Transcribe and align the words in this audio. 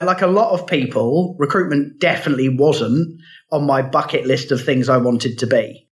Like 0.00 0.20
a 0.20 0.26
lot 0.26 0.52
of 0.52 0.66
people, 0.66 1.36
recruitment 1.38 2.00
definitely 2.00 2.50
wasn't 2.50 3.20
on 3.50 3.66
my 3.66 3.80
bucket 3.80 4.26
list 4.26 4.52
of 4.52 4.62
things 4.62 4.88
I 4.88 4.98
wanted 4.98 5.38
to 5.38 5.46
be. 5.46 5.88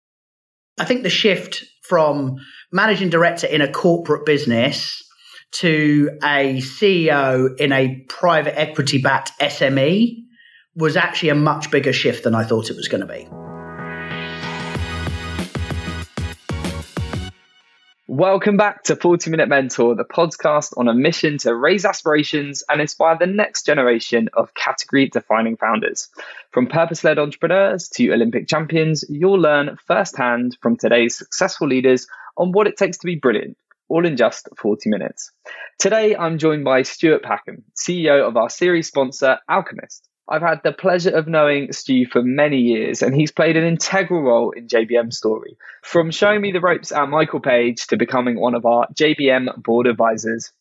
I 0.79 0.85
think 0.85 1.03
the 1.03 1.11
shift 1.11 1.65
from 1.83 2.37
managing 2.73 3.11
director 3.11 3.47
in 3.47 3.61
a 3.61 3.71
corporate 3.71 4.25
business 4.25 5.03
to 5.53 6.11
a 6.23 6.59
CEO 6.61 7.59
in 7.59 7.73
a 7.73 8.05
private 8.09 8.59
equity 8.59 8.99
backed 8.99 9.33
SME 9.41 10.17
was 10.75 10.97
actually 10.97 11.31
a 11.31 11.35
much 11.35 11.71
bigger 11.71 11.93
shift 11.93 12.25
than 12.25 12.35
I 12.35 12.45
thought 12.45 12.71
it 12.71 12.77
was 12.77 12.89
going 12.89 13.07
to 13.07 13.07
be. 13.07 13.29
Welcome 18.21 18.59
back 18.59 18.83
to 18.83 18.97
40 18.97 19.31
Minute 19.31 19.49
Mentor, 19.49 19.95
the 19.95 20.05
podcast 20.05 20.75
on 20.77 20.89
a 20.89 20.93
mission 20.93 21.39
to 21.39 21.55
raise 21.55 21.87
aspirations 21.87 22.63
and 22.69 22.79
inspire 22.79 23.17
the 23.19 23.27
next 23.27 23.65
generation 23.65 24.29
of 24.35 24.53
category 24.53 25.09
defining 25.09 25.57
founders. 25.57 26.11
From 26.51 26.67
purpose 26.67 27.03
led 27.03 27.19
entrepreneurs 27.19 27.89
to 27.95 28.13
Olympic 28.13 28.47
champions, 28.47 29.07
you'll 29.09 29.41
learn 29.41 29.79
firsthand 29.87 30.59
from 30.61 30.77
today's 30.77 31.17
successful 31.17 31.67
leaders 31.67 32.07
on 32.37 32.53
what 32.53 32.67
it 32.67 32.77
takes 32.77 32.99
to 32.99 33.07
be 33.07 33.17
brilliant, 33.17 33.57
all 33.89 34.05
in 34.05 34.19
just 34.19 34.51
40 34.59 34.91
minutes. 34.91 35.33
Today, 35.79 36.15
I'm 36.15 36.37
joined 36.37 36.67
by 36.67 36.83
Stuart 36.83 37.23
Packham, 37.23 37.63
CEO 37.75 38.29
of 38.29 38.37
our 38.37 38.51
series 38.51 38.87
sponsor, 38.87 39.39
Alchemist. 39.49 40.10
I've 40.31 40.43
had 40.43 40.63
the 40.63 40.73
pleasure 40.73 41.11
of 41.11 41.27
knowing 41.27 41.73
Stu 41.73 42.07
for 42.07 42.23
many 42.23 42.59
years, 42.59 43.03
and 43.03 43.13
he's 43.13 43.33
played 43.33 43.57
an 43.57 43.65
integral 43.65 44.23
role 44.23 44.53
in 44.53 44.69
JBM's 44.69 45.19
story. 45.19 45.57
From 45.83 46.13
showing 46.13 46.41
me 46.41 46.53
the 46.53 46.61
ropes 46.61 46.93
at 46.93 47.09
Michael 47.09 47.41
Page 47.41 47.89
to 47.89 47.97
becoming 47.97 48.39
one 48.39 48.55
of 48.55 48.65
our 48.65 48.87
JBM 48.95 49.61
board 49.61 49.89
advisors. 49.89 50.53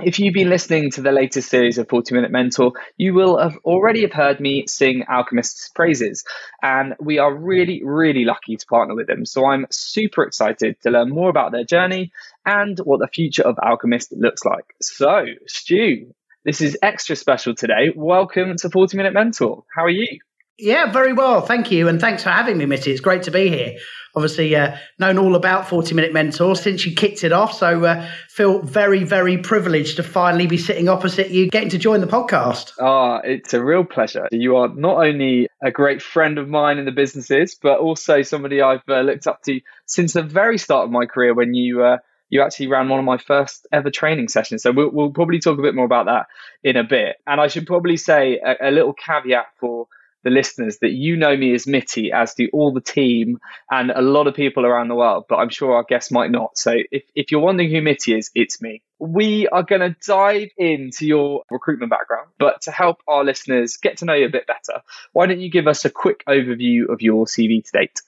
If 0.00 0.20
you've 0.20 0.34
been 0.34 0.50
listening 0.50 0.92
to 0.92 1.02
the 1.02 1.10
latest 1.10 1.50
series 1.50 1.78
of 1.78 1.88
40 1.88 2.14
Minute 2.14 2.30
Mentor, 2.30 2.74
you 2.96 3.12
will 3.12 3.36
have 3.38 3.56
already 3.64 4.02
have 4.02 4.12
heard 4.12 4.38
me 4.38 4.68
sing 4.68 5.04
Alchemist's 5.08 5.70
praises. 5.70 6.22
And 6.62 6.94
we 7.00 7.18
are 7.18 7.34
really, 7.34 7.82
really 7.82 8.24
lucky 8.24 8.56
to 8.56 8.66
partner 8.66 8.94
with 8.94 9.08
them. 9.08 9.26
So 9.26 9.46
I'm 9.46 9.66
super 9.70 10.22
excited 10.22 10.80
to 10.82 10.90
learn 10.90 11.10
more 11.10 11.30
about 11.30 11.50
their 11.50 11.64
journey 11.64 12.12
and 12.46 12.78
what 12.78 13.00
the 13.00 13.08
future 13.08 13.42
of 13.42 13.58
Alchemist 13.58 14.12
looks 14.12 14.44
like. 14.44 14.72
So, 14.80 15.24
Stu, 15.48 16.14
this 16.44 16.60
is 16.60 16.78
extra 16.82 17.16
special 17.16 17.54
today. 17.54 17.90
Welcome 17.94 18.56
to 18.58 18.70
40 18.70 18.96
Minute 18.96 19.12
Mentor. 19.12 19.64
How 19.74 19.84
are 19.84 19.90
you? 19.90 20.18
Yeah, 20.58 20.90
very 20.90 21.12
well. 21.12 21.40
Thank 21.40 21.70
you. 21.70 21.88
And 21.88 22.00
thanks 22.00 22.24
for 22.24 22.30
having 22.30 22.58
me, 22.58 22.66
Mitty. 22.66 22.90
It's 22.90 23.00
great 23.00 23.22
to 23.24 23.30
be 23.30 23.48
here. 23.48 23.78
Obviously, 24.16 24.56
uh, 24.56 24.76
known 24.98 25.16
all 25.16 25.36
about 25.36 25.68
40 25.68 25.94
Minute 25.94 26.12
Mentor 26.12 26.56
since 26.56 26.84
you 26.84 26.96
kicked 26.96 27.22
it 27.22 27.32
off. 27.32 27.52
So, 27.52 27.84
uh, 27.84 28.08
feel 28.28 28.60
very, 28.62 29.04
very 29.04 29.38
privileged 29.38 29.96
to 29.96 30.02
finally 30.02 30.48
be 30.48 30.56
sitting 30.56 30.88
opposite 30.88 31.30
you, 31.30 31.48
getting 31.48 31.68
to 31.68 31.78
join 31.78 32.00
the 32.00 32.08
podcast. 32.08 32.72
Ah, 32.80 33.20
it's 33.22 33.54
a 33.54 33.62
real 33.62 33.84
pleasure. 33.84 34.26
You 34.32 34.56
are 34.56 34.68
not 34.68 34.96
only 34.96 35.48
a 35.62 35.70
great 35.70 36.02
friend 36.02 36.38
of 36.38 36.48
mine 36.48 36.78
in 36.78 36.86
the 36.86 36.92
businesses, 36.92 37.56
but 37.60 37.78
also 37.78 38.22
somebody 38.22 38.60
I've 38.60 38.82
uh, 38.88 39.02
looked 39.02 39.28
up 39.28 39.42
to 39.44 39.60
since 39.86 40.14
the 40.14 40.22
very 40.22 40.58
start 40.58 40.86
of 40.86 40.90
my 40.90 41.06
career 41.06 41.34
when 41.34 41.54
you 41.54 41.84
uh, 41.84 41.98
you 42.30 42.42
actually 42.42 42.68
ran 42.68 42.88
one 42.88 42.98
of 42.98 43.04
my 43.04 43.18
first 43.18 43.66
ever 43.72 43.90
training 43.90 44.28
sessions. 44.28 44.62
So 44.62 44.72
we'll, 44.72 44.90
we'll 44.90 45.10
probably 45.10 45.38
talk 45.38 45.58
a 45.58 45.62
bit 45.62 45.74
more 45.74 45.84
about 45.84 46.06
that 46.06 46.26
in 46.62 46.76
a 46.76 46.84
bit. 46.84 47.16
And 47.26 47.40
I 47.40 47.48
should 47.48 47.66
probably 47.66 47.96
say 47.96 48.38
a, 48.38 48.68
a 48.68 48.70
little 48.70 48.92
caveat 48.92 49.46
for 49.60 49.86
the 50.24 50.30
listeners 50.30 50.78
that 50.80 50.90
you 50.90 51.16
know 51.16 51.36
me 51.36 51.54
as 51.54 51.66
Mitty, 51.66 52.10
as 52.12 52.34
do 52.34 52.48
all 52.52 52.72
the 52.72 52.80
team 52.80 53.38
and 53.70 53.90
a 53.90 54.02
lot 54.02 54.26
of 54.26 54.34
people 54.34 54.66
around 54.66 54.88
the 54.88 54.94
world, 54.94 55.24
but 55.28 55.36
I'm 55.36 55.48
sure 55.48 55.74
our 55.74 55.84
guests 55.84 56.10
might 56.10 56.30
not. 56.30 56.58
So 56.58 56.74
if, 56.90 57.04
if 57.14 57.30
you're 57.30 57.40
wondering 57.40 57.70
who 57.70 57.80
Mitty 57.80 58.16
is, 58.16 58.30
it's 58.34 58.60
me. 58.60 58.82
We 58.98 59.46
are 59.48 59.62
going 59.62 59.80
to 59.80 59.96
dive 60.04 60.48
into 60.56 61.06
your 61.06 61.44
recruitment 61.50 61.90
background, 61.90 62.28
but 62.38 62.62
to 62.62 62.72
help 62.72 62.98
our 63.06 63.24
listeners 63.24 63.76
get 63.76 63.98
to 63.98 64.04
know 64.04 64.14
you 64.14 64.26
a 64.26 64.30
bit 64.30 64.46
better, 64.46 64.82
why 65.12 65.26
don't 65.26 65.40
you 65.40 65.50
give 65.50 65.68
us 65.68 65.84
a 65.84 65.90
quick 65.90 66.24
overview 66.28 66.88
of 66.92 67.00
your 67.00 67.26
CV 67.26 67.64
to 67.64 67.70
date? 67.72 68.00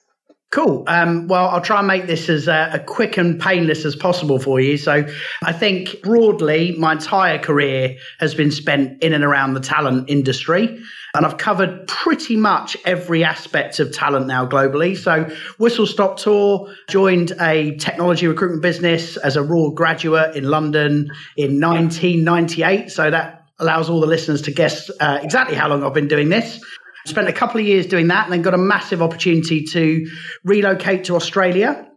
Cool. 0.51 0.83
Um, 0.87 1.27
well, 1.27 1.47
I'll 1.47 1.61
try 1.61 1.79
and 1.79 1.87
make 1.87 2.07
this 2.07 2.27
as 2.27 2.49
uh, 2.49 2.77
quick 2.85 3.15
and 3.15 3.39
painless 3.39 3.85
as 3.85 3.95
possible 3.95 4.37
for 4.37 4.59
you. 4.59 4.75
So, 4.75 5.07
I 5.43 5.53
think 5.53 6.01
broadly, 6.01 6.75
my 6.77 6.91
entire 6.91 7.39
career 7.39 7.95
has 8.19 8.35
been 8.35 8.51
spent 8.51 9.01
in 9.01 9.13
and 9.13 9.23
around 9.23 9.53
the 9.53 9.61
talent 9.61 10.09
industry. 10.09 10.77
And 11.13 11.25
I've 11.25 11.37
covered 11.37 11.87
pretty 11.87 12.35
much 12.35 12.75
every 12.83 13.23
aspect 13.23 13.79
of 13.79 13.93
talent 13.93 14.27
now 14.27 14.45
globally. 14.45 14.97
So, 14.97 15.33
Whistle 15.57 15.87
Stop 15.87 16.17
Tour 16.17 16.73
joined 16.89 17.31
a 17.39 17.77
technology 17.77 18.27
recruitment 18.27 18.61
business 18.61 19.15
as 19.15 19.37
a 19.37 19.43
raw 19.43 19.69
graduate 19.69 20.35
in 20.35 20.43
London 20.43 21.11
in 21.37 21.61
1998. 21.61 22.91
So, 22.91 23.09
that 23.09 23.45
allows 23.57 23.89
all 23.89 24.01
the 24.01 24.07
listeners 24.07 24.41
to 24.41 24.51
guess 24.51 24.91
uh, 24.99 25.19
exactly 25.23 25.55
how 25.55 25.69
long 25.69 25.81
I've 25.81 25.93
been 25.93 26.09
doing 26.09 26.27
this. 26.27 26.61
Spent 27.05 27.27
a 27.27 27.33
couple 27.33 27.59
of 27.59 27.65
years 27.65 27.85
doing 27.85 28.07
that 28.07 28.25
and 28.25 28.33
then 28.33 28.41
got 28.41 28.53
a 28.53 28.59
massive 28.59 29.01
opportunity 29.01 29.63
to 29.65 30.07
relocate 30.43 31.05
to 31.05 31.15
Australia. 31.15 31.87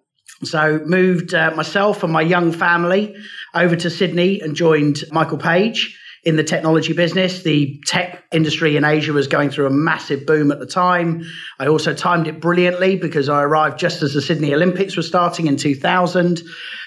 So 0.43 0.81
moved 0.85 1.35
uh, 1.35 1.53
myself 1.55 2.03
and 2.03 2.13
my 2.13 2.23
young 2.23 2.53
family 2.53 3.15
over 3.55 3.77
to 3.77 3.91
Sydney 3.91 4.41
and 4.41 4.57
joined 4.57 5.05
Michael 5.11 5.39
Page 5.39 5.99
in 6.25 6.37
the 6.37 6.45
technology 6.45 6.93
business. 6.93 7.43
The 7.43 7.81
tech 7.87 8.25
industry 8.33 8.77
in 8.77 8.85
Asia 8.85 9.13
was 9.13 9.27
going 9.29 9.51
through 9.51 9.67
a 9.67 9.71
massive 9.71 10.27
boom 10.27 10.51
at 10.51 10.59
the 10.59 10.67
time. 10.67 11.25
I 11.59 11.67
also 11.67 11.95
timed 11.95 12.27
it 12.27 12.41
brilliantly 12.41 12.97
because 12.97 13.29
I 13.29 13.43
arrived 13.43 13.79
just 13.79 14.03
as 14.03 14.15
the 14.15 14.23
Sydney 14.23 14.55
Olympics 14.55 14.97
were 14.97 15.03
starting 15.03 15.47
in 15.47 15.57
2000. 15.57 16.43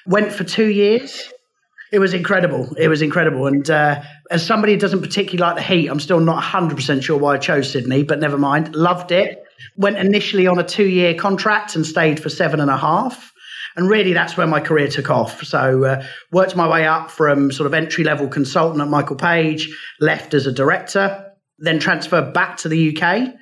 Went 0.05 0.31
for 0.31 0.43
two 0.43 0.67
years 0.67 1.31
it 1.91 1.99
was 1.99 2.13
incredible. 2.13 2.75
It 2.75 2.89
was 2.89 3.01
incredible. 3.01 3.47
And 3.47 3.69
uh, 3.69 4.01
as 4.29 4.45
somebody 4.45 4.73
who 4.73 4.79
doesn't 4.79 5.01
particularly 5.01 5.37
like 5.37 5.55
the 5.55 5.61
heat, 5.61 5.87
I'm 5.87 5.99
still 5.99 6.19
not 6.19 6.43
100% 6.43 7.03
sure 7.03 7.17
why 7.17 7.35
I 7.35 7.37
chose 7.37 7.71
Sydney, 7.71 8.03
but 8.03 8.19
never 8.19 8.37
mind. 8.37 8.75
Loved 8.75 9.11
it. 9.11 9.43
Went 9.77 9.97
initially 9.97 10.47
on 10.47 10.59
a 10.59 10.63
two 10.63 10.87
year 10.87 11.13
contract 11.13 11.75
and 11.75 11.85
stayed 11.85 12.19
for 12.19 12.29
seven 12.29 12.59
and 12.59 12.69
a 12.69 12.77
half. 12.77 13.31
And 13.75 13.89
really, 13.89 14.11
that's 14.13 14.35
where 14.35 14.47
my 14.47 14.59
career 14.59 14.87
took 14.87 15.11
off. 15.11 15.43
So, 15.43 15.83
uh, 15.83 16.03
worked 16.31 16.55
my 16.55 16.67
way 16.67 16.87
up 16.87 17.11
from 17.11 17.51
sort 17.51 17.67
of 17.67 17.75
entry 17.75 18.03
level 18.03 18.27
consultant 18.27 18.81
at 18.81 18.87
Michael 18.87 19.15
Page, 19.15 19.69
left 19.99 20.33
as 20.33 20.47
a 20.47 20.51
director, 20.51 21.31
then 21.59 21.77
transferred 21.77 22.33
back 22.33 22.57
to 22.57 22.69
the 22.69 22.97
UK. 22.97 23.35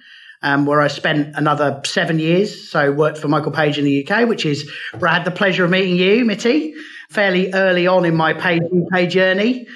Um, 0.43 0.67
where 0.67 0.79
I 0.79 0.89
spent 0.89 1.35
another 1.35 1.81
seven 1.85 2.19
years. 2.19 2.69
So 2.69 2.91
worked 2.91 3.17
for 3.17 3.27
Michael 3.27 3.53
Page 3.53 3.79
in 3.79 3.85
the 3.85 4.05
UK, 4.05 4.27
which 4.27 4.45
is 4.45 4.69
where 4.99 5.09
I 5.09 5.15
had 5.15 5.25
the 5.25 5.31
pleasure 5.31 5.65
of 5.65 5.71
meeting 5.71 5.95
you, 5.95 6.23
Mitty 6.23 6.75
fairly 7.09 7.53
early 7.53 7.87
on 7.87 8.05
in 8.05 8.15
my 8.15 8.33
page 8.33 8.61
UK 8.63 9.09
journey. 9.09 9.67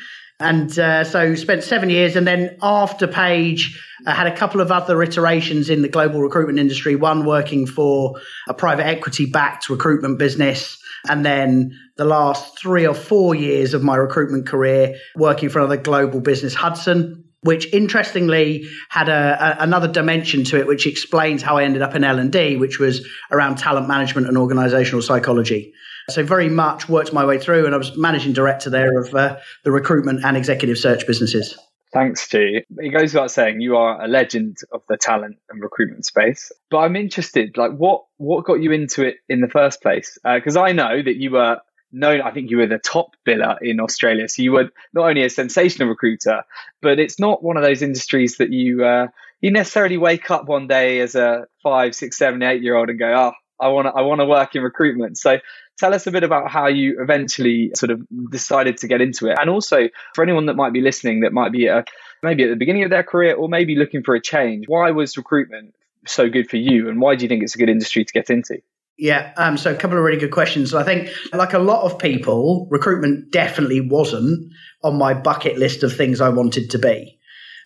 And 0.42 0.78
uh, 0.80 1.04
so 1.04 1.36
spent 1.36 1.64
seven 1.64 1.90
years. 1.90 2.16
And 2.16 2.26
then 2.26 2.58
after 2.62 3.08
Page, 3.08 3.78
I 4.06 4.14
had 4.14 4.28
a 4.28 4.36
couple 4.36 4.62
of 4.62 4.72
other 4.72 5.04
iterations 5.04 5.70
in 5.70 5.82
the 5.82 5.90
global 5.90 6.22
recruitment 6.22 6.60
industry, 6.60 6.96
one 6.96 7.26
working 7.26 7.68
for 7.68 8.16
a 8.48 8.54
private 8.54 8.86
equity 8.86 9.26
backed 9.26 9.70
recruitment 9.70 10.18
business. 10.18 10.82
And 11.10 11.26
then 11.26 11.78
the 11.98 12.06
last 12.06 12.58
three 12.58 12.88
or 12.88 12.94
four 12.94 13.36
years 13.36 13.74
of 13.74 13.84
my 13.84 13.98
recruitment 13.98 14.48
career 14.48 14.98
working 15.16 15.50
for 15.50 15.60
another 15.60 15.78
global 15.78 16.22
business, 16.22 16.54
Hudson, 16.54 17.26
which 17.42 17.72
interestingly 17.74 18.66
had 18.90 19.10
a, 19.10 19.60
a, 19.60 19.64
another 19.64 19.88
dimension 19.88 20.44
to 20.46 20.60
it, 20.60 20.68
which 20.68 20.88
explains 20.88 21.42
how 21.42 21.58
I 21.58 21.64
ended 21.64 21.82
up 21.82 21.96
in 21.96 22.04
L 22.04 22.20
and 22.20 22.32
D, 22.32 22.58
which 22.58 22.80
was 22.80 23.06
around 23.32 23.58
talent 23.58 23.88
management 23.88 24.28
and 24.28 24.38
organizational 24.38 25.02
psychology. 25.02 25.74
So 26.10 26.24
very 26.24 26.50
much 26.50 26.90
worked 26.90 27.14
my 27.14 27.26
way 27.26 27.40
through, 27.40 27.66
and 27.66 27.74
I 27.74 27.78
was 27.78 27.96
managing 27.98 28.34
director 28.34 28.70
there 28.70 29.00
of 29.00 29.14
uh, 29.14 29.38
the 29.64 29.72
recruitment 29.72 30.24
and 30.24 30.36
executive 30.36 30.78
search 30.78 31.06
businesses. 31.08 31.58
Thanks, 31.92 32.22
Stu. 32.22 32.62
It 32.78 32.90
goes 32.90 33.14
without 33.14 33.32
saying 33.32 33.62
you 33.62 33.76
are 33.76 34.04
a 34.04 34.08
legend 34.08 34.58
of 34.72 34.84
the 34.88 34.98
talent 34.98 35.38
and 35.50 35.62
recruitment 35.62 36.06
space. 36.06 36.52
But 36.70 36.80
I'm 36.80 36.96
interested, 36.96 37.58
like, 37.58 37.72
what 37.72 38.04
what 38.18 38.46
got 38.46 38.62
you 38.62 38.72
into 38.72 39.04
it 39.04 39.18
in 39.28 39.42
the 39.42 39.48
first 39.48 39.82
place? 39.82 40.18
Because 40.24 40.56
uh, 40.56 40.62
I 40.62 40.72
know 40.72 41.02
that 41.02 41.16
you 41.16 41.32
were 41.32 41.60
known. 41.92 42.22
I 42.22 42.32
think 42.32 42.52
you 42.52 42.58
were 42.58 42.68
the 42.68 42.78
top 42.78 43.16
biller 43.26 43.58
in 43.62 43.80
Australia, 43.80 44.28
so 44.30 44.44
you 44.44 44.52
were 44.52 44.70
not 44.94 45.10
only 45.10 45.24
a 45.24 45.30
sensational 45.30 45.90
recruiter, 45.90 46.44
but 46.82 47.00
it's 47.00 47.20
not 47.20 47.44
one 47.44 47.58
of 47.58 47.64
those 47.64 47.82
industries 47.82 48.38
that 48.38 48.52
you 48.52 48.86
uh, 48.86 49.08
you 49.42 49.50
necessarily 49.50 49.98
wake 49.98 50.30
up 50.30 50.48
one 50.48 50.68
day 50.68 51.00
as 51.00 51.16
a 51.16 51.46
five, 51.64 51.96
six, 51.96 52.18
seven, 52.18 52.44
eight 52.44 52.62
year 52.62 52.76
old 52.76 52.90
and 52.90 53.00
go, 53.00 53.12
oh, 53.14 53.32
I 53.60 53.70
want 53.70 53.88
to 53.88 53.92
I 53.92 54.02
want 54.02 54.22
to 54.22 54.26
work 54.26 54.56
in 54.56 54.62
recruitment. 54.62 55.18
So 55.18 55.40
tell 55.80 55.94
us 55.94 56.06
a 56.08 56.12
bit 56.12 56.24
about 56.24 56.52
how 56.52 56.68
you 56.68 57.02
eventually 57.02 57.72
sort 57.74 57.92
of 57.92 58.02
decided 58.30 58.78
to 58.78 58.88
get 58.88 59.02
into 59.02 59.28
it, 59.28 59.38
and 59.40 59.50
also 59.50 59.90
for 60.14 60.24
anyone 60.24 60.46
that 60.48 60.56
might 60.56 60.74
be 60.74 60.82
listening 60.82 61.22
that 61.22 61.34
might 61.34 61.52
be 61.52 61.68
a, 61.68 61.86
maybe 62.22 62.44
at 62.44 62.50
the 62.50 62.56
beginning 62.56 62.84
of 62.84 62.90
their 62.90 63.04
career 63.04 63.36
or 63.36 63.50
maybe 63.50 63.76
looking 63.76 64.04
for 64.04 64.16
a 64.16 64.22
change. 64.22 64.66
Why 64.68 64.92
was 64.92 65.18
recruitment 65.18 65.74
so 66.06 66.30
good 66.30 66.50
for 66.50 66.58
you, 66.58 66.90
and 66.90 67.00
why 67.00 67.16
do 67.16 67.24
you 67.24 67.30
think 67.30 67.44
it's 67.44 67.56
a 67.56 67.58
good 67.58 67.70
industry 67.70 68.06
to 68.06 68.14
get 68.14 68.30
into? 68.30 68.62
Yeah, 68.98 69.32
um, 69.38 69.58
so 69.58 69.72
a 69.72 69.76
couple 69.76 69.98
of 69.98 70.04
really 70.04 70.20
good 70.20 70.32
questions. 70.32 70.74
I 70.74 70.84
think, 70.84 71.10
like 71.32 71.54
a 71.54 71.60
lot 71.60 71.84
of 71.84 72.00
people, 72.00 72.68
recruitment 72.70 73.32
definitely 73.32 73.80
wasn't 73.80 74.52
on 74.84 74.98
my 74.98 75.14
bucket 75.14 75.58
list 75.58 75.84
of 75.84 75.96
things 75.96 76.20
I 76.20 76.30
wanted 76.30 76.72
to 76.72 76.80
be. 76.80 77.18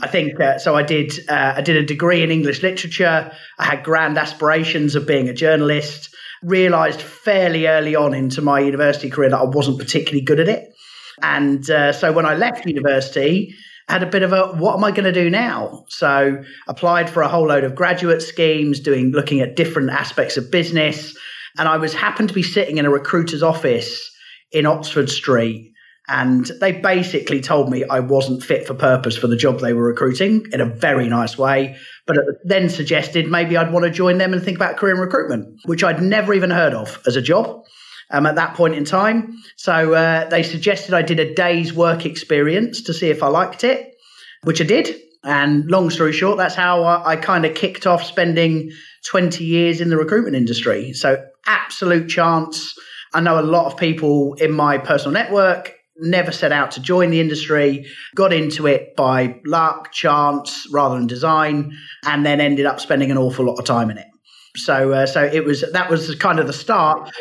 I 0.01 0.07
think 0.07 0.39
uh, 0.39 0.60
so. 0.60 0.75
I 0.75 0.83
did. 0.83 1.12
Uh, 1.27 1.54
I 1.57 1.62
did 1.62 1.77
a 1.77 1.86
degree 1.86 2.24
in 2.24 2.31
English 2.31 2.62
literature. 2.62 3.31
I 3.57 3.63
had 3.63 3.83
grand 3.83 4.18
aspirations 4.18 4.95
of 4.95 5.07
being 5.07 5.30
a 5.30 5.33
journalist. 5.33 6.12
Realised 6.44 7.01
fairly 7.01 7.68
early 7.68 7.95
on 7.95 8.13
into 8.13 8.42
my 8.42 8.60
university 8.60 9.10
career 9.10 9.30
that 9.30 9.40
I 9.40 9.45
wasn't 9.45 9.80
particularly 9.80 10.24
good 10.24 10.40
at 10.40 10.50
it. 10.50 10.74
And 11.22 11.69
uh, 11.69 11.94
so 11.94 12.12
when 12.12 12.25
I 12.25 12.36
left 12.36 12.66
university, 12.66 13.56
had 13.88 14.04
a 14.04 14.07
bit 14.07 14.24
of 14.24 14.34
a 14.34 14.48
what 14.48 14.75
am 14.75 14.84
I 14.84 14.92
going 14.92 15.04
to 15.06 15.12
do 15.12 15.30
now? 15.30 15.86
So 15.90 16.44
applied 16.68 17.10
for 17.10 17.22
a 17.22 17.28
whole 17.28 17.48
load 17.48 17.63
of 17.63 17.75
graduate 17.75 18.22
schemes, 18.22 18.80
doing 18.80 19.12
looking 19.12 19.42
at 19.42 19.56
different 19.56 19.90
aspects 19.90 20.38
of 20.38 20.51
business, 20.51 21.16
and 21.57 21.68
I 21.68 21.78
was 21.78 21.94
happened 21.94 22.30
to 22.30 22.36
be 22.36 22.44
sitting 22.44 22.78
in 22.78 22.86
a 22.86 22.89
recruiter's 22.89 23.44
office 23.44 24.12
in 24.51 24.66
Oxford 24.66 25.10
Street. 25.10 25.72
And 26.10 26.46
they 26.60 26.74
basically 26.74 27.39
told 27.39 27.69
me 27.69 27.86
I 27.86 28.01
wasn't 28.01 28.44
fit 28.44 28.68
for 28.68 28.74
purpose 28.74 29.16
for 29.16 29.28
the 29.28 29.38
job 29.38 29.60
they 29.60 29.72
were 29.74 29.88
recruiting 29.88 30.46
in 30.51 30.60
a 30.60 30.66
very 30.66 31.07
nice 31.07 31.38
way, 31.38 31.78
but 32.05 32.17
then 32.44 32.69
suggested 32.69 33.27
maybe 33.27 33.55
I'd 33.55 33.71
want 33.71 33.85
to 33.85 33.91
join 33.91 34.17
them 34.17 34.33
and 34.33 34.44
think 34.44 34.57
about 34.57 34.77
career 34.77 35.00
recruitment, 35.00 35.59
which 35.65 35.83
I'd 35.83 36.01
never 36.01 36.33
even 36.33 36.50
heard 36.50 36.73
of 36.73 37.01
as 37.05 37.15
a 37.15 37.21
job 37.21 37.63
um, 38.11 38.25
at 38.25 38.35
that 38.35 38.55
point 38.55 38.75
in 38.75 38.85
time. 38.85 39.38
So 39.55 39.94
uh, 39.94 40.27
they 40.29 40.44
suggested 40.44 40.94
I 40.94 41.01
did 41.01 41.19
a 41.19 41.33
day's 41.33 41.73
work 41.73 42.05
experience 42.05 42.81
to 42.83 42.94
see 42.94 43.09
if 43.09 43.23
I 43.23 43.27
liked 43.27 43.63
it, 43.63 43.95
which 44.44 44.61
I 44.61 44.65
did. 44.65 45.00
And 45.23 45.69
long 45.71 45.89
story 45.89 46.11
short, 46.11 46.38
that's 46.38 46.55
how 46.55 46.83
I, 46.83 47.11
I 47.11 47.15
kind 47.15 47.45
of 47.45 47.55
kicked 47.55 47.88
off 47.88 48.03
spending 48.03 48.71
20 49.05 49.44
years 49.44 49.79
in 49.79 49.89
the 49.89 49.97
recruitment 49.97 50.35
industry. 50.35 50.91
So, 50.94 51.23
absolute 51.45 52.09
chance. 52.09 52.73
I 53.13 53.21
know 53.21 53.39
a 53.39 53.41
lot 53.41 53.71
of 53.71 53.77
people 53.77 54.33
in 54.35 54.51
my 54.51 54.77
personal 54.77 55.13
network 55.13 55.73
never 55.98 56.31
set 56.31 56.51
out 56.51 56.72
to 56.72 56.81
join 56.81 57.12
the 57.12 57.22
industry, 57.22 57.86
got 58.16 58.34
into 58.34 58.68
it 58.68 58.95
by 58.95 59.40
luck, 59.45 59.92
chance, 59.92 60.68
rather 60.72 60.95
than 60.95 61.07
design, 61.07 61.72
and 62.06 62.25
then 62.25 62.42
ended 62.42 62.66
up 62.66 62.80
spending 62.80 63.12
an 63.12 63.18
awful 63.18 63.45
lot 63.45 63.60
of 63.60 63.66
time 63.66 63.90
in 63.90 63.98
it. 63.98 64.07
So, 64.56 64.92
uh, 64.92 65.06
so 65.06 65.24
it 65.24 65.45
was 65.45 65.63
that 65.74 65.90
was 65.90 66.13
kind 66.16 66.40
of 66.40 66.48
the 66.48 66.54
start. 66.54 67.12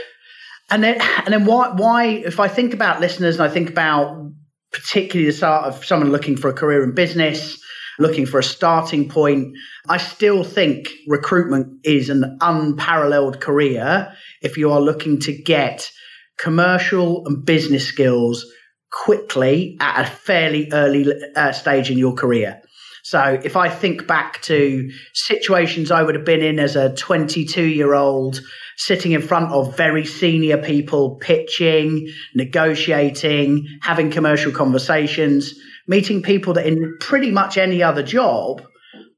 And 0.71 0.83
then, 0.83 1.01
and 1.25 1.35
then 1.35 1.45
why, 1.45 1.71
why, 1.75 2.05
if 2.05 2.41
I 2.41 2.49
think 2.49 2.73
about 2.73 3.01
listeners 3.01 3.37
and 3.37 3.45
I 3.45 3.49
think 3.49 3.69
about 3.69 4.33
particularly 4.73 5.31
the 5.31 5.37
start 5.37 5.67
of 5.67 5.85
someone 5.85 6.11
looking 6.11 6.37
for 6.37 6.49
a 6.49 6.55
career 6.55 6.83
in 6.83 6.95
business, 6.95 7.63
looking 7.99 8.25
for 8.25 8.39
a 8.39 8.43
starting 8.43 9.09
point, 9.09 9.55
I 9.89 9.99
still 9.99 10.45
think 10.45 10.89
recruitment 11.07 11.79
is 11.85 12.09
an 12.09 12.39
unparalleled 12.41 13.41
career 13.41 14.13
if 14.41 14.57
you 14.57 14.73
are 14.73 14.81
looking 14.81 15.21
to 15.21 15.33
get 15.33 15.91
commercial 16.39 17.27
and 17.27 17.45
business 17.45 17.87
skills 17.87 18.47
quickly 18.93 19.77
at 19.81 20.03
a 20.03 20.11
fairly 20.11 20.69
early 20.73 21.07
uh, 21.35 21.53
stage 21.53 21.91
in 21.91 21.99
your 21.99 22.15
career. 22.15 22.63
So 23.05 23.41
if 23.43 23.57
I 23.57 23.69
think 23.69 24.07
back 24.07 24.41
to 24.43 24.89
situations 25.13 25.91
I 25.91 26.03
would 26.03 26.15
have 26.15 26.25
been 26.25 26.43
in 26.43 26.61
as 26.61 26.77
a 26.77 26.95
22 26.95 27.65
year 27.65 27.95
old 27.95 28.41
sitting 28.77 29.13
in 29.13 29.23
front 29.23 29.53
of 29.53 29.77
very 29.77 30.05
senior 30.05 30.59
people, 30.59 31.17
pitching, 31.17 32.09
negotiating, 32.35 33.67
having 33.83 34.11
commercial 34.11 34.53
conversations, 34.53 35.53
meeting 35.89 36.23
people 36.23 36.55
that 36.55 36.67
in 36.67 36.97
pretty 37.01 37.31
much 37.31 37.59
any 37.59 37.83
other 37.83 38.03
job, 38.03 38.63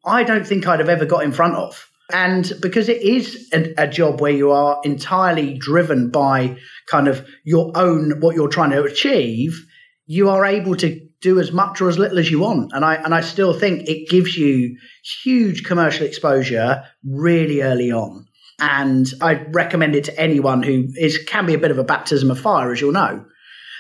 I 0.04 0.22
don't 0.22 0.46
think 0.46 0.66
I'd 0.66 0.80
have 0.80 0.88
ever 0.88 1.04
got 1.04 1.24
in 1.24 1.32
front 1.32 1.54
of. 1.56 1.88
And 2.12 2.52
because 2.60 2.88
it 2.88 3.00
is 3.00 3.48
a, 3.52 3.72
a, 3.78 3.88
job 3.88 4.20
where 4.20 4.32
you 4.32 4.50
are 4.50 4.78
entirely 4.84 5.56
driven 5.56 6.10
by 6.10 6.56
kind 6.86 7.08
of 7.08 7.26
your 7.44 7.72
own, 7.74 8.20
what 8.20 8.36
you're 8.36 8.48
trying 8.48 8.70
to 8.70 8.84
achieve, 8.84 9.58
you 10.06 10.28
are 10.28 10.44
able 10.44 10.76
to 10.76 11.00
do 11.22 11.40
as 11.40 11.50
much 11.50 11.80
or 11.80 11.88
as 11.88 11.98
little 11.98 12.18
as 12.18 12.30
you 12.30 12.40
want. 12.40 12.72
And 12.74 12.84
I, 12.84 12.96
and 12.96 13.14
I 13.14 13.22
still 13.22 13.58
think 13.58 13.88
it 13.88 14.10
gives 14.10 14.36
you 14.36 14.76
huge 15.22 15.64
commercial 15.64 16.06
exposure 16.06 16.84
really 17.02 17.62
early 17.62 17.90
on. 17.90 18.26
And 18.60 19.06
I 19.22 19.42
recommend 19.52 19.96
it 19.96 20.04
to 20.04 20.20
anyone 20.20 20.62
who 20.62 20.88
is 20.96 21.18
can 21.18 21.46
be 21.46 21.54
a 21.54 21.58
bit 21.58 21.70
of 21.70 21.78
a 21.78 21.84
baptism 21.84 22.30
of 22.30 22.38
fire, 22.38 22.70
as 22.70 22.80
you'll 22.80 22.92
know. 22.92 23.24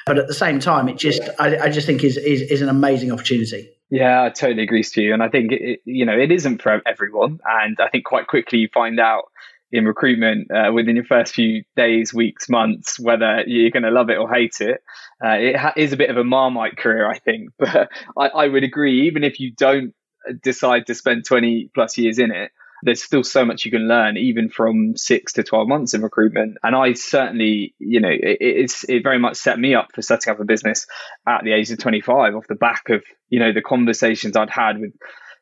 But 0.06 0.18
at 0.18 0.26
the 0.26 0.34
same 0.34 0.58
time, 0.58 0.88
it 0.88 0.98
just 0.98 1.22
I, 1.38 1.58
I 1.58 1.68
just 1.68 1.86
think 1.86 2.02
is, 2.02 2.16
is 2.16 2.42
is 2.42 2.60
an 2.60 2.68
amazing 2.68 3.12
opportunity. 3.12 3.70
Yeah, 3.90 4.24
I 4.24 4.30
totally 4.30 4.62
agree 4.62 4.80
with 4.80 4.96
you, 4.96 5.12
and 5.12 5.22
I 5.22 5.28
think 5.28 5.52
it, 5.52 5.80
you 5.84 6.04
know 6.04 6.18
it 6.18 6.32
isn't 6.32 6.62
for 6.62 6.80
everyone, 6.86 7.38
and 7.44 7.76
I 7.80 7.88
think 7.88 8.04
quite 8.04 8.26
quickly 8.26 8.58
you 8.58 8.68
find 8.72 8.98
out 8.98 9.24
in 9.70 9.84
recruitment 9.84 10.50
uh, 10.50 10.72
within 10.72 10.96
your 10.96 11.04
first 11.04 11.34
few 11.34 11.62
days, 11.76 12.14
weeks, 12.14 12.48
months 12.48 12.98
whether 12.98 13.42
you're 13.46 13.70
going 13.70 13.82
to 13.82 13.90
love 13.90 14.08
it 14.08 14.18
or 14.18 14.32
hate 14.32 14.60
it. 14.60 14.82
Uh, 15.24 15.30
it 15.30 15.56
ha- 15.56 15.72
is 15.76 15.92
a 15.92 15.96
bit 15.96 16.10
of 16.10 16.16
a 16.16 16.24
marmite 16.24 16.76
career, 16.76 17.08
I 17.10 17.18
think, 17.18 17.50
but 17.58 17.88
I, 18.18 18.28
I 18.28 18.48
would 18.48 18.64
agree. 18.64 19.06
Even 19.06 19.24
if 19.24 19.38
you 19.40 19.52
don't 19.52 19.92
decide 20.42 20.86
to 20.86 20.94
spend 20.94 21.24
20 21.26 21.70
plus 21.74 21.98
years 21.98 22.18
in 22.18 22.30
it, 22.30 22.50
there's 22.84 23.02
still 23.02 23.24
so 23.24 23.44
much 23.44 23.64
you 23.64 23.70
can 23.70 23.88
learn, 23.88 24.16
even 24.16 24.48
from 24.48 24.96
six 24.96 25.32
to 25.34 25.42
12 25.42 25.66
months 25.66 25.94
in 25.94 26.02
recruitment. 26.02 26.58
And 26.62 26.76
I 26.76 26.92
certainly, 26.92 27.74
you 27.78 28.00
know, 28.00 28.10
it, 28.10 28.38
it's, 28.40 28.84
it 28.84 29.02
very 29.02 29.18
much 29.18 29.36
set 29.36 29.58
me 29.58 29.74
up 29.74 29.88
for 29.94 30.02
setting 30.02 30.32
up 30.32 30.38
a 30.38 30.44
business 30.44 30.86
at 31.26 31.44
the 31.44 31.52
age 31.52 31.70
of 31.70 31.78
25 31.78 32.36
off 32.36 32.46
the 32.46 32.54
back 32.54 32.90
of, 32.90 33.02
you 33.30 33.40
know, 33.40 33.52
the 33.52 33.62
conversations 33.62 34.36
I'd 34.36 34.50
had 34.50 34.78
with 34.78 34.92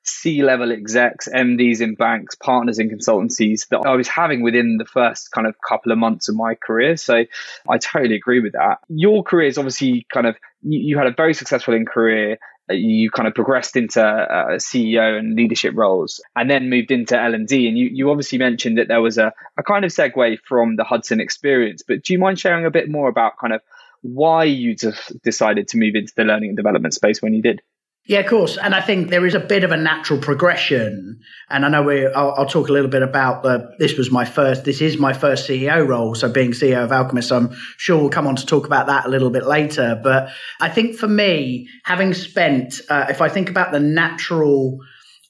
C 0.04 0.42
level 0.42 0.72
execs, 0.72 1.28
MDs 1.28 1.80
in 1.80 1.94
banks, 1.94 2.36
partners 2.36 2.78
in 2.78 2.90
consultancies 2.90 3.68
that 3.68 3.82
I 3.86 3.94
was 3.94 4.08
having 4.08 4.42
within 4.42 4.76
the 4.78 4.84
first 4.84 5.30
kind 5.32 5.46
of 5.46 5.56
couple 5.60 5.92
of 5.92 5.98
months 5.98 6.28
of 6.28 6.36
my 6.36 6.54
career. 6.54 6.96
So 6.96 7.24
I 7.68 7.78
totally 7.78 8.16
agree 8.16 8.40
with 8.40 8.52
that. 8.52 8.78
Your 8.88 9.22
career 9.24 9.48
is 9.48 9.58
obviously 9.58 10.06
kind 10.12 10.26
of, 10.26 10.36
you, 10.62 10.80
you 10.80 10.98
had 10.98 11.06
a 11.06 11.14
very 11.16 11.34
successful 11.34 11.74
in 11.74 11.86
career 11.86 12.38
you 12.70 13.10
kind 13.10 13.26
of 13.26 13.34
progressed 13.34 13.76
into 13.76 14.02
uh, 14.02 14.58
CEO 14.58 15.18
and 15.18 15.34
leadership 15.34 15.74
roles, 15.76 16.20
and 16.36 16.50
then 16.50 16.70
moved 16.70 16.90
into 16.90 17.20
L 17.20 17.34
and 17.34 17.46
D. 17.46 17.68
And 17.68 17.76
you, 17.76 17.88
you 17.92 18.10
obviously 18.10 18.38
mentioned 18.38 18.78
that 18.78 18.88
there 18.88 19.02
was 19.02 19.18
a, 19.18 19.32
a 19.56 19.62
kind 19.62 19.84
of 19.84 19.90
segue 19.90 20.38
from 20.46 20.76
the 20.76 20.84
Hudson 20.84 21.20
experience. 21.20 21.82
But 21.86 22.02
do 22.02 22.12
you 22.12 22.18
mind 22.18 22.38
sharing 22.38 22.64
a 22.64 22.70
bit 22.70 22.88
more 22.88 23.08
about 23.08 23.38
kind 23.38 23.52
of 23.52 23.60
why 24.02 24.44
you 24.44 24.76
decided 25.22 25.68
to 25.68 25.78
move 25.78 25.94
into 25.94 26.12
the 26.16 26.24
learning 26.24 26.50
and 26.50 26.56
development 26.56 26.94
space 26.94 27.22
when 27.22 27.34
you 27.34 27.42
did? 27.42 27.62
Yeah, 28.04 28.18
of 28.18 28.26
course. 28.26 28.58
And 28.58 28.74
I 28.74 28.80
think 28.80 29.10
there 29.10 29.24
is 29.24 29.34
a 29.34 29.40
bit 29.40 29.62
of 29.62 29.70
a 29.70 29.76
natural 29.76 30.18
progression. 30.18 31.20
And 31.48 31.64
I 31.64 31.68
know 31.68 31.84
we 31.84 32.04
I'll, 32.06 32.32
I'll, 32.32 32.46
talk 32.46 32.68
a 32.68 32.72
little 32.72 32.90
bit 32.90 33.02
about 33.02 33.44
the, 33.44 33.70
this 33.78 33.96
was 33.96 34.10
my 34.10 34.24
first, 34.24 34.64
this 34.64 34.80
is 34.80 34.98
my 34.98 35.12
first 35.12 35.48
CEO 35.48 35.86
role. 35.86 36.16
So 36.16 36.28
being 36.28 36.50
CEO 36.50 36.82
of 36.82 36.90
Alchemist, 36.90 37.30
I'm 37.30 37.54
sure 37.76 38.00
we'll 38.00 38.10
come 38.10 38.26
on 38.26 38.34
to 38.36 38.44
talk 38.44 38.66
about 38.66 38.88
that 38.88 39.06
a 39.06 39.08
little 39.08 39.30
bit 39.30 39.46
later. 39.46 40.00
But 40.02 40.30
I 40.60 40.68
think 40.68 40.96
for 40.96 41.06
me, 41.06 41.68
having 41.84 42.12
spent, 42.12 42.80
uh, 42.88 43.06
if 43.08 43.20
I 43.20 43.28
think 43.28 43.48
about 43.48 43.70
the 43.70 43.80
natural 43.80 44.78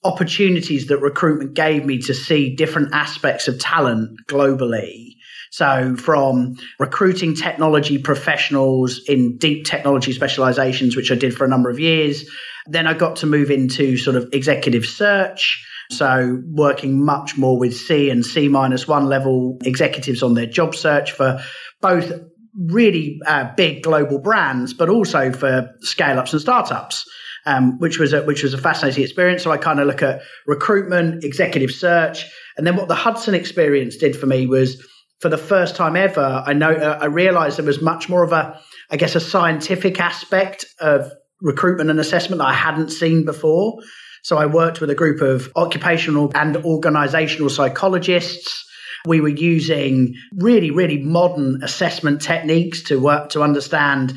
opportunities 0.02 0.86
that 0.86 0.98
recruitment 0.98 1.52
gave 1.52 1.84
me 1.84 1.98
to 1.98 2.14
see 2.14 2.56
different 2.56 2.94
aspects 2.94 3.48
of 3.48 3.58
talent 3.60 4.18
globally, 4.28 5.12
so 5.50 5.94
from 5.96 6.56
recruiting 6.78 7.34
technology 7.34 7.98
professionals 7.98 9.02
in 9.06 9.36
deep 9.36 9.66
technology 9.66 10.12
specializations, 10.12 10.96
which 10.96 11.12
I 11.12 11.14
did 11.14 11.36
for 11.36 11.44
a 11.44 11.48
number 11.48 11.68
of 11.68 11.78
years, 11.78 12.24
then 12.66 12.86
I 12.86 12.94
got 12.94 13.16
to 13.16 13.26
move 13.26 13.50
into 13.50 13.96
sort 13.96 14.16
of 14.16 14.28
executive 14.32 14.86
search. 14.86 15.64
So 15.90 16.40
working 16.46 17.04
much 17.04 17.36
more 17.36 17.58
with 17.58 17.76
C 17.76 18.08
and 18.08 18.24
C 18.24 18.48
minus 18.48 18.88
one 18.88 19.06
level 19.06 19.58
executives 19.62 20.22
on 20.22 20.34
their 20.34 20.46
job 20.46 20.74
search 20.74 21.12
for 21.12 21.40
both 21.80 22.12
really 22.56 23.18
uh, 23.26 23.50
big 23.56 23.82
global 23.82 24.18
brands, 24.18 24.74
but 24.74 24.88
also 24.88 25.32
for 25.32 25.70
scale 25.80 26.18
ups 26.18 26.32
and 26.32 26.40
startups. 26.40 27.04
Um, 27.44 27.80
which 27.80 27.98
was 27.98 28.12
a, 28.12 28.22
which 28.22 28.44
was 28.44 28.54
a 28.54 28.58
fascinating 28.58 29.02
experience. 29.02 29.42
So 29.42 29.50
I 29.50 29.56
kind 29.56 29.80
of 29.80 29.88
look 29.88 30.00
at 30.00 30.22
recruitment, 30.46 31.24
executive 31.24 31.72
search, 31.72 32.24
and 32.56 32.64
then 32.64 32.76
what 32.76 32.86
the 32.86 32.94
Hudson 32.94 33.34
experience 33.34 33.96
did 33.96 34.14
for 34.16 34.26
me 34.26 34.46
was, 34.46 34.80
for 35.20 35.28
the 35.28 35.36
first 35.36 35.74
time 35.74 35.96
ever, 35.96 36.44
I 36.46 36.52
know 36.52 36.70
uh, 36.70 36.98
I 37.02 37.06
realised 37.06 37.58
there 37.58 37.64
was 37.64 37.82
much 37.82 38.08
more 38.08 38.22
of 38.22 38.30
a, 38.30 38.60
I 38.92 38.96
guess, 38.96 39.16
a 39.16 39.20
scientific 39.20 39.98
aspect 40.00 40.66
of 40.78 41.10
recruitment 41.42 41.90
and 41.90 42.00
assessment 42.00 42.38
that 42.38 42.48
I 42.48 42.54
hadn't 42.54 42.90
seen 42.90 43.24
before. 43.24 43.78
So 44.22 44.38
I 44.38 44.46
worked 44.46 44.80
with 44.80 44.88
a 44.90 44.94
group 44.94 45.20
of 45.20 45.50
occupational 45.56 46.30
and 46.34 46.56
organizational 46.58 47.50
psychologists. 47.50 48.64
We 49.04 49.20
were 49.20 49.28
using 49.28 50.14
really, 50.36 50.70
really 50.70 50.98
modern 50.98 51.62
assessment 51.62 52.22
techniques 52.22 52.84
to 52.84 53.00
work 53.00 53.30
to 53.30 53.42
understand 53.42 54.14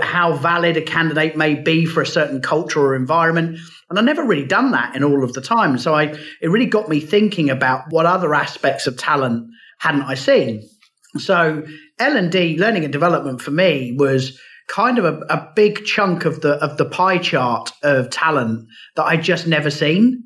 how 0.00 0.34
valid 0.36 0.76
a 0.76 0.82
candidate 0.82 1.36
may 1.36 1.54
be 1.54 1.86
for 1.86 2.02
a 2.02 2.06
certain 2.06 2.40
culture 2.40 2.80
or 2.80 2.94
environment. 2.94 3.58
And 3.90 3.98
I 3.98 4.02
never 4.02 4.22
really 4.22 4.46
done 4.46 4.70
that 4.72 4.94
in 4.94 5.02
all 5.02 5.24
of 5.24 5.32
the 5.32 5.40
time. 5.40 5.78
So 5.78 5.94
I, 5.94 6.14
it 6.40 6.50
really 6.50 6.66
got 6.66 6.88
me 6.88 7.00
thinking 7.00 7.50
about 7.50 7.90
what 7.90 8.06
other 8.06 8.34
aspects 8.34 8.86
of 8.86 8.96
talent 8.96 9.50
hadn't 9.78 10.02
I 10.02 10.14
seen. 10.14 10.68
So 11.16 11.64
L 11.98 12.16
and 12.16 12.30
D, 12.30 12.58
learning 12.58 12.84
and 12.84 12.92
development 12.92 13.40
for 13.40 13.50
me 13.50 13.96
was 13.98 14.38
kind 14.68 14.98
of 14.98 15.04
a, 15.04 15.18
a 15.30 15.50
big 15.56 15.84
chunk 15.84 16.24
of 16.24 16.40
the 16.40 16.52
of 16.64 16.76
the 16.76 16.84
pie 16.84 17.18
chart 17.18 17.72
of 17.82 18.10
talent 18.10 18.68
that 18.96 19.04
I 19.04 19.16
just 19.16 19.46
never 19.46 19.70
seen. 19.70 20.22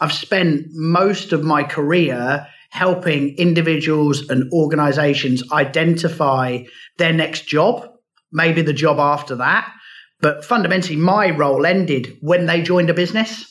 I've 0.00 0.12
spent 0.12 0.66
most 0.70 1.32
of 1.32 1.42
my 1.42 1.64
career 1.64 2.46
helping 2.70 3.34
individuals 3.36 4.28
and 4.28 4.52
organizations 4.52 5.42
identify 5.50 6.62
their 6.98 7.12
next 7.12 7.48
job, 7.48 7.88
maybe 8.30 8.62
the 8.62 8.72
job 8.72 8.98
after 8.98 9.34
that. 9.36 9.68
But 10.20 10.44
fundamentally, 10.44 10.96
my 10.96 11.30
role 11.30 11.64
ended 11.64 12.16
when 12.20 12.46
they 12.46 12.62
joined 12.62 12.90
a 12.90 12.94
business. 12.94 13.44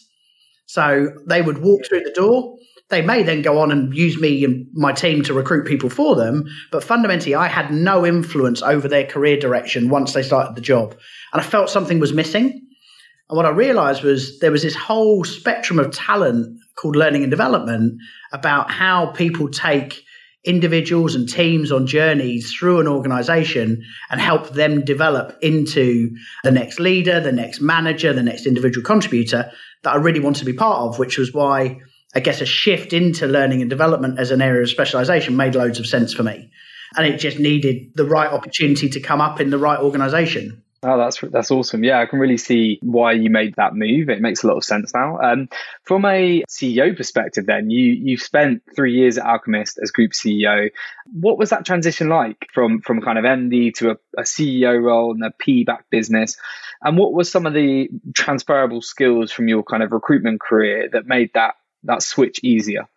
So 0.68 1.12
they 1.28 1.42
would 1.42 1.60
walk 1.60 1.86
through 1.86 2.02
the 2.02 2.12
door, 2.12 2.58
they 2.90 3.02
may 3.02 3.24
then 3.24 3.42
go 3.42 3.60
on 3.60 3.72
and 3.72 3.94
use 3.94 4.20
me 4.20 4.46
and 4.46 4.68
my 4.74 4.94
team 4.94 5.22
to 5.24 5.34
recruit 5.34 5.68
people 5.68 5.90
for 5.90 6.16
them, 6.16 6.46
but 6.72 6.84
fundamentally, 6.84 7.36
I 7.36 7.48
had 7.48 7.72
no 7.72 8.06
influence 8.06 8.62
over 8.62 8.88
their 8.88 9.06
career 9.06 9.38
direction 9.38 9.90
once 9.90 10.14
they 10.14 10.24
started 10.24 10.56
the 10.56 10.62
job. 10.62 10.96
And 11.34 11.42
I 11.42 11.44
felt 11.44 11.70
something 11.70 12.00
was 12.00 12.14
missing. 12.14 12.46
And 13.30 13.36
what 13.36 13.46
I 13.46 13.50
realized 13.50 14.04
was 14.04 14.40
there 14.40 14.52
was 14.52 14.64
this 14.64 14.76
whole 14.76 15.26
spectrum 15.26 15.80
of 15.80 15.92
talent 15.92 16.60
called 16.76 16.96
learning 16.96 17.24
and 17.24 17.32
development 17.32 18.00
about 18.32 18.72
how 18.72 19.08
people 19.08 19.50
take 19.50 20.04
individuals 20.46 21.14
and 21.14 21.28
teams 21.28 21.74
on 21.74 21.88
journeys 21.88 22.54
through 22.54 22.80
an 22.80 22.88
organization 22.88 23.84
and 24.10 24.22
help 24.22 24.52
them 24.52 24.86
develop 24.86 25.38
into 25.42 26.16
the 26.46 26.52
next 26.52 26.80
leader, 26.80 27.20
the 27.20 27.34
next 27.34 27.60
manager, 27.60 28.14
the 28.14 28.24
next 28.24 28.46
individual 28.46 28.86
contributor 28.86 29.52
that 29.84 29.94
I 29.94 29.98
really 29.98 30.22
wanted 30.22 30.40
to 30.40 30.46
be 30.46 30.54
part 30.54 30.80
of, 30.80 31.00
which 31.00 31.18
was 31.18 31.34
why 31.34 31.82
I 32.16 32.20
guess 32.20 32.42
a 32.42 32.46
shift 32.46 32.94
into 32.94 33.28
learning 33.28 33.62
and 33.62 33.70
development 33.70 34.20
as 34.20 34.32
an 34.32 34.42
area 34.42 34.62
of 34.62 34.70
specialization 34.70 35.36
made 35.36 35.56
loads 35.56 35.80
of 35.80 35.88
sense 35.88 36.14
for 36.14 36.24
me. 36.24 36.52
And 36.96 37.06
it 37.06 37.18
just 37.18 37.38
needed 37.38 37.92
the 37.96 38.06
right 38.06 38.32
opportunity 38.32 38.90
to 38.90 39.00
come 39.00 39.20
up 39.20 39.42
in 39.42 39.50
the 39.50 39.58
right 39.58 39.80
organization. 39.80 40.64
Oh, 40.84 40.98
that's 40.98 41.20
that's 41.22 41.50
awesome. 41.50 41.84
Yeah, 41.84 42.00
I 42.00 42.06
can 42.06 42.20
really 42.20 42.38
see 42.38 42.78
why 42.84 43.14
you 43.14 43.32
made 43.32 43.56
that 43.58 43.74
move. 43.74 44.10
It 44.10 44.22
makes 44.22 44.44
a 44.44 44.48
lot 44.48 44.58
of 44.58 44.64
sense 44.64 44.94
now. 44.94 45.20
Um, 45.20 45.50
from 45.84 46.06
a 46.06 46.44
CEO 46.48 46.96
perspective, 46.96 47.48
then 47.48 47.72
you 47.72 47.94
you've 47.94 48.22
spent 48.22 48.62
three 48.76 48.94
years 48.94 49.18
at 49.18 49.26
Alchemist 49.26 49.80
as 49.82 49.90
group 49.90 50.12
CEO. 50.12 50.70
What 51.12 51.40
was 51.40 51.50
that 51.50 51.66
transition 51.66 52.10
like 52.10 52.48
from 52.54 52.82
from 52.82 53.02
kind 53.02 53.18
of 53.18 53.26
MD 53.26 53.74
to 53.76 53.92
a, 53.92 53.96
a 54.20 54.22
CEO 54.22 54.80
role 54.82 55.16
in 55.16 55.24
a 55.24 55.32
PE-backed 55.32 55.90
business? 55.90 56.38
And 56.82 56.96
what 56.96 57.12
were 57.12 57.24
some 57.24 57.48
of 57.48 57.54
the 57.54 57.90
transferable 58.14 58.84
skills 58.84 59.32
from 59.32 59.48
your 59.48 59.64
kind 59.64 59.82
of 59.82 59.92
recruitment 59.92 60.40
career 60.40 60.90
that 60.94 61.08
made 61.08 61.32
that 61.34 61.56
that 61.88 62.02
switch 62.02 62.40
easier? 62.44 62.88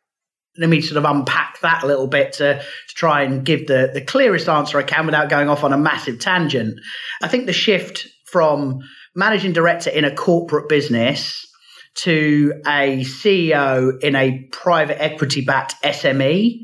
let 0.58 0.68
me 0.68 0.80
sort 0.80 1.02
of 1.02 1.10
unpack 1.10 1.60
that 1.60 1.82
a 1.82 1.86
little 1.86 2.06
bit 2.06 2.34
to, 2.34 2.58
to 2.58 2.94
try 2.94 3.22
and 3.22 3.44
give 3.44 3.66
the, 3.66 3.90
the 3.92 4.00
clearest 4.00 4.48
answer 4.48 4.78
I 4.78 4.82
can 4.82 5.06
without 5.06 5.30
going 5.30 5.48
off 5.48 5.64
on 5.64 5.72
a 5.72 5.78
massive 5.78 6.18
tangent. 6.18 6.78
I 7.22 7.28
think 7.28 7.46
the 7.46 7.52
shift 7.52 8.08
from 8.26 8.80
managing 9.14 9.52
director 9.52 9.90
in 9.90 10.04
a 10.04 10.14
corporate 10.14 10.68
business 10.68 11.46
to 12.02 12.52
a 12.66 13.00
CEO 13.00 14.02
in 14.02 14.14
a 14.14 14.48
private 14.52 15.02
equity 15.02 15.40
backed 15.40 15.74
SME 15.82 16.58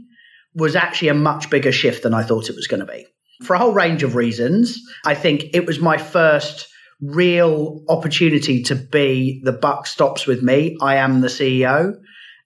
was 0.55 0.77
actually 0.77 1.09
a 1.09 1.15
much 1.15 1.51
bigger 1.51 1.73
shift 1.73 2.03
than 2.03 2.15
I 2.15 2.23
thought 2.23 2.49
it 2.49 2.57
was 2.57 2.67
going 2.67 2.81
to 2.81 2.87
be. 2.87 3.07
For 3.45 3.55
a 3.55 3.59
whole 3.59 3.73
range 3.73 4.03
of 4.03 4.15
reasons, 4.15 4.81
I 5.05 5.15
think 5.15 5.45
it 5.53 5.67
was 5.67 5.79
my 5.79 5.99
first 5.99 6.69
real 7.01 7.83
opportunity 7.89 8.63
to 8.63 8.75
be 8.75 9.43
the 9.45 9.53
buck 9.53 9.87
stops 9.87 10.27
with 10.27 10.43
me. 10.43 10.77
I 10.81 10.97
am 10.97 11.21
the 11.21 11.29
CEO 11.29 11.93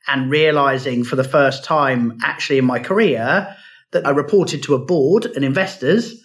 and 0.06 0.30
realizing 0.30 1.04
for 1.04 1.16
the 1.16 1.24
first 1.24 1.64
time 1.64 2.18
actually 2.22 2.58
in 2.58 2.64
my 2.64 2.78
career 2.78 3.54
that 3.92 4.06
I 4.06 4.10
reported 4.10 4.62
to 4.64 4.74
a 4.74 4.84
board 4.84 5.26
and 5.26 5.44
investors, 5.44 6.22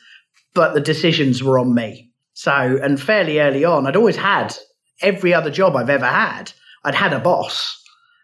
but 0.53 0.73
the 0.73 0.81
decisions 0.81 1.43
were 1.43 1.59
on 1.59 1.73
me. 1.73 2.11
So, 2.33 2.51
and 2.51 3.01
fairly 3.01 3.39
early 3.39 3.65
on, 3.65 3.87
I'd 3.87 3.95
always 3.95 4.17
had 4.17 4.55
every 5.01 5.33
other 5.33 5.51
job 5.51 5.75
I've 5.75 5.89
ever 5.89 6.05
had, 6.05 6.51
I'd 6.83 6.95
had 6.95 7.13
a 7.13 7.19
boss. 7.19 7.81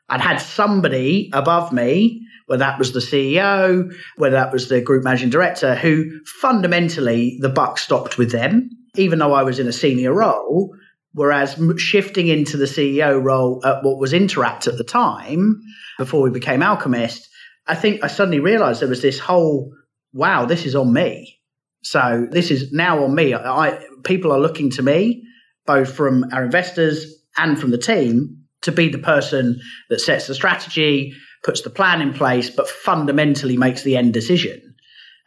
I'd 0.10 0.22
had 0.22 0.38
somebody 0.38 1.30
above 1.34 1.72
me, 1.72 2.28
whether 2.48 2.60
that 2.60 2.78
was 2.78 2.92
the 2.92 3.00
CEO, 3.00 3.94
whether 4.18 4.36
that 4.36 4.52
was 4.52 4.68
the 4.68 4.82
group 4.82 5.06
managing 5.06 5.30
director, 5.30 5.74
who 5.74 6.20
fundamentally 6.26 7.38
the 7.40 7.50
buck 7.50 7.78
stopped 7.78 8.18
with 8.18 8.32
them, 8.32 8.70
even 8.96 9.20
though 9.20 9.34
I 9.34 9.44
was 9.44 9.58
in 9.58 9.68
a 9.68 9.74
senior 9.74 10.14
role. 10.14 10.76
Whereas 11.14 11.60
shifting 11.78 12.28
into 12.28 12.58
the 12.58 12.66
CEO 12.66 13.22
role 13.22 13.62
at 13.66 13.84
what 13.84 14.00
was 14.00 14.14
Interact 14.14 14.68
at 14.68 14.78
the 14.78 14.84
time, 14.84 15.62
before 15.98 16.22
we 16.22 16.30
became 16.30 16.64
Alchemist, 16.64 17.28
I 17.68 17.76
think 17.76 18.04
I 18.04 18.08
suddenly 18.08 18.40
realized 18.40 18.82
there 18.82 18.88
was 18.88 19.02
this 19.02 19.20
whole, 19.20 19.74
wow, 20.14 20.46
this 20.46 20.66
is 20.66 20.76
on 20.76 20.94
me. 20.94 21.38
So 21.84 22.28
this 22.32 22.50
is 22.50 22.72
now 22.72 23.04
on 23.04 23.14
me. 23.14 23.34
I, 23.34 23.80
people 24.04 24.32
are 24.32 24.40
looking 24.40 24.70
to 24.72 24.84
me, 24.84 25.24
both 25.66 25.94
from 25.94 26.26
our 26.32 26.44
investors 26.44 27.14
and 27.38 27.60
from 27.60 27.72
the 27.72 27.78
team, 27.78 28.38
to 28.62 28.72
be 28.72 28.88
the 28.90 28.98
person 28.98 29.60
that 29.90 30.00
sets 30.00 30.28
the 30.28 30.36
strategy, 30.36 31.14
puts 31.44 31.62
the 31.62 31.70
plan 31.70 32.02
in 32.02 32.14
place, 32.14 32.50
but 32.50 32.70
fundamentally 32.70 33.58
makes 33.58 33.84
the 33.84 33.98
end 33.98 34.14
decision. 34.14 34.76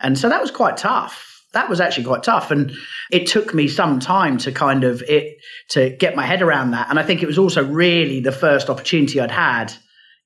And 0.01 0.19
so 0.19 0.29
that 0.29 0.41
was 0.41 0.51
quite 0.51 0.77
tough 0.77 1.34
that 1.55 1.71
was 1.71 1.81
actually 1.81 2.05
quite 2.05 2.23
tough. 2.23 2.51
And 2.51 2.73
it 3.11 3.27
took 3.27 3.55
me 3.55 3.69
some 3.69 4.01
time 4.01 4.39
to 4.39 4.53
kind 4.53 4.85
of 4.85 5.03
it 5.03 5.39
to 5.71 5.91
get 5.91 6.15
my 6.15 6.27
head 6.27 6.43
around 6.43 6.73
that. 6.73 6.91
And 6.91 6.99
i 6.99 7.03
think 7.03 7.23
it 7.23 7.27
was 7.27 7.39
also 7.39 7.65
really 7.65 8.21
the 8.21 8.33
first 8.33 8.69
opportunity 8.69 9.21
i'd 9.21 9.31
had 9.31 9.73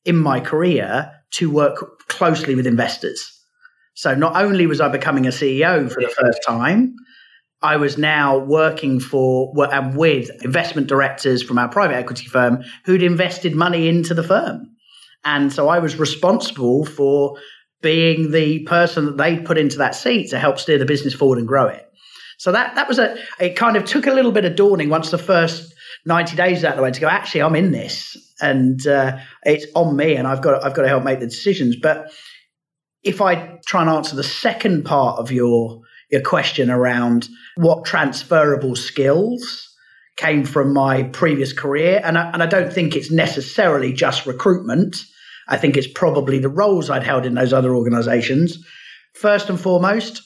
in 0.04 0.16
my 0.16 0.40
career 0.40 1.12
to 1.30 1.50
work 1.50 2.08
closely 2.08 2.54
with 2.54 2.66
investors. 2.66 3.35
So 3.94 4.14
not 4.14 4.37
only 4.37 4.66
was 4.66 4.80
i 4.80 4.88
becoming 4.88 5.26
a 5.26 5.30
ceo 5.30 5.90
for 5.90 6.00
the 6.00 6.08
first 6.08 6.40
time 6.47 6.94
i 7.62 7.76
was 7.76 7.99
now 7.99 8.38
working 8.38 9.00
for 9.00 9.52
and 9.73 9.97
with 9.97 10.30
investment 10.42 10.87
directors 10.87 11.42
from 11.42 11.58
our 11.58 11.68
private 11.68 11.97
equity 11.97 12.26
firm 12.26 12.62
who'd 12.85 13.02
invested 13.02 13.54
money 13.54 13.88
into 13.88 14.14
the 14.14 14.23
firm. 14.23 14.75
And 15.25 15.52
so 15.52 15.68
i 15.68 15.78
was 15.78 15.97
responsible 15.97 16.85
for 16.85 17.38
being 17.80 18.30
the 18.30 18.61
person 18.61 19.06
that 19.06 19.16
they 19.16 19.38
put 19.38 19.58
into 19.58 19.78
that 19.78 19.94
seat 19.94 20.30
to 20.30 20.38
help 20.38 20.58
steer 20.58 20.78
the 20.78 20.85
business 20.85 21.14
forward 21.14 21.38
and 21.38 21.47
grow 21.47 21.68
it. 21.68 21.85
So 22.38 22.52
that 22.52 22.75
that 22.76 22.88
was 22.88 22.99
a 22.99 23.16
it 23.40 23.56
kind 23.56 23.76
of 23.76 23.85
took 23.85 24.06
a 24.06 24.12
little 24.12 24.32
bit 24.32 24.44
of 24.44 24.56
dawning 24.56 24.88
once 24.88 25.11
the 25.11 25.18
first 25.18 25.75
90 26.06 26.37
days 26.37 26.64
out 26.64 26.73
of 26.73 26.76
the 26.76 26.82
way 26.82 26.90
to 26.90 27.00
go, 27.00 27.08
actually, 27.08 27.42
I'm 27.42 27.56
in 27.56 27.73
this 27.73 28.16
and 28.40 28.87
uh, 28.87 29.18
it's 29.44 29.66
on 29.75 29.97
me 29.97 30.14
and 30.14 30.26
I've 30.26 30.42
got 30.42 30.64
I've 30.64 30.75
got 30.75 30.82
to 30.82 30.88
help 30.88 31.04
make 31.04 31.20
the 31.20 31.26
decisions. 31.26 31.76
But 31.80 32.11
if 33.02 33.20
I 33.20 33.58
try 33.66 33.82
and 33.82 33.90
answer 33.90 34.16
the 34.16 34.25
second 34.25 34.85
part 34.85 35.18
of 35.18 35.30
your 35.30 35.80
your 36.11 36.23
question 36.23 36.70
around 36.70 37.28
what 37.56 37.85
transferable 37.85 38.75
skills 38.75 39.64
came 40.16 40.44
from 40.44 40.73
my 40.73 41.04
previous 41.04 41.52
career, 41.52 42.00
and 42.02 42.16
I, 42.18 42.30
and 42.30 42.42
I 42.42 42.47
don't 42.47 42.73
think 42.73 42.97
it's 42.97 43.11
necessarily 43.11 43.92
just 43.92 44.26
recruitment. 44.26 44.97
I 45.48 45.56
think 45.56 45.76
it's 45.76 45.86
probably 45.86 46.38
the 46.38 46.48
roles 46.48 46.90
I'd 46.90 47.02
held 47.02 47.26
in 47.26 47.34
those 47.34 47.52
other 47.52 47.74
organizations. 47.74 48.64
First 49.14 49.48
and 49.48 49.60
foremost, 49.60 50.22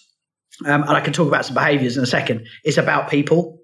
um, 0.66 0.82
and 0.82 0.90
I 0.90 1.00
can 1.00 1.12
talk 1.12 1.28
about 1.28 1.46
some 1.46 1.54
behaviors 1.54 1.96
in 1.96 2.02
a 2.02 2.06
second, 2.06 2.46
it's 2.64 2.78
about 2.78 3.08
people. 3.08 3.58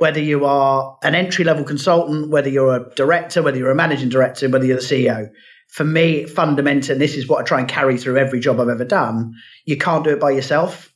Whether 0.00 0.20
you 0.20 0.44
are 0.44 0.96
an 1.02 1.14
entry 1.14 1.44
level 1.44 1.64
consultant, 1.64 2.30
whether 2.30 2.48
you're 2.48 2.76
a 2.76 2.94
director, 2.94 3.42
whether 3.42 3.58
you're 3.58 3.70
a 3.70 3.74
managing 3.74 4.08
director, 4.08 4.48
whether 4.48 4.64
you're 4.64 4.76
the 4.76 4.82
CEO, 4.82 5.28
for 5.68 5.84
me, 5.84 6.24
fundamental, 6.24 6.92
and 6.92 7.00
this 7.00 7.16
is 7.16 7.28
what 7.28 7.40
I 7.40 7.44
try 7.44 7.58
and 7.60 7.68
carry 7.68 7.98
through 7.98 8.16
every 8.16 8.40
job 8.40 8.58
I've 8.60 8.68
ever 8.68 8.84
done, 8.84 9.34
you 9.66 9.76
can't 9.76 10.04
do 10.04 10.10
it 10.10 10.20
by 10.20 10.30
yourself. 10.30 10.92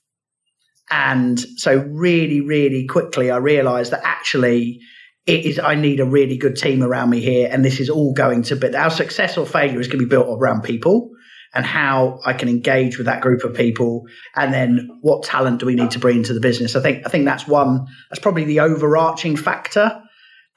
And 0.91 1.39
so, 1.39 1.79
really, 1.89 2.41
really 2.41 2.87
quickly, 2.87 3.31
I 3.31 3.37
realized 3.37 3.93
that 3.93 4.03
actually 4.05 4.81
it 5.27 5.45
is 5.45 5.59
I 5.59 5.75
need 5.75 6.01
a 6.01 6.05
really 6.05 6.37
good 6.37 6.57
team 6.57 6.83
around 6.83 7.11
me 7.11 7.21
here, 7.21 7.49
and 7.51 7.65
this 7.65 7.81
is 7.81 7.89
all 7.89 8.13
going 8.13 8.43
to 8.45 8.57
be 8.57 8.75
our 8.75 8.91
success 8.91 9.37
or 9.37 9.47
failure 9.47 9.81
is 9.81 9.89
going 9.89 10.01
to 10.01 10.07
be 10.07 10.11
built 10.11 10.27
around 10.29 10.63
people 10.63 11.11
and 11.55 11.67
how 11.67 12.19
I 12.25 12.33
can 12.33 12.49
engage 12.49 12.97
with 12.97 13.07
that 13.07 13.21
group 13.21 13.45
of 13.45 13.55
people, 13.55 14.07
and 14.35 14.53
then 14.55 14.89
what 15.03 15.23
talent 15.25 15.61
do 15.61 15.67
we 15.67 15.75
need 15.75 15.91
to 15.93 15.99
bring 15.99 16.19
into 16.19 16.33
the 16.33 16.41
business? 16.41 16.75
I 16.77 16.81
think 16.81 17.07
I 17.07 17.11
think 17.11 17.25
that's 17.25 17.47
one 17.47 17.87
that's 18.11 18.21
probably 18.21 18.45
the 18.45 18.61
overarching 18.61 19.37
factor. 19.37 20.01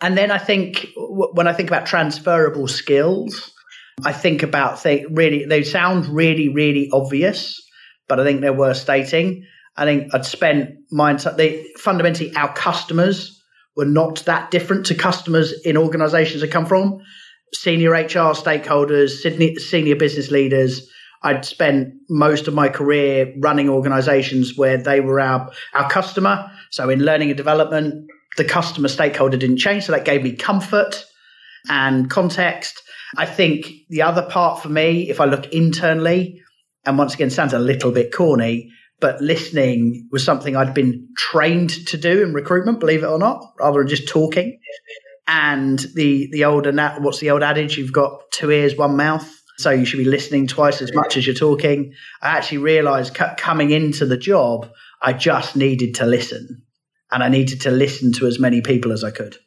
And 0.01 0.17
then 0.17 0.31
I 0.31 0.38
think 0.38 0.88
when 0.95 1.48
I 1.48 1.53
think 1.53 1.69
about 1.69 1.86
transferable 1.86 2.67
skills, 2.67 3.53
I 4.03 4.13
think 4.13 4.43
about 4.43 4.84
really 4.86 5.45
they 5.45 5.63
sound 5.63 6.05
really 6.07 6.50
really 6.50 6.89
obvious, 6.91 7.62
but 8.07 8.19
I 8.19 8.24
think 8.24 8.41
they're 8.41 8.53
worth 8.53 8.77
stating. 8.77 9.45
I 9.77 9.84
think 9.84 10.13
I'd 10.13 10.25
spent 10.25 10.72
my 10.91 11.13
they 11.13 11.65
fundamentally 11.77 12.34
our 12.36 12.53
customers 12.53 13.35
were 13.75 13.86
not 13.86 14.24
that 14.25 14.51
different 14.51 14.86
to 14.88 14.96
customers 14.96 15.53
in 15.63 15.77
organizations 15.77 16.44
I 16.44 16.48
come 16.48 16.65
from. 16.65 17.00
Senior 17.53 17.91
HR 17.91 18.34
stakeholders, 18.34 19.22
senior 19.60 19.96
business 19.96 20.32
leaders. 20.32 20.89
I'd 21.24 21.46
spent 21.46 21.94
most 22.10 22.48
of 22.48 22.53
my 22.53 22.70
career 22.70 23.34
running 23.39 23.70
organizations 23.70 24.53
where 24.55 24.77
they 24.77 25.00
were 25.00 25.20
our, 25.20 25.51
our 25.74 25.89
customer. 25.89 26.51
So 26.72 26.89
in 26.89 27.00
learning 27.00 27.29
and 27.29 27.38
development, 27.38 28.10
the 28.38 28.46
customer 28.46 28.88
stakeholder 28.88 29.38
didn't 29.38 29.58
change. 29.58 29.86
So 29.86 29.91
that 29.94 30.05
gave 30.05 30.24
me 30.24 30.36
comfort 30.36 31.05
and 31.70 32.10
context. 32.10 32.82
I 33.17 33.25
think 33.25 33.72
the 33.89 34.01
other 34.01 34.24
part 34.24 34.62
for 34.62 34.70
me, 34.70 35.10
if 35.10 35.20
I 35.20 35.25
look 35.25 35.48
internally, 35.48 36.41
and 36.86 36.98
once 36.98 37.13
again 37.15 37.29
sounds 37.29 37.53
a 37.53 37.60
little 37.60 37.91
bit 37.91 38.13
corny, 38.13 38.72
but 39.05 39.21
listening 39.21 40.09
was 40.12 40.25
something 40.25 40.55
I'd 40.55 40.74
been 40.74 41.07
trained 41.15 41.69
to 41.89 41.95
do 41.95 42.24
in 42.24 42.33
recruitment, 42.33 42.79
believe 42.79 43.03
it 43.03 43.05
or 43.05 43.19
not, 43.19 43.53
rather 43.59 43.77
than 43.77 43.88
just 43.88 44.07
talking. 44.07 44.57
And 45.27 45.77
the 45.93 46.27
the 46.31 46.45
old 46.45 46.65
and 46.65 46.79
what's 47.03 47.19
the 47.19 47.29
old 47.29 47.43
adage? 47.43 47.77
You've 47.77 47.93
got 47.93 48.19
two 48.31 48.50
ears, 48.50 48.75
one 48.75 48.97
mouth, 48.97 49.31
so 49.59 49.69
you 49.69 49.85
should 49.85 50.00
be 50.00 50.05
listening 50.05 50.47
twice 50.47 50.81
as 50.81 50.91
much 50.91 51.17
as 51.17 51.27
you're 51.27 51.35
talking. 51.35 51.93
I 52.19 52.29
actually 52.29 52.57
realised 52.57 53.13
coming 53.13 53.69
into 53.69 54.07
the 54.07 54.17
job, 54.17 54.71
I 55.00 55.13
just 55.13 55.55
needed 55.55 55.93
to 55.95 56.07
listen, 56.07 56.63
and 57.12 57.21
I 57.21 57.29
needed 57.29 57.62
to 57.62 57.69
listen 57.69 58.12
to 58.13 58.25
as 58.25 58.39
many 58.39 58.62
people 58.62 58.91
as 58.91 59.03
I 59.03 59.12
could. 59.12 59.38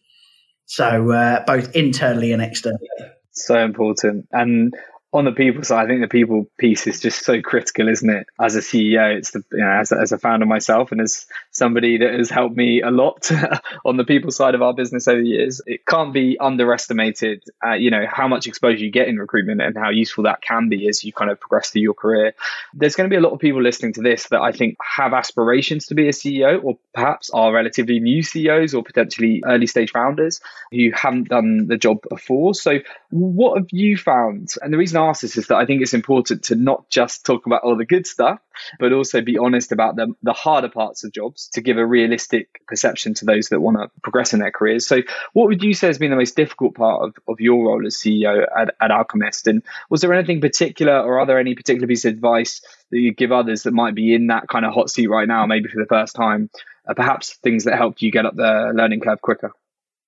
So 0.67 1.11
uh, 1.11 1.45
both 1.47 1.75
internally 1.75 2.31
and 2.31 2.41
externally. 2.41 2.87
So 3.33 3.59
important, 3.59 4.27
and 4.31 4.73
on 5.11 5.25
the 5.25 5.33
people 5.33 5.65
side, 5.65 5.87
I 5.87 5.89
think 5.89 6.03
the 6.03 6.09
people 6.09 6.51
piece 6.59 6.87
is 6.87 7.01
just 7.01 7.25
so 7.25 7.41
critical, 7.41 7.89
isn't 7.89 8.11
it? 8.11 8.27
As 8.39 8.57
a 8.57 8.61
CEO, 8.61 9.17
it's 9.17 9.31
the 9.31 9.43
you 9.53 9.65
know, 9.65 9.71
as, 9.71 9.91
as 9.91 10.13
a 10.13 10.19
founder 10.19 10.45
myself, 10.45 10.93
and 10.93 11.01
as 11.01 11.25
somebody 11.51 11.97
that 11.99 12.13
has 12.13 12.29
helped 12.29 12.57
me 12.57 12.83
a 12.83 12.91
lot 12.91 13.31
on 13.87 13.97
the 13.97 14.05
people 14.05 14.31
side 14.31 14.55
of 14.55 14.61
our 14.61 14.75
business 14.75 15.09
over 15.09 15.21
the 15.21 15.29
years, 15.29 15.63
it 15.67 15.87
can't 15.87 16.13
be 16.13 16.37
underestimated. 16.39 17.43
Uh, 17.65 17.73
you 17.73 17.91
know 17.91 18.05
how 18.07 18.29
much 18.29 18.47
exposure 18.47 18.85
you 18.85 18.91
get 18.91 19.09
in 19.09 19.17
recruitment 19.17 19.63
and 19.63 19.79
how 19.79 19.89
useful 19.89 20.25
that 20.25 20.43
can 20.43 20.69
be 20.69 20.87
as 20.89 21.03
you 21.03 21.13
kind 21.13 21.31
of 21.31 21.41
progress 21.41 21.71
through 21.71 21.83
your 21.83 21.95
career. 21.95 22.35
There's 22.75 22.95
going 22.95 23.09
to 23.09 23.13
be 23.13 23.19
a 23.19 23.23
lot 23.23 23.33
of 23.33 23.39
people 23.39 23.63
listening 23.63 23.95
to 23.95 24.03
this 24.03 24.29
that 24.29 24.43
I 24.43 24.53
think 24.53 24.77
have 24.83 25.15
aspirations 25.15 25.87
to 25.87 25.95
be 25.95 26.09
a 26.09 26.13
CEO, 26.13 26.63
or 26.63 26.79
perhaps 26.93 27.31
are 27.31 27.51
relatively 27.51 27.99
new 27.99 28.23
CEOs 28.23 28.75
or 28.75 28.83
potentially 28.83 29.43
early 29.47 29.67
stage 29.67 29.91
founders 29.91 30.43
who 30.71 30.91
haven't 30.93 31.29
done 31.29 31.67
the 31.67 31.79
job 31.79 31.99
before. 32.11 32.53
So, 32.53 32.81
what 33.09 33.57
have 33.57 33.69
you 33.71 33.97
found? 33.97 34.53
And 34.61 34.71
the 34.71 34.77
reason 34.77 34.98
is 35.07 35.47
that 35.49 35.57
I 35.57 35.67
think 35.67 35.83
it's 35.83 35.95
important 35.95 36.45
to 36.45 36.55
not 36.55 36.89
just 36.91 37.25
talk 37.25 37.47
about 37.47 37.63
all 37.63 37.77
the 37.77 37.85
good 37.85 38.07
stuff, 38.07 38.41
but 38.79 38.93
also 38.93 39.21
be 39.21 39.39
honest 39.39 39.73
about 39.73 39.97
the, 39.97 40.15
the 40.23 40.33
harder 40.33 40.69
parts 40.69 41.05
of 41.05 41.13
jobs 41.13 41.49
to 41.55 41.61
give 41.61 41.79
a 41.79 41.87
realistic 41.87 42.61
perception 42.67 43.15
to 43.15 43.25
those 43.25 43.49
that 43.49 43.61
want 43.61 43.77
to 43.79 43.91
progress 44.03 44.35
in 44.35 44.41
their 44.41 44.51
careers. 44.51 44.87
So, 44.87 45.03
what 45.33 45.49
would 45.49 45.63
you 45.63 45.75
say 45.75 45.87
has 45.87 45.99
been 45.99 46.11
the 46.11 46.17
most 46.17 46.37
difficult 46.37 46.75
part 46.75 47.03
of, 47.03 47.15
of 47.29 47.41
your 47.41 47.67
role 47.67 47.87
as 47.87 47.97
CEO 47.97 48.45
at, 48.57 48.75
at 48.81 48.91
Alchemist? 48.91 49.47
And 49.47 49.63
was 49.91 50.01
there 50.01 50.13
anything 50.13 50.41
particular, 50.41 51.01
or 51.01 51.21
are 51.21 51.27
there 51.27 51.39
any 51.39 51.55
particular 51.55 51.87
piece 51.87 52.05
of 52.05 52.13
advice 52.13 52.61
that 52.91 52.99
you 52.99 53.13
give 53.13 53.33
others 53.33 53.63
that 53.65 53.73
might 53.73 53.95
be 53.95 54.15
in 54.15 54.29
that 54.29 54.49
kind 54.49 54.65
of 54.65 54.75
hot 54.75 54.91
seat 54.91 55.09
right 55.09 55.29
now, 55.29 55.47
maybe 55.47 55.69
for 55.69 55.81
the 55.81 55.89
first 55.89 56.15
time? 56.15 56.51
Uh, 56.89 56.95
perhaps 56.95 57.35
things 57.43 57.65
that 57.65 57.77
helped 57.77 58.03
you 58.03 58.11
get 58.11 58.27
up 58.27 58.35
the 58.35 58.73
learning 58.75 59.01
curve 59.01 59.21
quicker? 59.21 59.53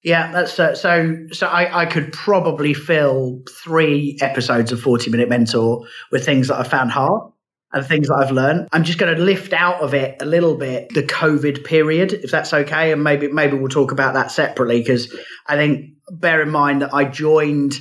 Yeah, 0.02 0.32
that's 0.32 0.58
uh, 0.58 0.74
so. 0.74 1.26
So 1.30 1.46
I, 1.46 1.82
I 1.82 1.86
could 1.86 2.12
probably 2.12 2.72
fill 2.72 3.42
three 3.62 4.16
episodes 4.20 4.72
of 4.72 4.80
Forty 4.80 5.10
Minute 5.10 5.28
Mentor 5.28 5.86
with 6.10 6.24
things 6.24 6.48
that 6.48 6.58
I 6.58 6.62
found 6.62 6.90
hard 6.90 7.30
and 7.72 7.86
things 7.86 8.08
that 8.08 8.14
I've 8.14 8.32
learned. 8.32 8.68
I'm 8.72 8.84
just 8.84 8.98
going 8.98 9.14
to 9.14 9.22
lift 9.22 9.52
out 9.52 9.82
of 9.82 9.94
it 9.94 10.20
a 10.20 10.24
little 10.24 10.56
bit 10.56 10.88
the 10.94 11.02
COVID 11.02 11.64
period, 11.64 12.14
if 12.14 12.30
that's 12.30 12.52
okay, 12.52 12.92
and 12.92 13.04
maybe 13.04 13.28
maybe 13.28 13.56
we'll 13.56 13.68
talk 13.68 13.92
about 13.92 14.14
that 14.14 14.30
separately 14.30 14.80
because 14.80 15.14
I 15.46 15.56
think 15.56 15.90
bear 16.10 16.40
in 16.42 16.50
mind 16.50 16.82
that 16.82 16.94
I 16.94 17.04
joined 17.04 17.74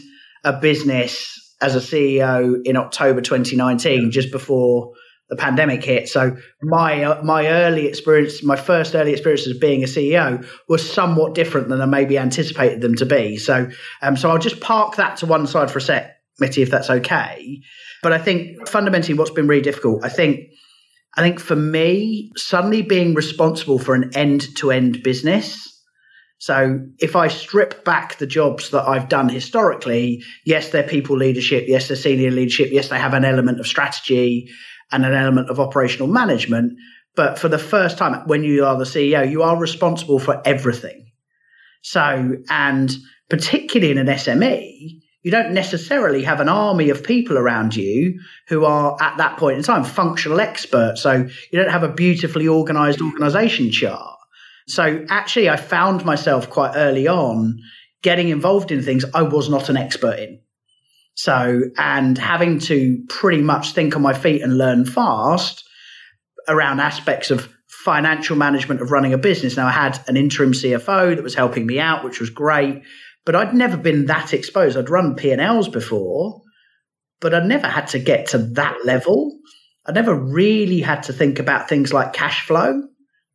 a 0.43 0.53
business 0.53 1.35
as 1.61 1.75
a 1.75 1.79
CEO 1.79 2.59
in 2.65 2.75
October 2.75 3.21
2019, 3.21 4.11
just 4.11 4.31
before 4.31 4.93
the 5.29 5.35
pandemic 5.35 5.83
hit. 5.83 6.09
So 6.09 6.35
my 6.61 7.03
uh, 7.03 7.23
my 7.23 7.47
early 7.47 7.85
experience, 7.85 8.43
my 8.43 8.55
first 8.55 8.95
early 8.95 9.11
experiences 9.11 9.55
of 9.55 9.61
being 9.61 9.83
a 9.83 9.87
CEO 9.87 10.45
was 10.67 10.91
somewhat 10.91 11.35
different 11.35 11.69
than 11.69 11.81
I 11.81 11.85
maybe 11.85 12.17
anticipated 12.17 12.81
them 12.81 12.95
to 12.95 13.05
be. 13.05 13.37
So 13.37 13.69
um, 14.01 14.17
so 14.17 14.29
I'll 14.29 14.39
just 14.39 14.59
park 14.59 14.95
that 14.95 15.17
to 15.17 15.25
one 15.25 15.47
side 15.47 15.69
for 15.69 15.77
a 15.77 15.81
sec, 15.81 16.15
Mitty, 16.39 16.61
if 16.61 16.71
that's 16.71 16.89
okay. 16.89 17.61
But 18.01 18.13
I 18.13 18.17
think 18.17 18.67
fundamentally, 18.67 19.17
what's 19.17 19.31
been 19.31 19.47
really 19.47 19.61
difficult, 19.61 20.03
I 20.03 20.09
think. 20.09 20.41
I 21.17 21.21
think 21.21 21.39
for 21.39 21.55
me, 21.55 22.31
suddenly 22.37 22.83
being 22.83 23.15
responsible 23.15 23.79
for 23.79 23.95
an 23.95 24.11
end 24.13 24.55
to 24.57 24.71
end 24.71 25.01
business. 25.03 25.65
So 26.37 26.79
if 26.99 27.15
I 27.15 27.27
strip 27.27 27.83
back 27.83 28.17
the 28.17 28.27
jobs 28.27 28.69
that 28.69 28.87
I've 28.87 29.09
done 29.09 29.27
historically, 29.27 30.23
yes, 30.45 30.69
they're 30.69 30.83
people 30.83 31.17
leadership. 31.17 31.65
Yes, 31.67 31.87
they're 31.87 31.97
senior 31.97 32.29
leadership. 32.29 32.69
Yes, 32.71 32.89
they 32.89 32.99
have 32.99 33.15
an 33.15 33.25
element 33.25 33.59
of 33.59 33.67
strategy 33.67 34.49
and 34.91 35.05
an 35.05 35.13
element 35.13 35.49
of 35.49 35.59
operational 35.59 36.07
management. 36.07 36.73
But 37.15 37.37
for 37.37 37.49
the 37.49 37.57
first 37.57 37.97
time, 37.97 38.27
when 38.27 38.43
you 38.43 38.65
are 38.65 38.77
the 38.77 38.85
CEO, 38.85 39.29
you 39.29 39.43
are 39.43 39.57
responsible 39.57 40.19
for 40.19 40.41
everything. 40.45 41.07
So, 41.81 42.37
and 42.49 42.91
particularly 43.29 43.91
in 43.91 43.97
an 43.97 44.07
SME, 44.07 45.01
you 45.21 45.31
don't 45.31 45.53
necessarily 45.53 46.23
have 46.23 46.39
an 46.39 46.49
army 46.49 46.89
of 46.89 47.03
people 47.03 47.37
around 47.37 47.75
you 47.75 48.19
who 48.47 48.63
are 48.63 48.97
at 49.01 49.17
that 49.17 49.37
point 49.37 49.57
in 49.57 49.63
time 49.63 49.83
functional 49.83 50.39
experts. 50.39 51.01
So 51.01 51.27
you 51.51 51.59
don't 51.59 51.71
have 51.71 51.83
a 51.83 51.91
beautifully 51.91 52.47
organized 52.47 53.01
organization 53.01 53.71
chart. 53.71 54.17
So 54.67 55.05
actually, 55.09 55.49
I 55.49 55.57
found 55.57 56.05
myself 56.05 56.49
quite 56.49 56.73
early 56.75 57.07
on 57.07 57.59
getting 58.01 58.29
involved 58.29 58.71
in 58.71 58.81
things 58.81 59.03
I 59.13 59.23
was 59.23 59.49
not 59.49 59.67
an 59.69 59.77
expert 59.77 60.19
in. 60.19 60.39
So, 61.19 61.63
and 61.77 62.17
having 62.17 62.59
to 62.59 63.03
pretty 63.09 63.41
much 63.41 63.73
think 63.73 63.93
on 63.97 64.01
my 64.01 64.13
feet 64.13 64.41
and 64.41 64.57
learn 64.57 64.85
fast 64.85 65.65
around 66.47 66.79
aspects 66.79 67.29
of 67.29 67.49
financial 67.67 68.37
management 68.37 68.81
of 68.81 68.91
running 68.91 69.11
a 69.11 69.17
business. 69.17 69.57
Now, 69.57 69.67
I 69.67 69.71
had 69.71 69.99
an 70.07 70.15
interim 70.15 70.53
CFO 70.53 71.17
that 71.17 71.21
was 71.21 71.35
helping 71.35 71.65
me 71.65 71.77
out, 71.77 72.05
which 72.05 72.21
was 72.21 72.29
great, 72.29 72.83
but 73.25 73.35
I'd 73.35 73.53
never 73.53 73.75
been 73.75 74.05
that 74.05 74.33
exposed. 74.33 74.77
I'd 74.77 74.89
run 74.89 75.17
P&Ls 75.17 75.67
before, 75.67 76.41
but 77.19 77.33
I'd 77.33 77.47
never 77.47 77.67
had 77.67 77.87
to 77.87 77.99
get 77.99 78.27
to 78.27 78.37
that 78.53 78.85
level. 78.85 79.37
I 79.85 79.91
never 79.91 80.15
really 80.15 80.79
had 80.79 81.03
to 81.03 81.11
think 81.11 81.37
about 81.37 81.67
things 81.67 81.91
like 81.91 82.13
cash 82.13 82.47
flow 82.47 82.81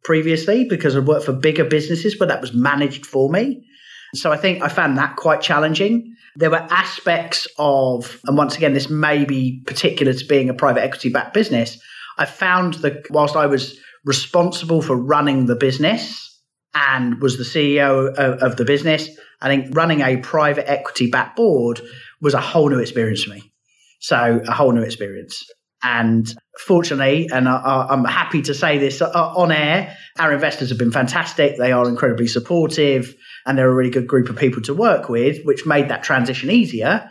previously 0.04 0.64
because 0.64 0.96
I'd 0.96 1.06
worked 1.06 1.26
for 1.26 1.34
bigger 1.34 1.66
businesses, 1.66 2.14
but 2.18 2.28
that 2.28 2.40
was 2.40 2.54
managed 2.54 3.04
for 3.04 3.28
me. 3.28 3.66
So 4.14 4.32
I 4.32 4.36
think 4.36 4.62
I 4.62 4.68
found 4.68 4.98
that 4.98 5.16
quite 5.16 5.40
challenging. 5.40 6.14
There 6.36 6.50
were 6.50 6.66
aspects 6.70 7.46
of, 7.58 8.20
and 8.26 8.36
once 8.36 8.56
again, 8.56 8.74
this 8.74 8.90
may 8.90 9.24
be 9.24 9.62
particular 9.66 10.12
to 10.12 10.24
being 10.26 10.48
a 10.48 10.54
private 10.54 10.82
equity 10.82 11.08
backed 11.08 11.34
business. 11.34 11.78
I 12.18 12.26
found 12.26 12.74
that 12.74 13.10
whilst 13.10 13.36
I 13.36 13.46
was 13.46 13.78
responsible 14.04 14.82
for 14.82 14.96
running 14.96 15.46
the 15.46 15.56
business 15.56 16.40
and 16.74 17.20
was 17.20 17.38
the 17.38 17.44
CEO 17.44 18.12
of, 18.14 18.42
of 18.42 18.56
the 18.56 18.64
business, 18.64 19.08
I 19.40 19.48
think 19.48 19.76
running 19.76 20.00
a 20.00 20.16
private 20.18 20.68
equity 20.70 21.08
backed 21.08 21.36
board 21.36 21.80
was 22.20 22.34
a 22.34 22.40
whole 22.40 22.68
new 22.68 22.78
experience 22.78 23.24
for 23.24 23.30
me. 23.30 23.52
So 24.00 24.42
a 24.46 24.52
whole 24.52 24.72
new 24.72 24.82
experience. 24.82 25.44
And 25.82 26.34
fortunately, 26.60 27.28
and 27.32 27.48
I, 27.48 27.86
am 27.90 28.04
happy 28.04 28.40
to 28.42 28.54
say 28.54 28.78
this 28.78 29.02
uh, 29.02 29.10
on 29.10 29.52
air, 29.52 29.96
our 30.18 30.32
investors 30.32 30.70
have 30.70 30.78
been 30.78 30.92
fantastic. 30.92 31.58
They 31.58 31.72
are 31.72 31.88
incredibly 31.88 32.26
supportive 32.26 33.14
and 33.46 33.56
they're 33.56 33.70
a 33.70 33.74
really 33.74 33.90
good 33.90 34.06
group 34.06 34.28
of 34.28 34.36
people 34.36 34.62
to 34.62 34.74
work 34.74 35.08
with, 35.08 35.44
which 35.44 35.66
made 35.66 35.88
that 35.88 36.02
transition 36.02 36.50
easier. 36.50 37.10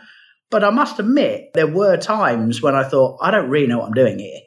But 0.50 0.64
I 0.64 0.70
must 0.70 0.98
admit, 0.98 1.50
there 1.54 1.66
were 1.66 1.96
times 1.96 2.62
when 2.62 2.74
I 2.74 2.84
thought, 2.84 3.18
I 3.20 3.30
don't 3.30 3.50
really 3.50 3.66
know 3.66 3.78
what 3.78 3.88
I'm 3.88 3.94
doing 3.94 4.18
here. 4.18 4.40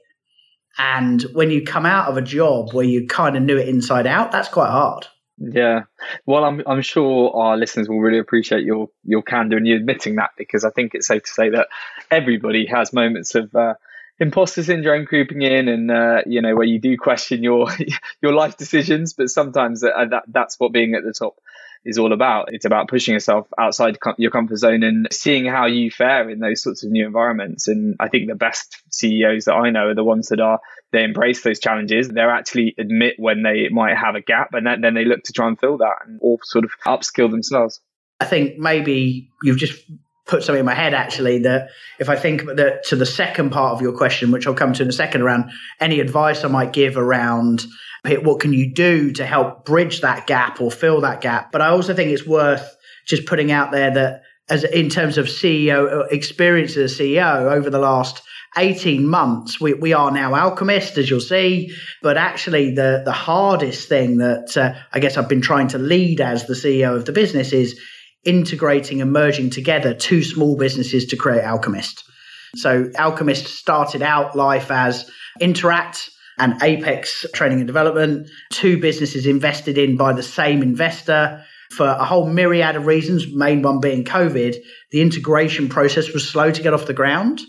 And 0.78 1.22
when 1.34 1.50
you 1.50 1.64
come 1.64 1.86
out 1.86 2.08
of 2.08 2.18
a 2.18 2.22
job 2.22 2.74
where 2.74 2.86
you 2.86 3.08
kind 3.08 3.36
of 3.36 3.44
knew 3.44 3.58
it 3.58 3.68
inside 3.68 4.06
out, 4.06 4.32
that's 4.32 4.50
quite 4.50 4.70
hard. 4.70 5.08
Yeah, 5.40 5.84
well, 6.26 6.44
I'm 6.44 6.64
I'm 6.66 6.82
sure 6.82 7.32
our 7.36 7.58
listeners 7.58 7.88
will 7.88 8.00
really 8.00 8.18
appreciate 8.18 8.64
your 8.64 8.90
your 9.04 9.22
candor 9.22 9.58
and 9.58 9.68
you 9.68 9.76
admitting 9.76 10.16
that 10.16 10.32
because 10.36 10.64
I 10.64 10.72
think 10.72 10.96
it's 10.96 11.06
safe 11.06 11.24
to 11.24 11.32
say 11.32 11.50
that 11.50 11.68
everybody 12.10 12.66
has 12.66 12.92
moments 12.92 13.36
of 13.36 13.54
uh, 13.56 13.76
imposter 14.20 14.64
syndrome 14.64 15.06
creeping 15.06 15.44
in, 15.44 15.68
and 15.68 15.92
uh, 15.92 16.22
you 16.26 16.42
know 16.42 16.56
where 16.56 16.66
you 16.66 16.80
do 16.80 16.98
question 16.98 17.44
your 17.44 17.68
your 18.22 18.34
life 18.34 18.58
decisions, 18.58 19.14
but 19.14 19.30
sometimes 19.30 19.84
uh, 19.84 20.06
that 20.10 20.24
that's 20.28 20.60
what 20.60 20.72
being 20.72 20.96
at 20.96 21.04
the 21.04 21.14
top 21.14 21.36
is 21.86 21.98
all 21.98 22.14
about. 22.14 22.54
It's 22.54 22.66
about 22.66 22.88
pushing 22.88 23.14
yourself 23.14 23.48
outside 23.58 23.98
your 24.18 24.32
comfort 24.32 24.58
zone 24.58 24.84
and 24.84 25.08
seeing 25.12 25.46
how 25.46 25.66
you 25.66 25.92
fare 25.92 26.30
in 26.30 26.40
those 26.40 26.62
sorts 26.62 26.84
of 26.84 26.92
new 26.92 27.06
environments. 27.06 27.68
And 27.68 27.96
I 28.00 28.10
think 28.10 28.28
the 28.28 28.36
best 28.36 28.78
CEOs 28.92 29.46
that 29.46 29.54
I 29.54 29.70
know 29.70 29.88
are 29.88 29.96
the 29.96 30.04
ones 30.04 30.28
that 30.30 30.40
are 30.40 30.60
they 30.92 31.04
embrace 31.04 31.44
those 31.44 31.60
challenges. 31.60 32.08
They 32.08 32.22
actually 32.22 32.74
admit 32.78 33.16
when 33.18 33.44
they 33.44 33.68
might 33.70 33.98
have 33.98 34.16
a 34.16 34.22
gap, 34.22 34.54
and 34.54 34.66
then, 34.66 34.82
then 34.82 34.94
they 34.94 35.06
look 35.06 35.24
to 35.24 35.34
try 35.34 35.48
and 35.48 35.60
fill 35.60 35.78
that 35.80 35.96
and 36.06 36.20
all 36.22 36.40
sort 36.44 36.66
of 36.66 36.72
upskill 36.86 37.30
themselves. 37.30 37.82
I 38.20 38.26
think 38.26 38.58
maybe 38.58 39.30
you've 39.44 39.58
just 39.58 39.84
put 40.28 40.44
something 40.44 40.60
in 40.60 40.66
my 40.66 40.74
head 40.74 40.94
actually 40.94 41.40
that 41.40 41.70
if 42.00 42.10
I 42.10 42.16
think 42.16 42.46
that 42.56 42.84
to 42.86 42.96
the 42.96 43.06
second 43.06 43.52
part 43.52 43.74
of 43.74 43.82
your 43.82 43.96
question, 43.96 44.32
which 44.32 44.46
I'll 44.46 44.54
come 44.54 44.74
to 44.74 44.84
in 44.84 44.90
a 44.90 44.94
second 44.94 45.22
around 45.22 45.52
any 45.80 46.00
advice 46.00 46.44
I 46.44 46.50
might 46.50 46.74
give 46.74 46.98
around 46.98 47.66
what 48.16 48.40
can 48.40 48.54
you 48.54 48.74
do 48.74 49.12
to 49.14 49.26
help 49.26 49.66
bridge 49.66 50.02
that 50.02 50.28
gap 50.28 50.62
or 50.62 50.72
fill 50.72 51.02
that 51.02 51.22
gap. 51.22 51.52
But 51.52 51.62
I 51.62 51.68
also 51.68 51.94
think 51.94 52.12
it's 52.12 52.26
worth 52.26 52.76
just 53.06 53.26
putting 53.26 53.52
out 53.52 53.72
there 53.72 53.94
that 53.94 54.22
as 54.50 54.64
in 54.64 54.90
terms 54.90 55.18
of 55.18 55.26
CEO 55.26 55.92
uh, 55.92 56.04
experience 56.06 56.78
as 56.78 57.00
a 57.00 57.04
CEO 57.04 57.52
over 57.52 57.70
the 57.70 57.80
last 57.80 58.22
18 58.58 59.06
months, 59.06 59.60
we, 59.60 59.74
we 59.74 59.94
are 59.94 60.10
now 60.10 60.34
alchemist, 60.34 60.98
as 60.98 61.10
you'll 61.10 61.20
see. 61.20 61.74
But 62.02 62.18
actually, 62.18 62.74
the, 62.74 63.02
the 63.04 63.12
hardest 63.12 63.90
thing 63.90 64.18
that 64.18 64.56
uh, 64.58 64.74
I 64.94 65.00
guess 65.00 65.18
I've 65.18 65.30
been 65.30 65.42
trying 65.42 65.68
to 65.70 65.78
lead 65.78 66.22
as 66.22 66.48
the 66.48 66.54
CEO 66.54 66.96
of 66.96 67.06
the 67.06 67.12
business 67.12 67.52
is 67.52 67.80
integrating 68.24 69.02
and 69.02 69.12
merging 69.12 69.50
together 69.50 69.94
two 69.94 70.24
small 70.24 70.58
businesses 70.58 71.06
to 71.08 71.18
create 71.18 71.44
Alchemist. 71.44 72.04
So 72.56 72.90
Alchemist 72.98 73.48
started 73.48 74.02
out 74.02 74.36
life 74.36 74.72
as 74.72 75.10
Interact 75.40 76.10
and 76.38 76.62
Apex 76.62 77.26
Training 77.34 77.60
and 77.60 77.68
Development, 77.68 78.28
two 78.52 78.80
businesses 78.80 79.26
invested 79.26 79.78
in 79.78 79.98
by 79.98 80.14
the 80.14 80.24
same 80.24 80.62
investor 80.62 81.44
for 81.72 81.88
a 81.88 82.06
whole 82.06 82.28
myriad 82.28 82.76
of 82.76 82.86
reasons, 82.86 83.34
main 83.34 83.62
one 83.62 83.80
being 83.80 84.04
COVID. 84.04 84.56
The 84.92 85.02
integration 85.02 85.68
process 85.68 86.14
was 86.14 86.28
slow 86.28 86.52
to 86.52 86.62
get 86.62 86.74
off 86.74 86.86
the 86.86 86.94
ground. 86.94 87.42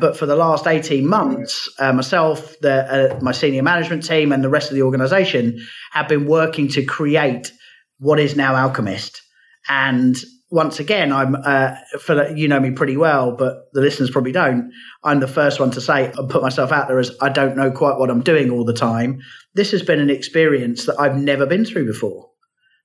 But 0.00 0.16
for 0.16 0.26
the 0.26 0.36
last 0.36 0.68
18 0.68 1.06
months, 1.06 1.68
uh, 1.80 1.92
myself, 1.92 2.54
the, 2.60 3.16
uh, 3.16 3.20
my 3.20 3.32
senior 3.32 3.64
management 3.64 4.06
team, 4.06 4.30
and 4.30 4.44
the 4.44 4.48
rest 4.48 4.70
of 4.70 4.76
the 4.76 4.82
organization 4.82 5.58
have 5.90 6.06
been 6.06 6.26
working 6.26 6.68
to 6.68 6.84
create 6.84 7.52
what 7.98 8.20
is 8.20 8.36
now 8.36 8.54
Alchemist. 8.54 9.20
And 9.68 10.16
once 10.50 10.80
again, 10.80 11.12
I'm 11.12 11.36
uh, 11.36 11.74
for 12.00 12.30
you 12.34 12.48
know 12.48 12.60
me 12.60 12.70
pretty 12.70 12.96
well, 12.96 13.32
but 13.32 13.68
the 13.72 13.80
listeners 13.80 14.10
probably 14.10 14.32
don't. 14.32 14.72
I'm 15.04 15.20
the 15.20 15.28
first 15.28 15.60
one 15.60 15.70
to 15.72 15.80
say 15.80 16.10
and 16.16 16.30
put 16.30 16.42
myself 16.42 16.72
out 16.72 16.88
there 16.88 16.98
as 16.98 17.10
I 17.20 17.28
don't 17.28 17.56
know 17.56 17.70
quite 17.70 17.98
what 17.98 18.10
I'm 18.10 18.22
doing 18.22 18.50
all 18.50 18.64
the 18.64 18.72
time. 18.72 19.20
This 19.54 19.70
has 19.72 19.82
been 19.82 20.00
an 20.00 20.10
experience 20.10 20.86
that 20.86 20.98
I've 20.98 21.16
never 21.16 21.44
been 21.44 21.64
through 21.64 21.86
before. 21.86 22.30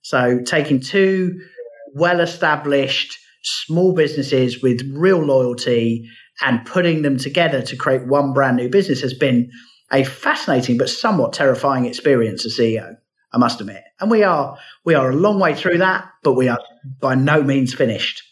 So 0.02 0.40
taking 0.46 0.82
two 0.82 1.40
well-established 1.96 3.18
small 3.44 3.94
businesses 3.94 4.62
with 4.62 4.82
real 4.94 5.24
loyalty 5.24 6.10
and 6.42 6.66
putting 6.66 7.02
them 7.02 7.18
together 7.18 7.62
to 7.62 7.76
create 7.78 8.08
one 8.08 8.34
brand 8.34 8.58
new 8.58 8.70
business 8.70 9.02
has 9.02 9.14
been 9.14 9.50
a 9.92 10.04
fascinating 10.04 10.78
but 10.78 10.90
somewhat 10.90 11.34
terrifying 11.34 11.86
experience 11.86 12.46
as 12.46 12.58
CEO. 12.58 12.96
I 13.34 13.38
must 13.38 13.60
admit. 13.60 13.84
And 14.00 14.12
we 14.12 14.24
are 14.24 14.58
we 14.86 14.94
are 14.94 15.10
a 15.10 15.16
long 15.16 15.40
way 15.40 15.56
through 15.56 15.80
that, 15.80 16.08
but 16.24 16.34
we 16.34 16.48
are 16.48 16.60
by 17.00 17.16
no 17.16 17.42
means 17.44 17.74
finished. 17.74 18.24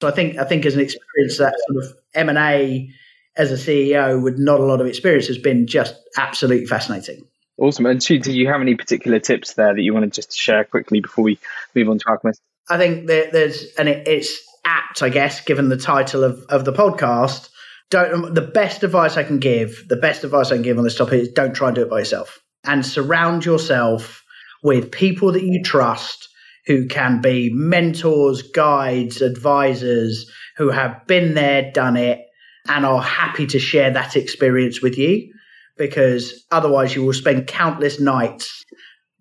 So 0.00 0.08
I 0.08 0.12
think 0.12 0.38
I 0.38 0.44
think 0.44 0.64
as 0.64 0.74
an 0.74 0.80
experience 0.80 1.38
that 1.38 1.54
sort 1.68 1.84
of 1.84 1.92
M 2.14 2.28
and 2.28 2.38
A 2.38 2.90
as 3.36 3.50
a 3.50 3.54
CEO 3.54 4.22
with 4.22 4.38
not 4.38 4.60
a 4.60 4.64
lot 4.64 4.80
of 4.80 4.86
experience 4.86 5.26
has 5.26 5.38
been 5.38 5.66
just 5.66 5.94
absolutely 6.16 6.66
fascinating. 6.66 7.22
Awesome. 7.58 7.86
And 7.86 8.00
do 8.00 8.32
you 8.32 8.48
have 8.48 8.60
any 8.60 8.74
particular 8.74 9.18
tips 9.18 9.54
there 9.54 9.74
that 9.74 9.80
you 9.80 9.94
want 9.94 10.04
to 10.04 10.10
just 10.10 10.36
share 10.36 10.64
quickly 10.64 11.00
before 11.00 11.24
we 11.24 11.38
move 11.74 11.88
on 11.88 11.98
to 11.98 12.04
Alchemist? 12.08 12.40
I 12.68 12.76
think 12.78 13.06
there's 13.06 13.72
and 13.78 13.88
it, 13.88 14.06
it's 14.06 14.38
apt, 14.64 15.02
I 15.02 15.08
guess, 15.08 15.40
given 15.40 15.68
the 15.68 15.76
title 15.76 16.24
of, 16.24 16.44
of 16.48 16.64
the 16.64 16.72
podcast. 16.72 17.48
Don't 17.88 18.34
the 18.34 18.42
best 18.42 18.82
advice 18.82 19.16
I 19.16 19.22
can 19.22 19.38
give, 19.38 19.86
the 19.88 19.96
best 19.96 20.24
advice 20.24 20.50
I 20.50 20.56
can 20.56 20.62
give 20.62 20.76
on 20.76 20.84
this 20.84 20.96
topic 20.96 21.20
is 21.20 21.28
don't 21.28 21.54
try 21.54 21.68
and 21.68 21.74
do 21.74 21.82
it 21.82 21.90
by 21.90 22.00
yourself. 22.00 22.40
And 22.64 22.84
surround 22.84 23.44
yourself 23.44 24.24
with 24.66 24.90
people 24.90 25.30
that 25.30 25.44
you 25.44 25.62
trust 25.62 26.28
who 26.66 26.88
can 26.88 27.20
be 27.20 27.50
mentors, 27.54 28.42
guides, 28.42 29.22
advisors 29.22 30.28
who 30.56 30.70
have 30.70 31.06
been 31.06 31.34
there, 31.34 31.70
done 31.70 31.96
it, 31.96 32.18
and 32.66 32.84
are 32.84 33.00
happy 33.00 33.46
to 33.46 33.60
share 33.60 33.92
that 33.92 34.16
experience 34.16 34.82
with 34.82 34.98
you. 34.98 35.32
Because 35.78 36.44
otherwise, 36.50 36.96
you 36.96 37.04
will 37.04 37.12
spend 37.12 37.46
countless 37.46 38.00
nights 38.00 38.64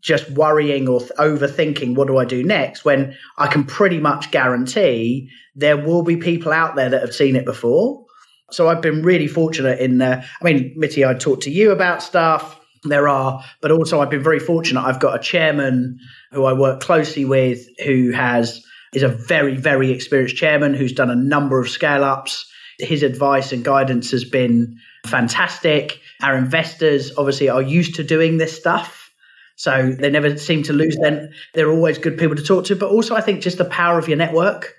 just 0.01 0.27
worrying 0.31 0.88
or 0.88 0.99
overthinking 1.19 1.93
what 1.93 2.08
do 2.08 2.17
I 2.17 2.25
do 2.25 2.43
next 2.43 2.84
when 2.84 3.15
I 3.38 3.45
can 3.45 3.65
pretty 3.65 3.99
much 3.99 4.31
guarantee 4.31 5.29
there 5.53 5.77
will 5.77 6.01
be 6.01 6.17
people 6.17 6.53
out 6.53 6.75
there 6.75 6.89
that 6.89 7.01
have 7.01 7.13
seen 7.13 7.36
it 7.36 7.45
before. 7.45 8.03
So 8.49 8.67
I've 8.67 8.81
been 8.81 9.03
really 9.03 9.27
fortunate 9.27 9.79
in, 9.79 10.01
I 10.01 10.25
mean, 10.41 10.73
Mitty, 10.75 11.05
I 11.05 11.13
talked 11.13 11.43
to 11.43 11.51
you 11.51 11.69
about 11.69 12.01
stuff 12.01 12.60
there 12.89 13.08
are, 13.08 13.43
but 13.62 13.71
also 13.71 14.02
I've 14.02 14.10
been 14.10 14.24
very 14.24 14.39
fortunate. 14.39 14.82
I've 14.82 15.00
got 15.00 15.15
a 15.19 15.24
chairman 15.24 16.00
who 16.32 16.45
I 16.45 16.54
work 16.54 16.82
closely 16.82 17.26
with 17.26 17.60
who 17.84 18.12
has 18.12 18.63
is 18.93 19.04
a 19.04 19.10
very 19.10 19.58
very 19.58 19.91
experienced 19.91 20.38
chairman 20.38 20.74
who's 20.74 20.93
done 20.93 21.10
a 21.10 21.15
number 21.15 21.60
of 21.60 21.69
scale 21.69 22.04
ups. 22.04 22.50
His 22.80 23.04
advice 23.04 23.52
and 23.52 23.63
guidance 23.63 24.12
has 24.12 24.26
been 24.26 24.78
fantastic. 25.06 26.00
Our 26.21 26.38
investors 26.38 27.12
obviously 27.17 27.50
are 27.50 27.62
used 27.62 27.95
to 27.95 28.04
doing 28.04 28.38
this 28.38 28.58
stuff. 28.58 29.12
So 29.56 29.93
they 29.98 30.10
never 30.10 30.38
seem 30.38 30.63
to 30.63 30.74
lose 30.74 30.98
them. 30.98 31.30
They're 31.54 31.71
always 31.71 31.98
good 31.98 32.17
people 32.17 32.36
to 32.36 32.43
talk 32.43 32.65
to, 32.65 32.76
but 32.76 32.89
also 32.89 33.15
I 33.15 33.21
think 33.21 33.41
just 33.41 33.58
the 33.58 33.65
power 33.65 33.98
of 33.98 34.08
your 34.08 34.17
network. 34.17 34.74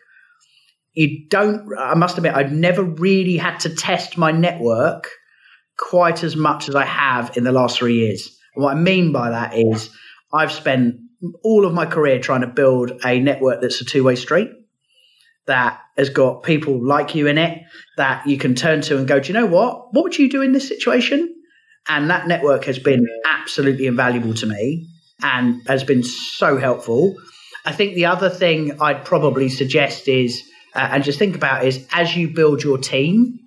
You 0.92 1.26
don't, 1.28 1.66
I 1.78 1.94
must 1.94 2.16
admit, 2.16 2.34
I've 2.34 2.52
never 2.52 2.82
really 2.82 3.36
had 3.36 3.58
to 3.60 3.74
test 3.74 4.18
my 4.18 4.32
network 4.32 5.08
quite 5.78 6.22
as 6.22 6.36
much 6.36 6.68
as 6.68 6.74
I 6.74 6.84
have 6.84 7.36
in 7.36 7.44
the 7.44 7.52
last 7.52 7.78
three 7.78 7.96
years. 7.96 8.36
And 8.54 8.64
what 8.64 8.76
I 8.76 8.80
mean 8.80 9.12
by 9.12 9.30
that 9.30 9.54
is 9.54 9.90
I've 10.32 10.52
spent 10.52 10.96
all 11.42 11.64
of 11.64 11.72
my 11.72 11.86
career 11.86 12.18
trying 12.18 12.42
to 12.42 12.46
build 12.46 12.92
a 13.04 13.20
network 13.20 13.60
that's 13.60 13.80
a 13.80 13.84
two 13.84 14.04
way 14.04 14.16
street 14.16 14.50
that 15.46 15.80
has 15.96 16.10
got 16.10 16.42
people 16.42 16.84
like 16.84 17.14
you 17.14 17.26
in 17.26 17.38
it 17.38 17.62
that 17.96 18.26
you 18.26 18.36
can 18.36 18.54
turn 18.54 18.80
to 18.82 18.98
and 18.98 19.06
go, 19.06 19.20
do 19.20 19.28
you 19.28 19.34
know 19.34 19.46
what? 19.46 19.94
What 19.94 20.04
would 20.04 20.18
you 20.18 20.28
do 20.28 20.42
in 20.42 20.52
this 20.52 20.68
situation? 20.68 21.32
And 21.88 22.10
that 22.10 22.26
network 22.26 22.64
has 22.64 22.78
been 22.78 23.06
absolutely 23.24 23.86
invaluable 23.86 24.34
to 24.34 24.46
me 24.46 24.88
and 25.22 25.62
has 25.68 25.84
been 25.84 26.02
so 26.02 26.58
helpful. 26.58 27.16
I 27.64 27.72
think 27.72 27.94
the 27.94 28.06
other 28.06 28.28
thing 28.28 28.80
I'd 28.80 29.04
probably 29.04 29.48
suggest 29.48 30.08
is, 30.08 30.42
uh, 30.74 30.88
and 30.90 31.04
just 31.04 31.18
think 31.18 31.36
about 31.36 31.64
is 31.64 31.86
as 31.92 32.16
you 32.16 32.28
build 32.28 32.62
your 32.62 32.78
team, 32.78 33.38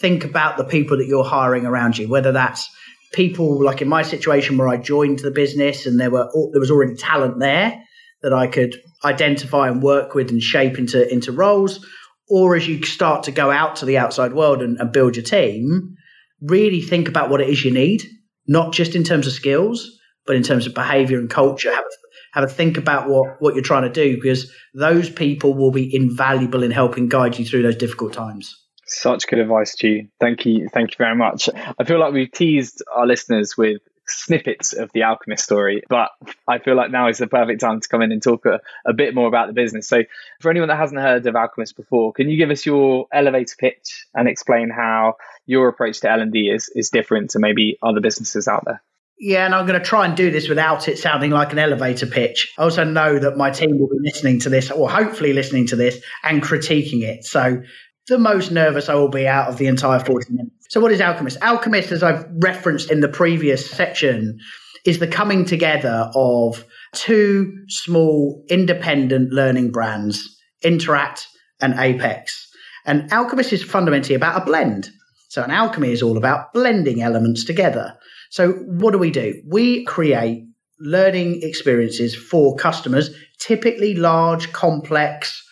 think 0.00 0.24
about 0.24 0.56
the 0.56 0.64
people 0.64 0.98
that 0.98 1.06
you're 1.06 1.24
hiring 1.24 1.66
around 1.66 1.98
you, 1.98 2.08
whether 2.08 2.32
that's 2.32 2.68
people 3.12 3.62
like 3.62 3.80
in 3.80 3.88
my 3.88 4.02
situation 4.02 4.58
where 4.58 4.68
I 4.68 4.76
joined 4.76 5.20
the 5.20 5.30
business 5.30 5.86
and 5.86 5.98
there 5.98 6.10
were 6.10 6.28
there 6.52 6.60
was 6.60 6.70
already 6.70 6.94
talent 6.96 7.38
there 7.38 7.82
that 8.22 8.32
I 8.32 8.46
could 8.46 8.76
identify 9.04 9.68
and 9.68 9.82
work 9.82 10.14
with 10.14 10.30
and 10.30 10.42
shape 10.42 10.78
into 10.78 11.10
into 11.12 11.32
roles, 11.32 11.84
or 12.28 12.56
as 12.56 12.66
you 12.66 12.82
start 12.84 13.24
to 13.24 13.32
go 13.32 13.50
out 13.50 13.76
to 13.76 13.86
the 13.86 13.98
outside 13.98 14.32
world 14.32 14.62
and, 14.62 14.78
and 14.78 14.92
build 14.92 15.16
your 15.16 15.24
team, 15.24 15.96
really 16.42 16.80
think 16.80 17.08
about 17.08 17.30
what 17.30 17.40
it 17.40 17.48
is 17.48 17.64
you 17.64 17.72
need, 17.72 18.02
not 18.46 18.72
just 18.72 18.94
in 18.94 19.04
terms 19.04 19.26
of 19.26 19.32
skills, 19.32 19.98
but 20.26 20.36
in 20.36 20.42
terms 20.42 20.66
of 20.66 20.74
behavior 20.74 21.18
and 21.18 21.30
culture. 21.30 21.72
Have 21.74 21.84
have 22.32 22.44
a 22.44 22.48
think 22.48 22.76
about 22.76 23.08
what 23.08 23.40
what 23.40 23.54
you're 23.54 23.62
trying 23.62 23.84
to 23.84 23.88
do 23.88 24.16
because 24.16 24.52
those 24.74 25.08
people 25.08 25.54
will 25.54 25.70
be 25.70 25.94
invaluable 25.94 26.62
in 26.62 26.70
helping 26.70 27.08
guide 27.08 27.38
you 27.38 27.44
through 27.44 27.62
those 27.62 27.76
difficult 27.76 28.12
times. 28.12 28.54
Such 28.86 29.26
good 29.26 29.40
advice, 29.40 29.74
G. 29.74 30.08
Thank 30.20 30.46
you. 30.46 30.68
Thank 30.72 30.92
you 30.92 30.96
very 30.98 31.16
much. 31.16 31.48
I 31.78 31.84
feel 31.84 31.98
like 31.98 32.12
we've 32.12 32.30
teased 32.30 32.82
our 32.94 33.06
listeners 33.06 33.56
with 33.56 33.80
snippets 34.08 34.72
of 34.72 34.90
the 34.94 35.02
alchemist 35.02 35.42
story 35.42 35.82
but 35.88 36.10
i 36.46 36.58
feel 36.58 36.76
like 36.76 36.92
now 36.92 37.08
is 37.08 37.18
the 37.18 37.26
perfect 37.26 37.60
time 37.60 37.80
to 37.80 37.88
come 37.88 38.02
in 38.02 38.12
and 38.12 38.22
talk 38.22 38.46
a, 38.46 38.60
a, 38.86 38.92
bit 38.92 39.14
more 39.14 39.26
about 39.26 39.48
the 39.48 39.52
business 39.52 39.88
so 39.88 40.02
for 40.40 40.48
anyone 40.48 40.68
that 40.68 40.78
hasn't 40.78 41.00
heard 41.00 41.26
of 41.26 41.34
alchemist 41.34 41.76
before 41.76 42.12
can 42.12 42.28
you 42.28 42.36
give 42.36 42.50
us 42.50 42.64
your 42.64 43.06
elevator 43.12 43.56
pitch 43.58 44.06
and 44.14 44.28
explain 44.28 44.70
how 44.70 45.16
your 45.44 45.68
approach 45.68 46.00
to 46.00 46.08
l&d 46.08 46.38
is, 46.48 46.70
is 46.76 46.90
different 46.90 47.30
to 47.30 47.40
maybe 47.40 47.78
other 47.82 48.00
businesses 48.00 48.46
out 48.46 48.64
there 48.64 48.80
yeah, 49.18 49.46
and 49.46 49.54
I'm 49.54 49.66
going 49.66 49.80
to 49.80 49.84
try 49.84 50.04
and 50.04 50.14
do 50.14 50.30
this 50.30 50.46
without 50.46 50.88
it 50.88 50.98
sounding 50.98 51.30
like 51.30 51.50
an 51.50 51.58
elevator 51.58 52.04
pitch. 52.04 52.52
I 52.58 52.64
also 52.64 52.84
know 52.84 53.18
that 53.18 53.38
my 53.38 53.50
team 53.50 53.78
will 53.78 53.88
be 53.88 53.96
listening 54.02 54.40
to 54.40 54.50
this, 54.50 54.70
or 54.70 54.90
hopefully 54.90 55.32
listening 55.32 55.68
to 55.68 55.76
this, 55.76 55.98
and 56.22 56.42
critiquing 56.42 57.00
it. 57.00 57.24
So 57.24 57.62
the 58.08 58.18
most 58.18 58.50
nervous 58.50 58.88
I 58.88 58.94
will 58.94 59.08
be 59.08 59.26
out 59.26 59.48
of 59.48 59.58
the 59.58 59.66
entire 59.66 59.98
40 59.98 60.32
minutes. 60.32 60.66
So, 60.70 60.80
what 60.80 60.92
is 60.92 61.00
Alchemist? 61.00 61.38
Alchemist, 61.42 61.92
as 61.92 62.02
I've 62.02 62.24
referenced 62.38 62.90
in 62.90 63.00
the 63.00 63.08
previous 63.08 63.68
section, 63.68 64.38
is 64.84 64.98
the 64.98 65.06
coming 65.06 65.44
together 65.44 66.10
of 66.14 66.64
two 66.92 67.52
small 67.68 68.44
independent 68.48 69.32
learning 69.32 69.72
brands, 69.72 70.36
Interact 70.62 71.26
and 71.60 71.74
Apex. 71.78 72.48
And 72.84 73.12
Alchemist 73.12 73.52
is 73.52 73.62
fundamentally 73.62 74.14
about 74.14 74.40
a 74.40 74.44
blend. 74.44 74.90
So, 75.28 75.42
an 75.42 75.50
alchemy 75.50 75.92
is 75.92 76.02
all 76.02 76.16
about 76.16 76.52
blending 76.52 77.02
elements 77.02 77.44
together. 77.44 77.94
So, 78.30 78.52
what 78.52 78.92
do 78.92 78.98
we 78.98 79.10
do? 79.10 79.42
We 79.46 79.84
create 79.84 80.44
learning 80.78 81.40
experiences 81.42 82.14
for 82.14 82.54
customers, 82.56 83.10
typically 83.40 83.94
large, 83.94 84.52
complex, 84.52 85.42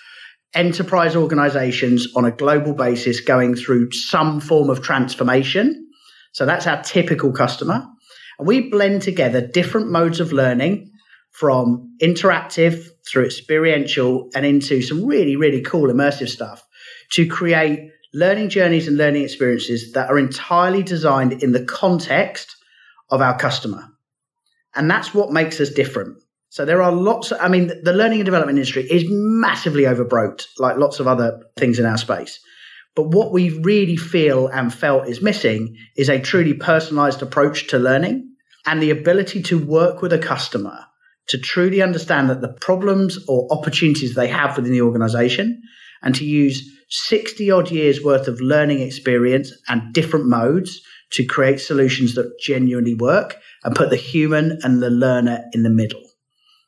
enterprise 0.55 1.17
organizations 1.17 2.09
on 2.15 2.25
a 2.25 2.31
global 2.31 2.75
basis 2.75 3.21
going 3.21 3.55
through 3.55 3.91
some 3.93 4.41
form 4.41 4.71
of 4.71 4.83
transformation. 4.83 5.89
So 6.33 6.47
that's 6.47 6.67
our 6.67 6.83
typical 6.83 7.33
customer. 7.33 7.87
And 8.39 8.49
we 8.49 8.71
blend 8.71 9.03
together 9.03 9.47
different 9.47 9.91
modes 9.91 10.21
of 10.21 10.33
learning 10.33 10.91
from 11.33 11.97
interactive 12.01 12.89
through 13.09 13.27
experiential 13.27 14.31
and 14.35 14.47
into 14.47 14.83
some 14.83 15.05
really, 15.05 15.37
really 15.37 15.63
cool 15.63 15.93
immersive 15.93 16.29
stuff 16.29 16.65
to 17.13 17.27
create 17.27 17.91
learning 18.13 18.49
journeys 18.49 18.87
and 18.87 18.97
learning 18.97 19.25
experiences 19.25 19.93
that 19.93 20.09
are 20.09 20.19
entirely 20.19 20.83
designed 20.83 21.43
in 21.43 21.53
the 21.53 21.65
context 21.65 22.57
of 23.11 23.21
our 23.21 23.37
customer. 23.37 23.89
And 24.77 24.91
that's 24.91 25.13
what 25.13 25.33
makes 25.33 25.61
us 25.61 25.71
different. 25.71 26.24
So 26.55 26.65
there 26.65 26.85
are 26.85 26.93
lots. 26.93 27.33
Of, 27.33 27.41
I 27.41 27.49
mean, 27.49 27.73
the 27.83 27.93
learning 27.93 28.21
and 28.21 28.25
development 28.25 28.57
industry 28.57 28.85
is 28.89 29.03
massively 29.09 29.89
overbroked, 29.89 30.47
like 30.57 30.77
lots 30.77 31.01
of 31.01 31.09
other 31.09 31.43
things 31.57 31.81
in 31.81 31.85
our 31.85 31.97
space. 31.97 32.39
But 32.95 33.09
what 33.09 33.33
we 33.33 33.59
really 33.59 33.97
feel 33.97 34.47
and 34.47 34.73
felt 34.73 35.09
is 35.09 35.21
missing 35.21 35.75
is 35.97 36.09
a 36.09 36.21
truly 36.21 36.55
personalized 36.55 37.23
approach 37.23 37.67
to 37.71 37.79
learning 37.81 38.37
and 38.67 38.81
the 38.81 38.93
ability 38.93 39.43
to 39.43 39.59
work 39.59 40.01
with 40.01 40.13
a 40.13 40.19
customer 40.19 40.79
to 41.27 41.39
truly 41.39 41.83
understand 41.83 42.31
that 42.31 42.41
the 42.41 42.57
problems 42.61 43.19
or 43.27 43.49
opportunities 43.51 44.15
they 44.15 44.29
have 44.29 44.57
within 44.57 44.71
the 44.71 44.83
organization 44.83 45.61
and 46.03 46.15
to 46.15 46.25
use 46.25 46.71
60 46.89 47.51
odd 47.51 47.73
years 47.73 48.01
worth 48.01 48.29
of 48.29 48.41
learning 48.41 48.81
experience 48.81 49.51
and 49.67 49.93
different 49.93 50.27
modes 50.27 50.81
to 51.11 51.25
create 51.25 51.59
solutions 51.59 52.15
that 52.15 52.39
genuinely 52.39 52.95
work 52.95 53.41
and 53.65 53.75
put 53.75 53.91
the 53.91 53.97
human 53.97 54.61
and 54.63 54.81
the 54.81 54.91
learner 54.91 55.43
in 55.53 55.65
the 55.65 55.71
middle. 55.71 56.04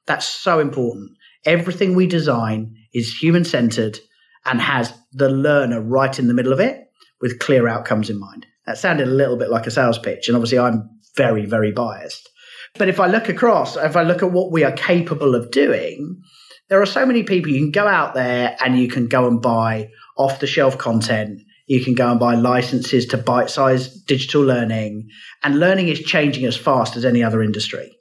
That's 0.06 0.26
so 0.26 0.58
important. 0.60 1.10
Everything 1.44 1.94
we 1.94 2.06
design 2.06 2.74
is 2.92 3.16
human 3.16 3.44
centered 3.44 3.98
and 4.44 4.60
has 4.60 4.92
the 5.12 5.28
learner 5.28 5.80
right 5.80 6.18
in 6.18 6.28
the 6.28 6.34
middle 6.34 6.52
of 6.52 6.60
it 6.60 6.78
with 7.20 7.38
clear 7.38 7.68
outcomes 7.68 8.10
in 8.10 8.18
mind. 8.18 8.46
That 8.66 8.78
sounded 8.78 9.08
a 9.08 9.10
little 9.10 9.36
bit 9.36 9.50
like 9.50 9.66
a 9.66 9.70
sales 9.70 9.98
pitch, 9.98 10.28
and 10.28 10.36
obviously 10.36 10.58
I'm 10.58 10.88
very, 11.16 11.46
very 11.46 11.72
biased. 11.72 12.28
But 12.78 12.88
if 12.88 13.00
I 13.00 13.06
look 13.06 13.28
across, 13.28 13.76
if 13.76 13.96
I 13.96 14.02
look 14.02 14.22
at 14.22 14.32
what 14.32 14.52
we 14.52 14.64
are 14.64 14.72
capable 14.72 15.34
of 15.34 15.50
doing, 15.50 16.20
There 16.68 16.82
are 16.82 16.86
so 16.86 17.06
many 17.06 17.22
people 17.22 17.52
you 17.52 17.60
can 17.60 17.70
go 17.70 17.86
out 17.86 18.14
there 18.14 18.56
and 18.64 18.78
you 18.78 18.88
can 18.88 19.06
go 19.06 19.28
and 19.28 19.40
buy 19.40 19.90
off 20.16 20.40
the 20.40 20.48
shelf 20.48 20.76
content. 20.76 21.40
You 21.66 21.84
can 21.84 21.94
go 21.94 22.10
and 22.10 22.18
buy 22.18 22.34
licenses 22.34 23.06
to 23.06 23.18
bite 23.18 23.50
sized 23.50 24.06
digital 24.06 24.42
learning 24.42 25.08
and 25.44 25.60
learning 25.60 25.88
is 25.88 26.00
changing 26.00 26.44
as 26.44 26.56
fast 26.56 26.96
as 26.96 27.04
any 27.04 27.22
other 27.22 27.42
industry. 27.42 27.95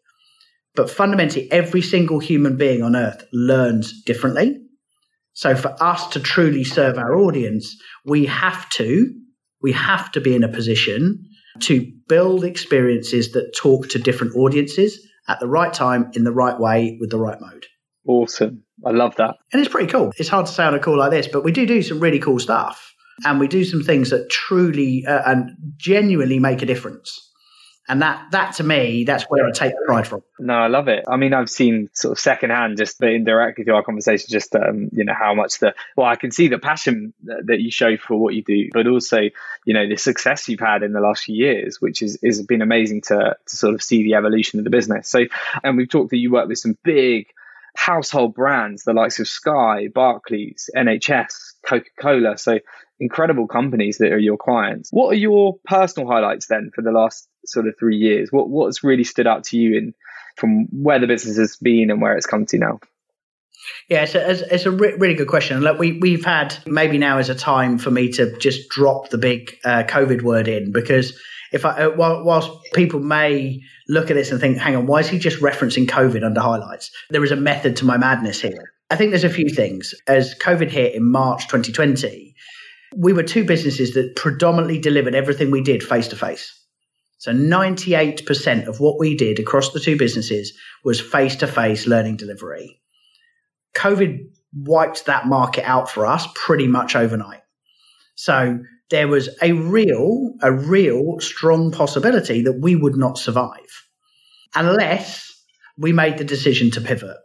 But 0.76 0.90
fundamentally, 0.90 1.52
every 1.52 1.82
single 1.82 2.20
human 2.20 2.58
being 2.58 2.84
on 2.84 2.96
earth 2.96 3.24
learns 3.32 4.04
differently. 4.04 4.62
So 5.34 5.56
for 5.56 5.76
us 5.82 6.08
to 6.10 6.20
truly 6.20 6.64
serve 6.64 6.98
our 6.98 7.16
audience, 7.16 7.76
we 8.06 8.26
have 8.26 8.70
to, 8.72 9.14
we 9.62 9.74
have 9.74 10.12
to 10.14 10.22
be 10.22 10.36
in 10.36 10.44
a 10.44 10.50
position 10.50 11.26
to 11.62 11.92
build 12.08 12.44
experiences 12.44 13.32
that 13.34 13.54
talk 13.58 13.90
to 13.90 14.00
different 14.00 14.36
audiences 14.36 15.00
at 15.28 15.40
the 15.40 15.48
right 15.48 15.74
time, 15.74 16.12
in 16.14 16.24
the 16.24 16.32
right 16.32 16.60
way, 16.60 16.98
with 17.00 17.10
the 17.10 17.20
right 17.20 17.40
mode. 17.40 17.66
Awesome. 18.08 18.64
I 18.86 18.92
love 18.92 19.16
that. 19.16 19.36
And 19.52 19.62
it's 19.62 19.72
pretty 19.72 19.92
cool. 19.92 20.12
It's 20.18 20.30
hard 20.30 20.46
to 20.46 20.52
say 20.52 20.64
on 20.64 20.76
a 20.76 20.80
call 20.80 20.98
like 20.98 21.12
this, 21.12 21.28
but 21.28 21.44
we 21.44 21.52
do 21.52 21.66
do 21.66 21.82
some 21.82 22.00
really 22.00 22.20
cool 22.20 22.40
stuff. 22.40 22.94
And 23.24 23.40
we 23.40 23.48
do 23.48 23.64
some 23.64 23.82
things 23.82 24.10
that 24.10 24.30
truly 24.30 25.06
uh, 25.08 25.22
and 25.26 25.52
genuinely 25.78 26.38
make 26.38 26.62
a 26.62 26.66
difference. 26.66 27.32
And 27.88 28.02
that, 28.02 28.32
that 28.32 28.56
to 28.56 28.64
me, 28.64 29.04
that's 29.04 29.26
where 29.26 29.46
I 29.46 29.52
take 29.52 29.74
the 29.74 29.84
pride 29.86 30.08
from. 30.08 30.24
No, 30.40 30.56
I 30.56 30.68
love 30.68 30.88
it. 30.88 31.04
I 31.08 31.18
mean, 31.18 31.34
I've 31.34 31.52
seen 31.52 31.90
sort 31.94 32.14
of 32.14 32.20
secondhand, 32.20 32.78
just 32.78 33.02
indirectly 33.02 33.64
through 33.64 33.76
our 33.76 33.84
conversation, 33.84 34.28
just 34.30 34.56
um, 34.56 34.90
you 34.92 35.06
know 35.06 35.14
how 35.14 35.36
much 35.36 35.60
the 35.60 35.76
well, 35.96 36.08
I 36.08 36.16
can 36.16 36.32
see 36.32 36.48
the 36.48 36.58
passion 36.58 37.14
that 37.24 37.60
you 37.60 37.70
show 37.70 37.96
for 37.98 38.18
what 38.18 38.34
you 38.34 38.44
do, 38.44 38.70
but 38.74 38.88
also 38.88 39.20
you 39.66 39.74
know 39.74 39.88
the 39.88 39.98
success 39.98 40.50
you've 40.50 40.60
had 40.60 40.82
in 40.82 40.94
the 40.94 41.00
last 41.00 41.26
few 41.26 41.36
years, 41.36 41.80
which 41.80 42.02
is 42.02 42.18
has 42.24 42.42
been 42.42 42.64
amazing 42.64 43.02
to 43.02 43.38
to 43.46 43.56
sort 43.56 43.76
of 43.76 43.84
see 43.84 44.02
the 44.02 44.16
evolution 44.16 44.60
of 44.60 44.64
the 44.64 44.72
business. 44.72 45.08
So, 45.08 45.26
and 45.64 45.78
we've 45.78 45.90
talked 45.90 46.10
that 46.10 46.18
you 46.18 46.32
work 46.32 46.48
with 46.48 46.58
some 46.58 46.78
big 46.84 47.28
household 47.76 48.34
brands, 48.34 48.84
the 48.84 48.94
likes 48.94 49.20
of 49.20 49.28
Sky, 49.28 49.90
Barclays, 49.94 50.70
NHS, 50.76 51.54
Coca 51.68 51.90
Cola. 52.00 52.38
So 52.38 52.60
incredible 53.00 53.48
companies 53.48 53.98
that 53.98 54.12
are 54.12 54.20
your 54.20 54.38
clients. 54.38 54.90
What 54.92 55.12
are 55.12 55.18
your 55.18 55.58
personal 55.66 56.10
highlights 56.10 56.48
then 56.48 56.72
for 56.74 56.82
the 56.82 56.92
last 56.92 57.28
sort 57.46 57.68
of 57.68 57.76
three 57.78 57.98
years? 57.98 58.30
What 58.32 58.50
what's 58.50 58.84
really 58.84 59.04
stood 59.04 59.28
out 59.28 59.44
to 59.46 59.58
you 59.58 59.78
in 59.78 59.94
from 60.38 60.68
where 60.72 61.00
the 61.00 61.08
business 61.08 61.38
has 61.38 61.58
been 61.58 61.90
and 61.90 62.02
where 62.02 62.16
it's 62.18 62.26
come 62.26 62.46
to 62.48 62.58
now? 62.58 62.80
Yeah, 63.90 64.04
it's 64.04 64.16
a, 64.16 64.54
it's 64.54 64.66
a 64.66 64.72
really 64.72 65.16
good 65.16 65.28
question. 65.28 65.62
Look, 65.62 65.80
we, 65.80 65.98
we've 66.00 66.26
had 66.26 66.56
maybe 66.66 66.98
now 66.98 67.18
is 67.18 67.30
a 67.30 67.36
time 67.36 67.78
for 67.78 67.90
me 67.90 68.12
to 68.14 68.38
just 68.38 68.70
drop 68.70 69.10
the 69.10 69.18
big 69.18 69.58
uh, 69.64 69.84
COVID 69.84 70.22
word 70.22 70.48
in 70.48 70.72
because 70.72 71.20
if 71.52 71.66
I, 71.66 71.86
uh, 71.86 71.92
whilst 71.96 72.52
people 72.74 73.00
may 73.00 73.62
look 73.88 74.10
at 74.10 74.16
this 74.16 74.32
and 74.32 74.40
think, 74.40 74.58
hang 74.58 74.76
on, 74.76 74.88
why 74.88 75.00
is 75.00 75.08
he 75.08 75.20
just 75.20 75.42
referencing 75.42 75.88
COVID 75.88 76.24
under 76.24 76.42
highlights? 76.42 76.92
There 77.10 77.24
is 77.24 77.32
a 77.32 77.36
method 77.36 77.78
to 77.78 77.86
my 77.86 77.98
madness 77.98 78.42
here. 78.42 78.74
I 78.90 78.96
think 78.96 79.12
there's 79.12 79.24
a 79.24 79.30
few 79.30 79.50
things. 79.50 79.94
As 80.08 80.36
COVID 80.36 80.70
hit 80.70 80.96
in 80.96 81.10
March 81.10 81.48
2020, 81.48 82.25
we 82.98 83.14
were 83.14 83.24
two 83.24 83.44
businesses 83.44 83.94
that 83.94 84.16
predominantly 84.16 84.80
delivered 84.80 85.16
everything 85.16 85.52
we 85.52 85.62
did 85.62 85.84
face 85.84 86.08
to 86.10 86.16
face. 86.16 86.52
So 87.18 87.32
98% 87.32 88.68
of 88.68 88.80
what 88.80 89.00
we 89.00 89.16
did 89.16 89.40
across 89.40 89.72
the 89.72 89.80
two 89.80 89.98
businesses 89.98 90.54
was 90.84 91.00
face 91.02 91.38
to 91.38 91.48
face 91.48 91.88
learning 91.88 92.18
delivery. 92.18 92.82
COVID 93.76 94.20
wiped 94.54 95.06
that 95.06 95.28
market 95.28 95.64
out 95.68 95.90
for 95.90 96.06
us 96.06 96.28
pretty 96.36 96.68
much 96.68 96.96
overnight. 96.96 97.42
So 98.16 98.60
there 98.90 99.08
was 99.08 99.30
a 99.42 99.54
real, 99.54 100.34
a 100.42 100.52
real 100.52 101.20
strong 101.20 101.72
possibility 101.72 102.44
that 102.44 102.60
we 102.62 102.76
would 102.76 102.96
not 102.96 103.18
survive 103.18 103.60
unless 104.54 105.32
we 105.78 105.92
made 105.92 106.18
the 106.18 106.24
decision 106.24 106.72
to 106.72 106.82
pivot. 106.82 107.18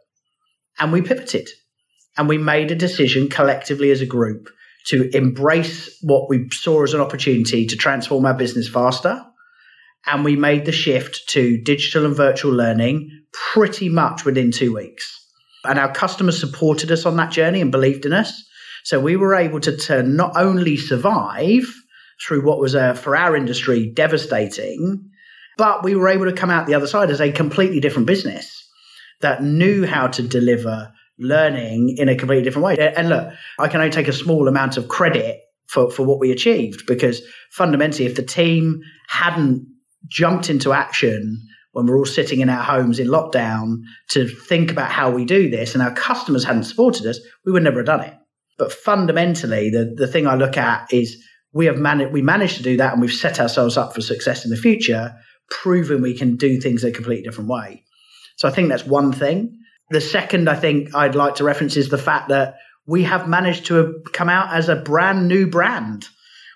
And 0.78 0.92
we 0.92 1.02
pivoted 1.02 1.48
and 2.16 2.28
we 2.28 2.38
made 2.38 2.70
a 2.70 2.76
decision 2.76 3.28
collectively 3.28 3.90
as 3.90 4.00
a 4.00 4.06
group 4.06 4.48
to 4.86 5.14
embrace 5.16 5.98
what 6.02 6.28
we 6.28 6.48
saw 6.50 6.82
as 6.82 6.94
an 6.94 7.00
opportunity 7.00 7.66
to 7.66 7.76
transform 7.76 8.24
our 8.24 8.34
business 8.34 8.68
faster. 8.68 9.24
And 10.06 10.24
we 10.24 10.36
made 10.36 10.64
the 10.64 10.72
shift 10.72 11.28
to 11.30 11.60
digital 11.62 12.06
and 12.06 12.16
virtual 12.16 12.52
learning 12.52 13.10
pretty 13.52 13.88
much 13.88 14.24
within 14.24 14.50
two 14.50 14.74
weeks. 14.74 15.16
And 15.64 15.78
our 15.78 15.92
customers 15.92 16.40
supported 16.40 16.90
us 16.90 17.04
on 17.04 17.16
that 17.16 17.30
journey 17.30 17.60
and 17.60 17.70
believed 17.70 18.06
in 18.06 18.12
us. 18.12 18.42
So 18.84 18.98
we 18.98 19.16
were 19.16 19.34
able 19.34 19.60
to, 19.60 19.76
to 19.76 20.02
not 20.02 20.32
only 20.36 20.76
survive 20.76 21.66
through 22.26 22.46
what 22.46 22.58
was, 22.58 22.74
a, 22.74 22.94
for 22.94 23.14
our 23.14 23.36
industry, 23.36 23.90
devastating, 23.92 25.10
but 25.58 25.84
we 25.84 25.94
were 25.94 26.08
able 26.08 26.24
to 26.24 26.32
come 26.32 26.50
out 26.50 26.66
the 26.66 26.74
other 26.74 26.86
side 26.86 27.10
as 27.10 27.20
a 27.20 27.30
completely 27.30 27.80
different 27.80 28.06
business 28.06 28.66
that 29.20 29.42
knew 29.42 29.86
how 29.86 30.06
to 30.08 30.22
deliver 30.22 30.92
learning 31.20 31.96
in 31.98 32.08
a 32.08 32.16
completely 32.16 32.42
different 32.42 32.64
way. 32.64 32.92
And 32.96 33.08
look, 33.08 33.32
I 33.58 33.68
can 33.68 33.80
only 33.80 33.92
take 33.92 34.08
a 34.08 34.12
small 34.12 34.48
amount 34.48 34.76
of 34.76 34.88
credit 34.88 35.40
for, 35.68 35.90
for 35.90 36.04
what 36.04 36.18
we 36.18 36.32
achieved 36.32 36.86
because 36.86 37.22
fundamentally, 37.52 38.06
if 38.06 38.16
the 38.16 38.22
team 38.22 38.80
hadn't 39.08 39.66
jumped 40.08 40.50
into 40.50 40.72
action 40.72 41.40
when 41.72 41.86
we're 41.86 41.98
all 41.98 42.06
sitting 42.06 42.40
in 42.40 42.48
our 42.48 42.62
homes 42.62 42.98
in 42.98 43.06
lockdown 43.06 43.76
to 44.10 44.26
think 44.26 44.72
about 44.72 44.90
how 44.90 45.10
we 45.10 45.24
do 45.24 45.48
this 45.48 45.74
and 45.74 45.82
our 45.82 45.94
customers 45.94 46.42
hadn't 46.42 46.64
supported 46.64 47.06
us, 47.06 47.20
we 47.46 47.52
would 47.52 47.62
never 47.62 47.78
have 47.78 47.86
done 47.86 48.00
it. 48.00 48.14
But 48.58 48.72
fundamentally, 48.72 49.70
the, 49.70 49.94
the 49.96 50.08
thing 50.08 50.26
I 50.26 50.34
look 50.34 50.56
at 50.56 50.92
is 50.92 51.22
we 51.52 51.66
have 51.66 51.78
managed 51.78 52.12
we 52.12 52.22
managed 52.22 52.56
to 52.56 52.62
do 52.62 52.76
that 52.78 52.92
and 52.92 53.00
we've 53.00 53.12
set 53.12 53.40
ourselves 53.40 53.76
up 53.76 53.94
for 53.94 54.00
success 54.00 54.44
in 54.44 54.50
the 54.50 54.56
future, 54.56 55.14
proving 55.50 56.02
we 56.02 56.16
can 56.16 56.36
do 56.36 56.60
things 56.60 56.82
in 56.82 56.90
a 56.90 56.92
completely 56.92 57.22
different 57.22 57.50
way. 57.50 57.84
So 58.36 58.48
I 58.48 58.50
think 58.50 58.68
that's 58.68 58.86
one 58.86 59.12
thing. 59.12 59.59
The 59.90 60.00
second 60.00 60.48
I 60.48 60.54
think 60.54 60.94
I'd 60.94 61.16
like 61.16 61.36
to 61.36 61.44
reference 61.44 61.76
is 61.76 61.88
the 61.88 61.98
fact 61.98 62.28
that 62.28 62.56
we 62.86 63.02
have 63.02 63.28
managed 63.28 63.66
to 63.66 64.02
come 64.12 64.28
out 64.28 64.54
as 64.54 64.68
a 64.68 64.76
brand 64.76 65.26
new 65.26 65.48
brand. 65.48 66.08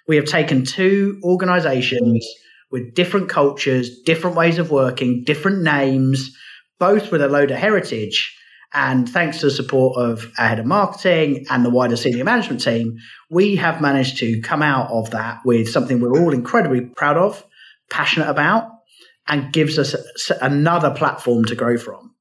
We 0.07 0.17
have 0.17 0.25
taken 0.25 0.65
two 0.65 1.21
organizations 1.25 2.27
with 2.71 2.95
different 2.95 3.29
cultures, 3.29 4.03
different 4.03 4.37
ways 4.37 4.59
of 4.59 4.71
working, 4.71 5.25
different 5.25 5.63
names, 5.63 6.37
both 6.79 7.11
with 7.11 7.23
a 7.23 7.29
load 7.29 7.51
of 7.51 7.59
heritage. 7.59 8.37
And 8.73 9.09
thanks 9.09 9.39
to 9.39 9.47
the 9.47 9.53
support 9.53 9.97
of 9.97 10.31
our 10.39 10.49
head 10.49 10.59
of 10.59 10.67
marketing 10.67 11.47
and 11.51 11.65
the 11.65 11.71
wider 11.71 11.97
senior 11.97 12.25
management 12.25 12.63
team, 12.63 12.99
we 13.31 13.57
have 13.57 13.81
managed 13.81 14.19
to 14.19 14.41
come 14.43 14.63
out 14.63 14.91
of 14.91 15.11
that 15.11 15.41
with 15.45 15.69
something 15.69 16.01
we're 16.01 16.21
all 16.21 16.33
incredibly 16.33 16.83
proud 16.83 17.17
of, 17.17 17.45
passionate 17.91 18.29
about, 18.29 18.71
and 19.29 19.53
gives 19.53 19.79
us 19.79 19.95
another 20.41 20.91
platform 20.91 21.45
to 21.47 21.55
grow 21.55 21.79
from. 21.79 22.14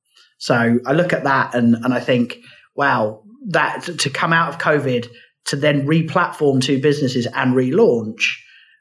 So 0.44 0.78
I 0.86 0.92
look 0.92 1.14
at 1.14 1.24
that 1.24 1.56
and, 1.56 1.74
and 1.74 1.94
I 1.94 2.02
think, 2.02 2.40
wow, 2.76 3.24
that 3.48 3.84
to 4.00 4.10
come 4.10 4.34
out 4.34 4.50
of 4.50 4.60
COVID 4.60 5.08
to 5.46 5.56
then 5.56 5.86
re-platform 5.88 6.60
two 6.60 6.82
businesses 6.82 7.26
and 7.28 7.54
relaunch, 7.54 8.24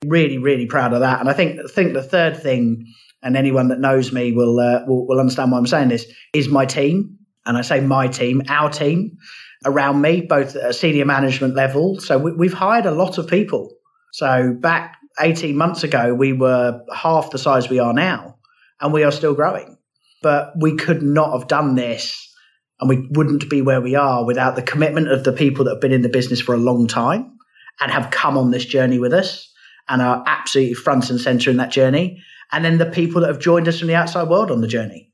really, 0.04 0.38
really 0.38 0.66
proud 0.66 0.92
of 0.92 0.98
that. 1.00 1.20
And 1.20 1.28
I 1.28 1.34
think 1.34 1.60
I 1.60 1.68
think 1.68 1.92
the 1.92 2.02
third 2.02 2.36
thing, 2.36 2.84
and 3.22 3.36
anyone 3.36 3.68
that 3.68 3.78
knows 3.78 4.12
me 4.12 4.32
will 4.32 4.58
uh, 4.58 4.80
will, 4.88 5.06
will 5.06 5.20
understand 5.20 5.52
why 5.52 5.58
I'm 5.58 5.68
saying 5.68 5.90
this, 5.90 6.12
is 6.32 6.48
my 6.48 6.66
team. 6.66 7.18
And 7.46 7.56
I 7.56 7.62
say 7.62 7.78
my 7.78 8.08
team, 8.08 8.42
our 8.48 8.68
team 8.68 9.18
around 9.64 10.00
me, 10.00 10.20
both 10.20 10.56
at 10.56 10.70
a 10.70 10.72
senior 10.72 11.04
management 11.04 11.54
level. 11.54 12.00
So 12.00 12.18
we, 12.18 12.32
we've 12.32 12.52
hired 12.52 12.86
a 12.86 12.90
lot 12.90 13.18
of 13.18 13.28
people. 13.28 13.72
So 14.12 14.52
back 14.58 14.96
18 15.20 15.56
months 15.56 15.84
ago, 15.84 16.12
we 16.12 16.32
were 16.32 16.80
half 16.92 17.30
the 17.30 17.38
size 17.38 17.68
we 17.68 17.78
are 17.78 17.94
now, 17.94 18.38
and 18.80 18.92
we 18.92 19.04
are 19.04 19.12
still 19.12 19.34
growing. 19.34 19.78
But 20.22 20.52
we 20.56 20.76
could 20.76 21.02
not 21.02 21.38
have 21.38 21.48
done 21.48 21.74
this 21.74 22.32
and 22.80 22.88
we 22.88 23.06
wouldn't 23.10 23.48
be 23.48 23.62
where 23.62 23.80
we 23.80 23.94
are 23.94 24.24
without 24.24 24.56
the 24.56 24.62
commitment 24.62 25.08
of 25.08 25.24
the 25.24 25.32
people 25.32 25.64
that 25.64 25.72
have 25.72 25.80
been 25.80 25.92
in 25.92 26.02
the 26.02 26.08
business 26.08 26.40
for 26.40 26.54
a 26.54 26.58
long 26.58 26.86
time 26.86 27.36
and 27.80 27.92
have 27.92 28.10
come 28.10 28.36
on 28.36 28.50
this 28.50 28.64
journey 28.64 28.98
with 28.98 29.12
us 29.12 29.52
and 29.88 30.02
are 30.02 30.22
absolutely 30.26 30.74
front 30.74 31.10
and 31.10 31.20
center 31.20 31.50
in 31.50 31.58
that 31.58 31.70
journey. 31.70 32.20
And 32.50 32.64
then 32.64 32.78
the 32.78 32.86
people 32.86 33.20
that 33.20 33.28
have 33.28 33.38
joined 33.38 33.68
us 33.68 33.78
from 33.78 33.88
the 33.88 33.94
outside 33.94 34.28
world 34.28 34.50
on 34.50 34.60
the 34.60 34.68
journey 34.68 35.12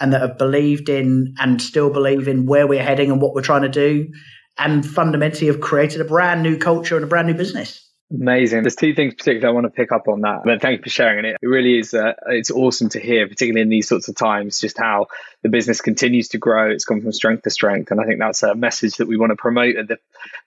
and 0.00 0.12
that 0.12 0.20
have 0.20 0.36
believed 0.36 0.88
in 0.88 1.34
and 1.38 1.62
still 1.62 1.90
believe 1.90 2.28
in 2.28 2.46
where 2.46 2.66
we're 2.66 2.82
heading 2.82 3.10
and 3.10 3.20
what 3.20 3.34
we're 3.34 3.40
trying 3.40 3.62
to 3.62 3.68
do 3.68 4.08
and 4.58 4.84
fundamentally 4.84 5.46
have 5.46 5.60
created 5.60 6.00
a 6.00 6.04
brand 6.04 6.42
new 6.42 6.56
culture 6.56 6.96
and 6.96 7.04
a 7.04 7.08
brand 7.08 7.28
new 7.28 7.34
business. 7.34 7.85
Amazing. 8.12 8.62
There's 8.62 8.76
two 8.76 8.94
things 8.94 9.14
particularly 9.14 9.48
I 9.48 9.50
want 9.50 9.64
to 9.64 9.70
pick 9.70 9.90
up 9.90 10.06
on 10.06 10.20
that. 10.20 10.42
But 10.44 10.62
thank 10.62 10.78
you 10.78 10.82
for 10.84 10.90
sharing 10.90 11.24
it. 11.24 11.36
It 11.42 11.46
really 11.46 11.80
is. 11.80 11.92
Uh, 11.92 12.12
it's 12.28 12.52
awesome 12.52 12.88
to 12.90 13.00
hear, 13.00 13.26
particularly 13.26 13.62
in 13.62 13.68
these 13.68 13.88
sorts 13.88 14.06
of 14.06 14.14
times, 14.14 14.60
just 14.60 14.78
how 14.78 15.08
the 15.42 15.48
business 15.48 15.80
continues 15.80 16.28
to 16.28 16.38
grow. 16.38 16.70
It's 16.70 16.84
gone 16.84 17.00
from 17.02 17.10
strength 17.12 17.42
to 17.42 17.50
strength, 17.50 17.90
and 17.90 18.00
I 18.00 18.04
think 18.04 18.20
that's 18.20 18.44
a 18.44 18.54
message 18.54 18.96
that 18.96 19.08
we 19.08 19.16
want 19.16 19.30
to 19.30 19.36
promote 19.36 19.74
at 19.74 19.88
the, 19.88 19.98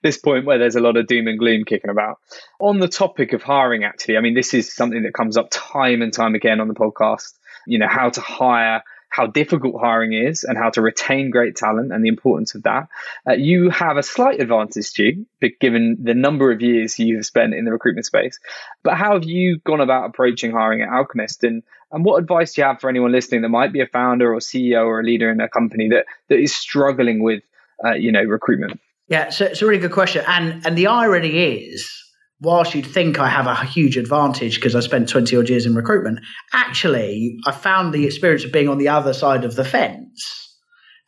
this 0.02 0.16
point 0.16 0.46
where 0.46 0.56
there's 0.56 0.74
a 0.74 0.80
lot 0.80 0.96
of 0.96 1.06
doom 1.06 1.26
and 1.26 1.38
gloom 1.38 1.64
kicking 1.66 1.90
about. 1.90 2.18
On 2.60 2.80
the 2.80 2.88
topic 2.88 3.34
of 3.34 3.42
hiring, 3.42 3.84
actually, 3.84 4.16
I 4.16 4.20
mean, 4.20 4.34
this 4.34 4.54
is 4.54 4.74
something 4.74 5.02
that 5.02 5.12
comes 5.12 5.36
up 5.36 5.48
time 5.50 6.00
and 6.00 6.14
time 6.14 6.34
again 6.34 6.60
on 6.60 6.68
the 6.68 6.74
podcast. 6.74 7.34
You 7.66 7.78
know, 7.78 7.88
how 7.88 8.08
to 8.08 8.22
hire 8.22 8.82
how 9.10 9.26
difficult 9.26 9.74
hiring 9.80 10.12
is 10.12 10.44
and 10.44 10.56
how 10.56 10.70
to 10.70 10.80
retain 10.80 11.30
great 11.30 11.56
talent 11.56 11.92
and 11.92 12.04
the 12.04 12.08
importance 12.08 12.54
of 12.54 12.62
that. 12.62 12.88
Uh, 13.28 13.32
you 13.32 13.68
have 13.68 13.96
a 13.96 14.02
slight 14.02 14.40
advantage, 14.40 14.84
Stu, 14.84 15.26
given 15.60 15.98
the 16.00 16.14
number 16.14 16.52
of 16.52 16.62
years 16.62 16.98
you 16.98 17.16
have 17.16 17.26
spent 17.26 17.52
in 17.52 17.64
the 17.64 17.72
recruitment 17.72 18.06
space. 18.06 18.38
But 18.84 18.96
how 18.96 19.14
have 19.14 19.24
you 19.24 19.58
gone 19.58 19.80
about 19.80 20.08
approaching 20.08 20.52
hiring 20.52 20.82
at 20.82 20.88
Alchemist? 20.88 21.42
And, 21.42 21.64
and 21.90 22.04
what 22.04 22.22
advice 22.22 22.54
do 22.54 22.62
you 22.62 22.68
have 22.68 22.80
for 22.80 22.88
anyone 22.88 23.10
listening 23.10 23.42
that 23.42 23.48
might 23.48 23.72
be 23.72 23.80
a 23.80 23.86
founder 23.86 24.32
or 24.32 24.38
CEO 24.38 24.86
or 24.86 25.00
a 25.00 25.04
leader 25.04 25.30
in 25.30 25.40
a 25.40 25.48
company 25.48 25.88
that, 25.88 26.06
that 26.28 26.38
is 26.38 26.54
struggling 26.54 27.20
with 27.20 27.42
uh, 27.84 27.94
you 27.94 28.12
know, 28.12 28.22
recruitment? 28.22 28.80
Yeah, 29.08 29.30
so 29.30 29.46
it's 29.46 29.60
a 29.60 29.66
really 29.66 29.80
good 29.80 29.92
question. 29.92 30.24
And, 30.28 30.64
and 30.64 30.78
the 30.78 30.86
irony 30.86 31.64
is, 31.64 31.99
whilst 32.40 32.74
you'd 32.74 32.86
think 32.86 33.18
I 33.18 33.28
have 33.28 33.46
a 33.46 33.54
huge 33.64 33.96
advantage 33.96 34.56
because 34.56 34.74
I 34.74 34.80
spent 34.80 35.08
20 35.08 35.36
odd 35.36 35.48
years 35.48 35.66
in 35.66 35.74
recruitment, 35.74 36.20
actually, 36.52 37.38
I 37.46 37.52
found 37.52 37.92
the 37.92 38.06
experience 38.06 38.44
of 38.44 38.52
being 38.52 38.68
on 38.68 38.78
the 38.78 38.88
other 38.88 39.12
side 39.12 39.44
of 39.44 39.56
the 39.56 39.64
fence 39.64 40.56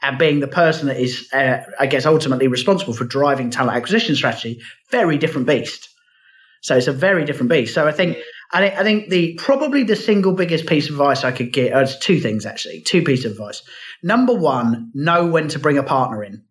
and 0.03 0.19
being 0.19 0.41
the 0.41 0.49
person 0.49 0.89
that 0.89 1.01
is, 1.01 1.29
uh, 1.33 1.63
I 1.79 1.87
guess, 1.87 2.07
ultimately 2.07 2.49
responsible 2.49 2.93
for 2.93 3.05
driving 3.05 3.51
talent 3.51 3.77
acquisition 3.77 4.15
strategy, 4.15 4.61
very 4.91 5.17
different 5.17 5.47
beast. 5.47 5.89
So 6.61 6.77
it's 6.77 6.87
a 6.87 6.93
very 6.93 7.25
different 7.25 7.51
beast. 7.51 7.75
So 7.75 7.87
I 7.87 7.93
think, 7.93 8.19
I 8.53 8.61
think, 8.61 8.79
I 8.79 8.83
think 8.83 9.09
the 9.09 9.35
probably 9.35 9.85
the 9.85 9.97
single 9.97 10.33
biggest 10.33 10.67
piece 10.67 10.89
of 10.89 10.97
advice 10.97 11.25
I 11.25 11.33
could 11.33 11.53
give, 11.53 11.73
uh, 11.73 11.87
two 12.01 12.21
things 12.21 12.45
actually, 12.45 12.83
two 12.83 13.03
pieces 13.03 13.27
of 13.27 13.33
advice. 13.33 13.63
Number 14.03 14.35
one, 14.35 14.91
know 14.93 15.27
when 15.27 15.49
to 15.49 15.59
bring 15.59 15.79
a 15.79 15.83
partner 15.83 16.23
in, 16.23 16.45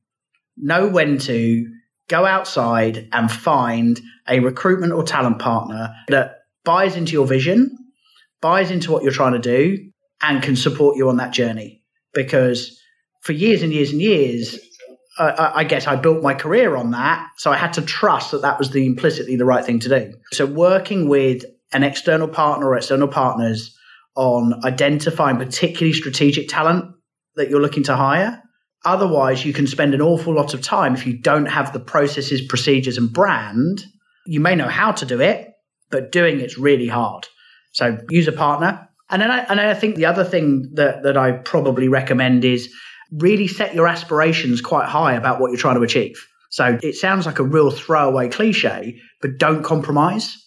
know 0.57 0.87
when 0.87 1.17
to 1.19 1.71
go 2.11 2.25
outside 2.25 3.07
and 3.13 3.31
find 3.31 4.01
a 4.27 4.39
recruitment 4.41 4.91
or 4.91 5.03
talent 5.03 5.39
partner 5.39 5.95
that 6.09 6.39
buys 6.65 6.95
into 6.97 7.13
your 7.13 7.25
vision, 7.25 7.75
buys 8.41 8.69
into 8.69 8.91
what 8.91 9.01
you're 9.01 9.13
trying 9.13 9.31
to 9.31 9.39
do, 9.39 9.77
and 10.21 10.43
can 10.43 10.55
support 10.55 10.97
you 10.97 11.07
on 11.09 11.17
that 11.17 11.31
journey. 11.31 11.81
Because 12.13 12.77
for 13.21 13.31
years 13.31 13.63
and 13.63 13.71
years 13.71 13.91
and 13.91 14.01
years, 14.01 14.59
uh, 15.17 15.51
I 15.55 15.63
guess 15.63 15.87
I 15.87 15.95
built 15.95 16.21
my 16.21 16.33
career 16.33 16.75
on 16.75 16.91
that. 16.91 17.25
So 17.37 17.49
I 17.49 17.57
had 17.57 17.73
to 17.73 17.81
trust 17.81 18.31
that 18.31 18.41
that 18.41 18.59
was 18.59 18.71
the 18.71 18.85
implicitly 18.85 19.37
the 19.37 19.45
right 19.45 19.65
thing 19.65 19.79
to 19.79 19.89
do. 19.89 20.13
So 20.33 20.45
working 20.45 21.07
with 21.07 21.45
an 21.71 21.83
external 21.83 22.27
partner 22.27 22.67
or 22.67 22.75
external 22.75 23.07
partners 23.07 23.73
on 24.15 24.65
identifying 24.65 25.37
particularly 25.37 25.93
strategic 25.93 26.49
talent 26.49 26.93
that 27.35 27.49
you're 27.49 27.61
looking 27.61 27.83
to 27.83 27.95
hire 27.95 28.41
Otherwise, 28.83 29.45
you 29.45 29.53
can 29.53 29.67
spend 29.67 29.93
an 29.93 30.01
awful 30.01 30.33
lot 30.33 30.53
of 30.53 30.61
time 30.61 30.93
if 30.93 31.05
you 31.05 31.17
don't 31.17 31.45
have 31.45 31.71
the 31.71 31.79
processes, 31.79 32.41
procedures, 32.41 32.97
and 32.97 33.13
brand. 33.13 33.83
You 34.25 34.39
may 34.39 34.55
know 34.55 34.67
how 34.67 34.91
to 34.93 35.05
do 35.05 35.21
it, 35.21 35.49
but 35.89 36.11
doing 36.11 36.39
it's 36.39 36.57
really 36.57 36.87
hard. 36.87 37.27
So 37.73 37.97
use 38.09 38.27
a 38.27 38.31
partner. 38.31 38.89
And 39.09 39.21
then 39.21 39.29
I, 39.29 39.39
and 39.39 39.59
I 39.59 39.73
think 39.73 39.95
the 39.95 40.05
other 40.05 40.23
thing 40.23 40.71
that, 40.73 41.03
that 41.03 41.17
I 41.17 41.33
probably 41.33 41.89
recommend 41.89 42.43
is 42.43 42.73
really 43.11 43.47
set 43.47 43.75
your 43.75 43.87
aspirations 43.87 44.61
quite 44.61 44.87
high 44.87 45.13
about 45.13 45.39
what 45.39 45.51
you're 45.51 45.59
trying 45.59 45.75
to 45.75 45.83
achieve. 45.83 46.25
So 46.49 46.79
it 46.81 46.95
sounds 46.95 47.25
like 47.25 47.39
a 47.39 47.43
real 47.43 47.71
throwaway 47.71 48.29
cliche, 48.29 48.99
but 49.21 49.37
don't 49.37 49.63
compromise. 49.63 50.37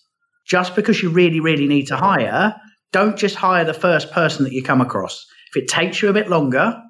Just 0.47 0.77
because 0.77 1.03
you 1.03 1.11
really, 1.11 1.41
really 1.41 1.67
need 1.67 1.87
to 1.87 1.97
hire, 1.97 2.55
don't 2.93 3.17
just 3.17 3.37
hire 3.37 3.65
the 3.65 3.75
first 3.75 4.13
person 4.13 4.45
that 4.45 4.53
you 4.53 4.63
come 4.63 4.81
across. 4.81 5.27
If 5.51 5.63
it 5.63 5.69
takes 5.69 6.03
you 6.03 6.09
a 6.09 6.13
bit 6.13 6.29
longer, 6.29 6.81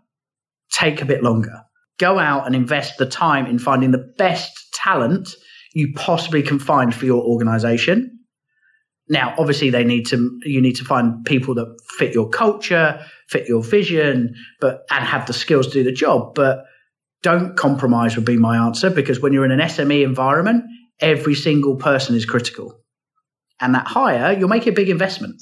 take 0.75 1.01
a 1.01 1.05
bit 1.05 1.23
longer. 1.23 1.63
Go 1.99 2.19
out 2.19 2.47
and 2.47 2.55
invest 2.55 2.99
the 2.99 3.07
time 3.07 3.47
in 3.47 3.59
finding 3.59 3.93
the 3.93 4.13
best 4.19 4.53
talent 4.75 5.29
you 5.75 5.93
possibly 5.95 6.43
can 6.43 6.59
find 6.59 6.95
for 6.95 7.05
your 7.05 7.23
organization. 7.23 8.19
Now, 9.09 9.35
obviously, 9.39 9.71
they 9.71 9.85
need 9.85 10.07
to. 10.07 10.41
You 10.45 10.63
need 10.63 10.77
to 10.77 10.85
find 10.85 11.25
people 11.25 11.55
that 11.57 11.77
fit 11.99 12.15
your 12.15 12.29
culture, 12.29 13.05
fit 13.29 13.47
your 13.49 13.63
vision, 13.63 14.35
but 14.61 14.85
and 14.91 15.05
have 15.05 15.27
the 15.27 15.35
skills 15.35 15.67
to 15.69 15.73
do 15.75 15.85
the 15.85 15.93
job. 15.93 16.35
But 16.35 16.65
don't 17.23 17.57
compromise 17.57 18.17
would 18.17 18.25
be 18.25 18.39
my 18.39 18.57
answer 18.57 18.89
because 18.89 19.21
when 19.21 19.33
you're 19.33 19.45
in 19.45 19.51
an 19.51 19.61
SME 19.61 20.05
environment, 20.05 20.65
every 21.01 21.35
single 21.35 21.77
person 21.77 22.15
is 22.15 22.25
critical, 22.25 22.81
and 23.61 23.75
that 23.75 23.87
hire 23.87 24.33
you'll 24.33 24.49
make 24.49 24.67
a 24.67 24.73
big 24.73 24.89
investment. 24.89 25.37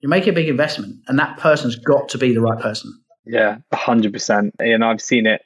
You 0.00 0.08
make 0.08 0.28
a 0.28 0.32
big 0.32 0.48
investment, 0.48 0.96
and 1.08 1.18
that 1.18 1.38
person's 1.38 1.76
got 1.76 2.10
to 2.10 2.18
be 2.18 2.34
the 2.34 2.40
right 2.40 2.60
person. 2.60 2.92
Yeah, 3.26 3.58
100%. 3.72 4.52
And 4.60 4.84
I've 4.84 5.02
seen 5.02 5.26
it 5.26 5.42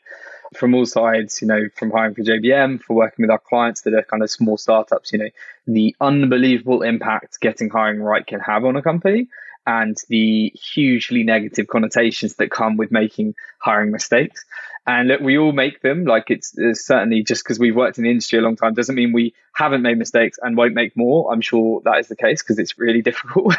from 0.55 0.75
all 0.75 0.87
sides, 0.87 1.41
you 1.41 1.49
know, 1.49 1.69
from 1.77 1.91
hiring 1.91 2.15
for 2.15 2.23
JBM, 2.23 2.83
for 2.83 2.95
working 2.95 3.23
with 3.23 3.31
our 3.31 3.39
clients 3.39 3.83
that 3.83 3.95
are 3.95 4.03
kind 4.03 4.23
of 4.23 4.31
small 4.31 4.57
startups, 4.57 5.13
you 5.13 5.19
know, 5.19 5.31
the 5.67 5.95
unbelievable 6.01 6.83
impact 6.83 7.41
getting 7.41 7.71
hiring 7.71 8.01
right 8.01 8.27
can 8.27 8.41
have 8.41 8.65
on 8.65 8.77
a 8.77 8.83
company 8.83 9.29
and 9.67 9.97
the 10.09 10.53
hugely 10.55 11.23
negative 11.23 11.69
connotations 11.69 12.35
that 12.37 12.51
come 12.51 12.77
with 12.77 12.91
making 12.91 13.35
hiring 13.59 13.91
mistakes. 13.91 14.45
And 14.91 15.07
look, 15.07 15.21
we 15.21 15.39
all 15.39 15.53
make 15.53 15.83
them. 15.83 16.05
Like 16.05 16.31
it's, 16.31 16.53
it's 16.59 16.85
certainly 16.85 17.23
just 17.23 17.45
because 17.45 17.61
we've 17.61 17.77
worked 17.77 17.99
in 17.99 18.03
the 18.03 18.11
industry 18.11 18.41
a 18.41 18.43
long 18.43 18.57
time 18.57 18.75
doesn't 18.75 18.97
mean 18.97 19.13
we 19.13 19.35
haven't 19.55 19.83
made 19.83 19.97
mistakes 19.97 20.37
and 20.43 20.57
won't 20.57 20.75
make 20.75 20.97
more. 20.97 21.33
I'm 21.33 21.41
sure 21.41 21.81
that 21.85 21.99
is 22.01 22.09
the 22.09 22.17
case 22.17 22.43
because 22.43 22.59
it's 22.59 22.77
really 22.77 23.01
difficult. 23.11 23.55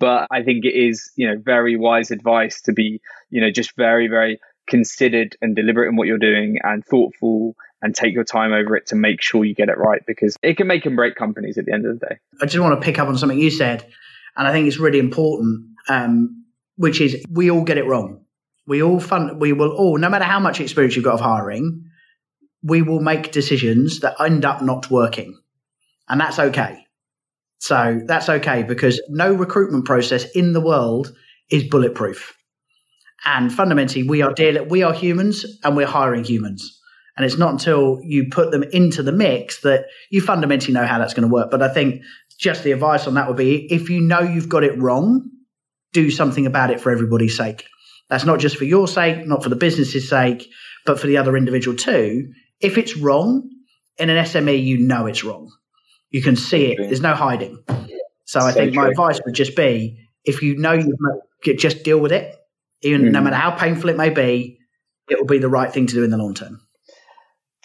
but 0.00 0.26
I 0.32 0.42
think 0.42 0.64
it 0.64 0.74
is, 0.74 1.12
you 1.14 1.28
know, 1.28 1.36
very 1.38 1.76
wise 1.76 2.10
advice 2.10 2.62
to 2.62 2.72
be, 2.72 3.00
you 3.30 3.40
know, 3.40 3.52
just 3.52 3.76
very, 3.76 4.08
very 4.08 4.40
considered 4.66 5.36
and 5.40 5.54
deliberate 5.54 5.88
in 5.88 5.94
what 5.94 6.08
you're 6.08 6.18
doing 6.18 6.58
and 6.64 6.84
thoughtful 6.84 7.54
and 7.80 7.94
take 7.94 8.12
your 8.12 8.24
time 8.24 8.52
over 8.52 8.74
it 8.74 8.86
to 8.86 8.96
make 8.96 9.22
sure 9.22 9.44
you 9.44 9.54
get 9.54 9.68
it 9.68 9.78
right 9.78 10.02
because 10.04 10.36
it 10.42 10.56
can 10.56 10.66
make 10.66 10.84
and 10.84 10.96
break 10.96 11.14
companies 11.14 11.58
at 11.58 11.66
the 11.66 11.72
end 11.72 11.86
of 11.86 12.00
the 12.00 12.06
day. 12.06 12.18
I 12.40 12.46
just 12.46 12.58
want 12.58 12.80
to 12.80 12.84
pick 12.84 12.98
up 12.98 13.06
on 13.06 13.16
something 13.16 13.38
you 13.38 13.50
said, 13.50 13.86
and 14.36 14.48
I 14.48 14.50
think 14.50 14.66
it's 14.66 14.78
really 14.78 14.98
important, 14.98 15.64
um, 15.88 16.44
which 16.74 17.00
is 17.00 17.22
we 17.30 17.52
all 17.52 17.62
get 17.62 17.78
it 17.78 17.86
wrong. 17.86 18.21
We 18.66 18.82
all 18.82 19.00
fun. 19.00 19.38
We 19.38 19.52
will 19.52 19.72
all, 19.72 19.98
no 19.98 20.08
matter 20.08 20.24
how 20.24 20.40
much 20.40 20.60
experience 20.60 20.94
you've 20.94 21.04
got 21.04 21.14
of 21.14 21.20
hiring, 21.20 21.84
we 22.62 22.82
will 22.82 23.00
make 23.00 23.32
decisions 23.32 24.00
that 24.00 24.20
end 24.20 24.44
up 24.44 24.62
not 24.62 24.90
working, 24.90 25.38
and 26.08 26.20
that's 26.20 26.38
okay. 26.38 26.86
So 27.58 28.00
that's 28.06 28.28
okay 28.28 28.64
because 28.64 29.00
no 29.08 29.32
recruitment 29.32 29.84
process 29.84 30.24
in 30.34 30.52
the 30.52 30.60
world 30.60 31.12
is 31.50 31.64
bulletproof. 31.64 32.36
And 33.24 33.52
fundamentally, 33.52 34.02
we 34.02 34.22
are 34.22 34.32
dealing, 34.32 34.68
we 34.68 34.82
are 34.82 34.92
humans, 34.92 35.44
and 35.62 35.76
we're 35.76 35.86
hiring 35.86 36.24
humans. 36.24 36.80
And 37.16 37.26
it's 37.26 37.38
not 37.38 37.52
until 37.52 38.00
you 38.02 38.28
put 38.30 38.50
them 38.50 38.64
into 38.64 39.02
the 39.02 39.12
mix 39.12 39.60
that 39.60 39.84
you 40.10 40.20
fundamentally 40.20 40.72
know 40.72 40.86
how 40.86 40.98
that's 40.98 41.14
going 41.14 41.28
to 41.28 41.32
work. 41.32 41.50
But 41.50 41.62
I 41.62 41.68
think 41.68 42.02
just 42.38 42.64
the 42.64 42.72
advice 42.72 43.06
on 43.06 43.14
that 43.14 43.28
would 43.28 43.36
be 43.36 43.72
if 43.72 43.90
you 43.90 44.00
know 44.00 44.20
you've 44.20 44.48
got 44.48 44.64
it 44.64 44.80
wrong, 44.80 45.30
do 45.92 46.10
something 46.10 46.46
about 46.46 46.70
it 46.70 46.80
for 46.80 46.90
everybody's 46.90 47.36
sake. 47.36 47.66
That's 48.12 48.26
not 48.26 48.40
just 48.40 48.58
for 48.58 48.64
your 48.64 48.86
sake, 48.86 49.26
not 49.26 49.42
for 49.42 49.48
the 49.48 49.56
business's 49.56 50.06
sake, 50.06 50.50
but 50.84 51.00
for 51.00 51.06
the 51.06 51.16
other 51.16 51.34
individual 51.34 51.74
too. 51.74 52.30
If 52.60 52.76
it's 52.76 52.94
wrong 52.94 53.48
in 53.96 54.10
an 54.10 54.22
SME, 54.26 54.62
you 54.62 54.76
know 54.76 55.06
it's 55.06 55.24
wrong. 55.24 55.50
You 56.10 56.20
can 56.20 56.36
see 56.36 56.66
it. 56.66 56.76
There's 56.76 57.00
no 57.00 57.14
hiding. 57.14 57.64
So 58.26 58.40
I 58.40 58.52
think 58.52 58.74
true. 58.74 58.82
my 58.82 58.90
advice 58.90 59.18
would 59.24 59.34
just 59.34 59.56
be 59.56 59.98
if 60.26 60.42
you 60.42 60.58
know 60.58 60.74
you 60.74 61.56
just 61.56 61.84
deal 61.84 61.98
with 61.98 62.12
it, 62.12 62.36
even 62.82 63.00
mm. 63.06 63.12
no 63.12 63.22
matter 63.22 63.36
how 63.36 63.52
painful 63.52 63.88
it 63.88 63.96
may 63.96 64.10
be, 64.10 64.58
it 65.08 65.18
will 65.18 65.24
be 65.24 65.38
the 65.38 65.48
right 65.48 65.72
thing 65.72 65.86
to 65.86 65.94
do 65.94 66.04
in 66.04 66.10
the 66.10 66.18
long 66.18 66.34
term. 66.34 66.60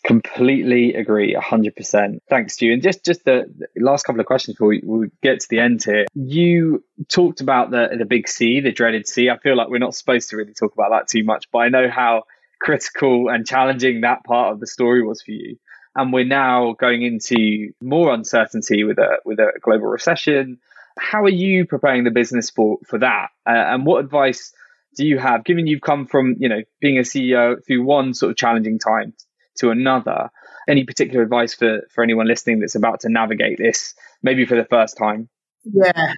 Completely 0.07 0.93
agree, 0.93 1.33
hundred 1.33 1.75
percent. 1.75 2.23
Thanks, 2.29 2.53
Stu. 2.53 2.71
And 2.71 2.81
just 2.81 3.03
just 3.03 3.25
the, 3.25 3.43
the 3.75 3.83
last 3.83 4.05
couple 4.05 4.21
of 4.21 4.25
questions 4.25 4.55
before 4.55 4.69
we, 4.69 4.81
we, 4.81 5.07
get 5.21 5.41
to 5.41 5.47
the 5.49 5.59
end 5.59 5.83
here. 5.83 6.05
You 6.13 6.81
talked 7.09 7.41
about 7.41 7.71
the 7.71 7.89
the 7.99 8.05
big 8.05 8.29
C, 8.29 8.61
the 8.61 8.71
dreaded 8.71 9.05
C. 9.05 9.29
I 9.29 9.37
feel 9.37 9.57
like 9.57 9.67
we're 9.67 9.79
not 9.79 9.95
supposed 9.95 10.29
to 10.29 10.37
really 10.37 10.53
talk 10.53 10.73
about 10.73 10.91
that 10.91 11.09
too 11.09 11.25
much, 11.25 11.51
but 11.51 11.57
I 11.59 11.67
know 11.67 11.89
how 11.89 12.23
critical 12.61 13.27
and 13.27 13.45
challenging 13.45 13.99
that 14.01 14.23
part 14.23 14.53
of 14.53 14.61
the 14.61 14.67
story 14.67 15.05
was 15.05 15.21
for 15.21 15.31
you. 15.31 15.57
And 15.93 16.13
we're 16.13 16.23
now 16.23 16.73
going 16.79 17.01
into 17.01 17.73
more 17.81 18.13
uncertainty 18.13 18.85
with 18.85 18.99
a 18.99 19.17
with 19.25 19.39
a 19.39 19.59
global 19.61 19.87
recession. 19.87 20.59
How 20.97 21.23
are 21.23 21.29
you 21.29 21.65
preparing 21.65 22.05
the 22.05 22.11
business 22.11 22.49
for 22.49 22.77
for 22.87 22.99
that? 22.99 23.27
Uh, 23.45 23.51
and 23.55 23.85
what 23.85 24.05
advice 24.05 24.53
do 24.95 25.05
you 25.05 25.19
have, 25.19 25.43
given 25.43 25.67
you've 25.67 25.81
come 25.81 26.07
from 26.07 26.37
you 26.39 26.47
know 26.47 26.61
being 26.79 26.97
a 26.97 27.01
CEO 27.01 27.57
through 27.67 27.83
one 27.83 28.13
sort 28.13 28.31
of 28.31 28.37
challenging 28.37 28.79
time 28.79 29.13
to 29.57 29.71
another. 29.71 30.29
Any 30.67 30.83
particular 30.83 31.23
advice 31.23 31.53
for, 31.53 31.81
for 31.93 32.03
anyone 32.03 32.27
listening 32.27 32.59
that's 32.59 32.75
about 32.75 32.99
to 33.01 33.09
navigate 33.09 33.57
this, 33.57 33.93
maybe 34.21 34.45
for 34.45 34.55
the 34.55 34.65
first 34.65 34.97
time? 34.97 35.29
Yeah, 35.63 36.13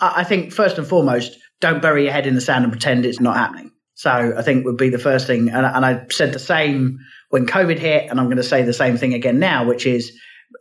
I 0.00 0.24
think 0.24 0.52
first 0.52 0.78
and 0.78 0.86
foremost, 0.86 1.38
don't 1.60 1.80
bury 1.80 2.04
your 2.04 2.12
head 2.12 2.26
in 2.26 2.34
the 2.34 2.40
sand 2.40 2.64
and 2.64 2.72
pretend 2.72 3.06
it's 3.06 3.20
not 3.20 3.36
happening. 3.36 3.70
So 3.94 4.34
I 4.36 4.42
think 4.42 4.64
would 4.64 4.76
be 4.76 4.90
the 4.90 4.98
first 4.98 5.26
thing. 5.26 5.48
And, 5.48 5.64
and 5.64 5.86
I 5.86 6.04
said 6.10 6.32
the 6.32 6.38
same 6.38 6.98
when 7.30 7.46
COVID 7.46 7.78
hit, 7.78 8.10
and 8.10 8.18
I'm 8.18 8.26
going 8.26 8.36
to 8.36 8.42
say 8.42 8.62
the 8.62 8.72
same 8.72 8.96
thing 8.96 9.14
again 9.14 9.38
now, 9.38 9.64
which 9.64 9.86
is 9.86 10.12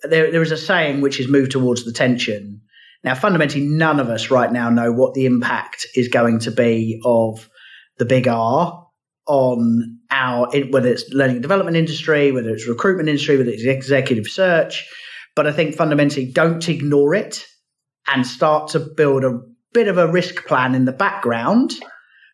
there, 0.03 0.31
there 0.31 0.41
is 0.41 0.51
a 0.51 0.57
saying 0.57 1.01
which 1.01 1.19
is 1.19 1.27
move 1.27 1.49
towards 1.49 1.83
the 1.83 1.91
tension. 1.91 2.61
Now, 3.03 3.15
fundamentally, 3.15 3.65
none 3.65 3.99
of 3.99 4.09
us 4.09 4.31
right 4.31 4.51
now 4.51 4.69
know 4.69 4.91
what 4.91 5.13
the 5.13 5.25
impact 5.25 5.87
is 5.95 6.07
going 6.07 6.39
to 6.39 6.51
be 6.51 7.01
of 7.03 7.49
the 7.97 8.05
big 8.05 8.27
R 8.27 8.87
on 9.27 9.99
our 10.13 10.47
whether 10.69 10.89
it's 10.89 11.09
learning 11.09 11.37
and 11.37 11.41
development 11.41 11.75
industry, 11.75 12.31
whether 12.31 12.51
it's 12.51 12.67
recruitment 12.67 13.09
industry, 13.09 13.37
whether 13.37 13.49
it's 13.49 13.65
executive 13.65 14.27
search. 14.27 14.87
But 15.35 15.47
I 15.47 15.51
think 15.51 15.75
fundamentally, 15.75 16.31
don't 16.31 16.69
ignore 16.69 17.15
it 17.15 17.45
and 18.07 18.25
start 18.25 18.69
to 18.69 18.79
build 18.79 19.23
a 19.23 19.39
bit 19.73 19.87
of 19.87 19.97
a 19.97 20.11
risk 20.11 20.45
plan 20.45 20.75
in 20.75 20.85
the 20.85 20.91
background. 20.91 21.73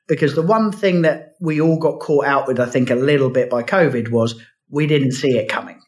Because 0.08 0.36
the 0.36 0.42
one 0.42 0.72
thing 0.72 1.04
that 1.04 1.34
we 1.40 1.62
all 1.62 1.78
got 1.78 2.00
caught 2.00 2.26
out 2.26 2.48
with, 2.48 2.60
I 2.60 2.66
think, 2.66 2.90
a 2.90 2.96
little 2.96 3.30
bit 3.30 3.50
by 3.50 3.64
COVID 3.64 4.10
was 4.10 4.42
we 4.70 4.88
didn't 4.88 5.14
see 5.14 5.38
it 5.38 5.50
coming. 5.50 5.80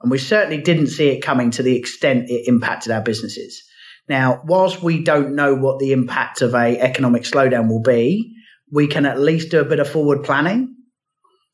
And 0.00 0.10
we 0.10 0.18
certainly 0.18 0.62
didn't 0.62 0.88
see 0.88 1.08
it 1.08 1.20
coming 1.22 1.50
to 1.52 1.62
the 1.62 1.76
extent 1.76 2.30
it 2.30 2.48
impacted 2.48 2.92
our 2.92 3.02
businesses. 3.02 3.62
Now, 4.08 4.42
whilst 4.44 4.82
we 4.82 5.02
don't 5.02 5.34
know 5.34 5.54
what 5.54 5.78
the 5.78 5.92
impact 5.92 6.40
of 6.40 6.54
a 6.54 6.78
economic 6.78 7.22
slowdown 7.22 7.68
will 7.68 7.82
be, 7.82 8.34
we 8.70 8.86
can 8.86 9.06
at 9.06 9.20
least 9.20 9.50
do 9.50 9.60
a 9.60 9.64
bit 9.64 9.80
of 9.80 9.88
forward 9.88 10.24
planning. 10.24 10.74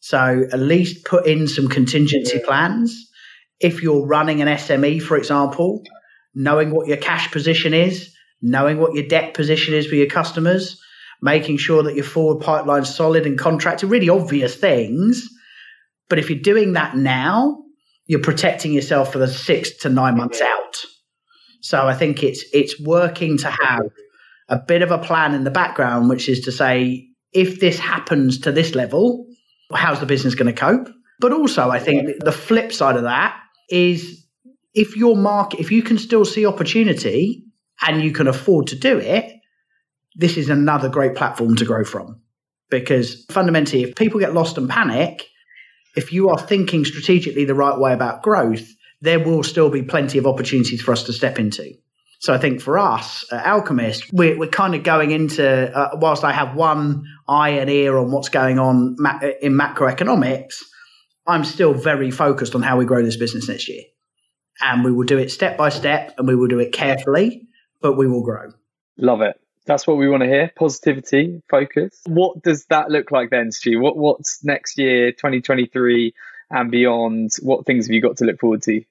So 0.00 0.44
at 0.52 0.58
least 0.58 1.04
put 1.04 1.26
in 1.26 1.48
some 1.48 1.68
contingency 1.68 2.40
plans. 2.40 3.10
If 3.60 3.82
you're 3.82 4.06
running 4.06 4.40
an 4.40 4.48
SME, 4.48 5.02
for 5.02 5.16
example, 5.16 5.82
knowing 6.34 6.70
what 6.70 6.86
your 6.86 6.96
cash 6.96 7.30
position 7.32 7.74
is, 7.74 8.14
knowing 8.40 8.78
what 8.78 8.94
your 8.94 9.06
debt 9.06 9.34
position 9.34 9.74
is 9.74 9.86
for 9.86 9.96
your 9.96 10.06
customers, 10.06 10.80
making 11.20 11.56
sure 11.56 11.82
that 11.82 11.96
your 11.96 12.04
forward 12.04 12.42
pipeline's 12.42 12.94
solid 12.94 13.26
and 13.26 13.38
contracted, 13.38 13.90
really 13.90 14.08
obvious 14.08 14.54
things. 14.54 15.28
But 16.08 16.18
if 16.18 16.30
you're 16.30 16.38
doing 16.38 16.74
that 16.74 16.96
now, 16.96 17.64
you're 18.06 18.20
protecting 18.20 18.72
yourself 18.72 19.12
for 19.12 19.18
the 19.18 19.28
six 19.28 19.76
to 19.78 19.88
nine 19.88 20.16
months 20.16 20.40
out. 20.40 20.76
So 21.60 21.86
I 21.86 21.94
think 21.94 22.22
it's 22.22 22.44
it's 22.52 22.80
working 22.80 23.36
to 23.38 23.50
have 23.50 23.82
a 24.48 24.58
bit 24.58 24.82
of 24.82 24.90
a 24.90 24.98
plan 24.98 25.34
in 25.34 25.44
the 25.44 25.50
background, 25.50 26.08
which 26.08 26.28
is 26.28 26.40
to 26.42 26.52
say, 26.52 27.08
if 27.32 27.60
this 27.60 27.78
happens 27.78 28.38
to 28.40 28.52
this 28.52 28.74
level, 28.74 29.26
how's 29.72 30.00
the 30.00 30.06
business 30.06 30.34
going 30.34 30.52
to 30.52 30.58
cope? 30.58 30.88
But 31.20 31.32
also, 31.32 31.68
I 31.68 31.78
think 31.78 32.22
the 32.22 32.32
flip 32.32 32.72
side 32.72 32.96
of 32.96 33.02
that 33.02 33.38
is 33.68 34.24
if 34.74 34.96
your 34.96 35.16
market, 35.16 35.60
if 35.60 35.72
you 35.72 35.82
can 35.82 35.98
still 35.98 36.24
see 36.24 36.46
opportunity 36.46 37.44
and 37.86 38.02
you 38.02 38.12
can 38.12 38.28
afford 38.28 38.68
to 38.68 38.76
do 38.76 38.98
it, 38.98 39.32
this 40.14 40.36
is 40.36 40.48
another 40.48 40.88
great 40.88 41.14
platform 41.14 41.56
to 41.56 41.64
grow 41.64 41.84
from. 41.84 42.20
Because 42.70 43.24
fundamentally, 43.30 43.82
if 43.82 43.96
people 43.96 44.20
get 44.20 44.34
lost 44.34 44.58
and 44.58 44.68
panic, 44.68 45.26
if 45.96 46.12
you 46.12 46.28
are 46.28 46.38
thinking 46.38 46.84
strategically 46.84 47.44
the 47.44 47.54
right 47.54 47.78
way 47.78 47.92
about 47.92 48.22
growth, 48.22 48.66
there 49.00 49.20
will 49.20 49.42
still 49.42 49.70
be 49.70 49.82
plenty 49.82 50.18
of 50.18 50.26
opportunities 50.26 50.82
for 50.82 50.92
us 50.92 51.04
to 51.04 51.12
step 51.12 51.38
into. 51.38 51.72
So 52.20 52.34
I 52.34 52.38
think 52.38 52.60
for 52.60 52.78
us 52.78 53.24
at 53.32 53.46
Alchemist, 53.46 54.12
we're, 54.12 54.36
we're 54.36 54.48
kind 54.48 54.74
of 54.74 54.82
going 54.82 55.12
into, 55.12 55.46
uh, 55.46 55.90
whilst 55.94 56.24
I 56.24 56.32
have 56.32 56.56
one 56.56 57.04
eye 57.28 57.50
and 57.50 57.70
ear 57.70 57.96
on 57.96 58.10
what's 58.10 58.28
going 58.28 58.58
on 58.58 58.96
ma- 58.98 59.20
in 59.40 59.52
macroeconomics, 59.52 60.56
I'm 61.26 61.44
still 61.44 61.74
very 61.74 62.10
focused 62.10 62.54
on 62.54 62.62
how 62.62 62.76
we 62.76 62.84
grow 62.84 63.02
this 63.04 63.16
business 63.16 63.48
next 63.48 63.68
year. 63.68 63.82
And 64.60 64.82
we 64.82 64.90
will 64.90 65.06
do 65.06 65.18
it 65.18 65.30
step 65.30 65.56
by 65.56 65.68
step 65.68 66.14
and 66.18 66.26
we 66.26 66.34
will 66.34 66.48
do 66.48 66.58
it 66.58 66.72
carefully, 66.72 67.46
but 67.80 67.92
we 67.96 68.08
will 68.08 68.24
grow. 68.24 68.50
Love 68.96 69.20
it. 69.20 69.40
That's 69.66 69.86
what 69.86 69.98
we 69.98 70.08
want 70.08 70.22
to 70.22 70.28
hear. 70.28 70.50
Positivity, 70.56 71.42
focus. 71.48 72.00
What 72.06 72.42
does 72.42 72.64
that 72.66 72.90
look 72.90 73.12
like 73.12 73.30
then, 73.30 73.52
Stu? 73.52 73.78
What 73.78 73.96
what's 73.96 74.42
next 74.42 74.78
year, 74.78 75.12
2023 75.12 76.14
and 76.50 76.70
beyond? 76.70 77.32
What 77.42 77.66
things 77.66 77.86
have 77.86 77.92
you 77.92 78.00
got 78.00 78.16
to 78.16 78.24
look 78.24 78.40
forward 78.40 78.62
to? 78.62 78.82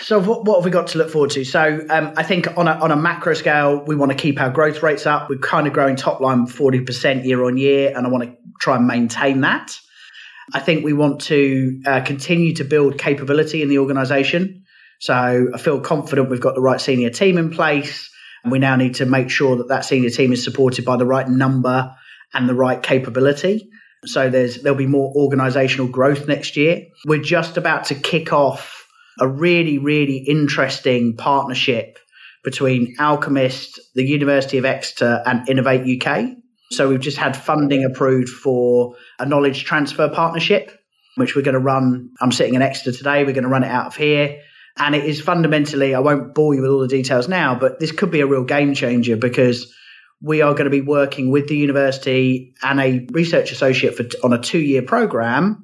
So 0.00 0.18
what, 0.18 0.44
what 0.44 0.56
have 0.56 0.64
we 0.64 0.70
got 0.70 0.88
to 0.88 0.98
look 0.98 1.10
forward 1.10 1.30
to? 1.32 1.44
So 1.44 1.80
um, 1.90 2.14
I 2.16 2.22
think 2.22 2.56
on 2.56 2.68
a, 2.68 2.72
on 2.72 2.90
a 2.90 2.96
macro 2.96 3.34
scale, 3.34 3.84
we 3.84 3.94
want 3.94 4.12
to 4.12 4.16
keep 4.16 4.40
our 4.40 4.50
growth 4.50 4.82
rates 4.82 5.06
up. 5.06 5.28
We're 5.28 5.38
kind 5.38 5.66
of 5.66 5.72
growing 5.72 5.96
top 5.96 6.20
line 6.20 6.46
40% 6.46 7.24
year 7.24 7.44
on 7.44 7.58
year, 7.58 7.92
and 7.94 8.06
I 8.06 8.10
want 8.10 8.24
to 8.24 8.36
try 8.60 8.76
and 8.76 8.86
maintain 8.86 9.42
that. 9.42 9.78
I 10.52 10.60
think 10.60 10.84
we 10.84 10.92
want 10.92 11.22
to 11.22 11.80
uh, 11.86 12.00
continue 12.00 12.54
to 12.54 12.64
build 12.64 12.98
capability 12.98 13.62
in 13.62 13.68
the 13.68 13.78
organization. 13.78 14.64
So 15.00 15.48
I 15.52 15.58
feel 15.58 15.80
confident 15.80 16.30
we've 16.30 16.40
got 16.40 16.54
the 16.54 16.60
right 16.60 16.80
senior 16.80 17.10
team 17.10 17.36
in 17.38 17.50
place. 17.50 18.10
And 18.42 18.52
we 18.52 18.58
now 18.58 18.76
need 18.76 18.96
to 18.96 19.06
make 19.06 19.30
sure 19.30 19.56
that 19.56 19.68
that 19.68 19.84
senior 19.84 20.10
team 20.10 20.32
is 20.32 20.44
supported 20.44 20.84
by 20.84 20.96
the 20.96 21.06
right 21.06 21.28
number 21.28 21.94
and 22.34 22.48
the 22.48 22.54
right 22.54 22.82
capability. 22.82 23.70
So 24.04 24.28
there's 24.28 24.62
there'll 24.62 24.76
be 24.76 24.86
more 24.86 25.12
organizational 25.16 25.88
growth 25.88 26.28
next 26.28 26.56
year. 26.56 26.86
We're 27.06 27.22
just 27.22 27.56
about 27.56 27.84
to 27.86 27.94
kick 27.94 28.34
off 28.34 28.73
a 29.20 29.28
really, 29.28 29.78
really 29.78 30.18
interesting 30.18 31.16
partnership 31.16 31.98
between 32.42 32.94
Alchemist, 32.98 33.80
the 33.94 34.04
University 34.04 34.58
of 34.58 34.64
Exeter, 34.64 35.22
and 35.24 35.48
Innovate 35.48 36.06
UK. 36.06 36.26
So 36.70 36.88
we've 36.88 37.00
just 37.00 37.16
had 37.16 37.36
funding 37.36 37.84
approved 37.84 38.28
for 38.28 38.96
a 39.18 39.26
knowledge 39.26 39.64
transfer 39.64 40.08
partnership, 40.08 40.78
which 41.16 41.34
we're 41.34 41.42
going 41.42 41.54
to 41.54 41.60
run. 41.60 42.10
I'm 42.20 42.32
sitting 42.32 42.54
in 42.54 42.62
Exeter 42.62 42.92
today. 42.92 43.24
We're 43.24 43.32
going 43.32 43.44
to 43.44 43.50
run 43.50 43.64
it 43.64 43.70
out 43.70 43.86
of 43.86 43.96
here. 43.96 44.40
And 44.76 44.94
it 44.94 45.04
is 45.04 45.20
fundamentally, 45.20 45.94
I 45.94 46.00
won't 46.00 46.34
bore 46.34 46.54
you 46.54 46.62
with 46.62 46.70
all 46.70 46.80
the 46.80 46.88
details 46.88 47.28
now, 47.28 47.54
but 47.54 47.78
this 47.78 47.92
could 47.92 48.10
be 48.10 48.20
a 48.20 48.26
real 48.26 48.42
game 48.42 48.74
changer 48.74 49.16
because 49.16 49.72
we 50.20 50.42
are 50.42 50.52
going 50.52 50.64
to 50.64 50.70
be 50.70 50.80
working 50.80 51.30
with 51.30 51.48
the 51.48 51.56
university 51.56 52.54
and 52.62 52.80
a 52.80 53.06
research 53.12 53.52
associate 53.52 53.96
for, 53.96 54.04
on 54.24 54.32
a 54.32 54.38
two 54.38 54.58
year 54.58 54.82
program 54.82 55.63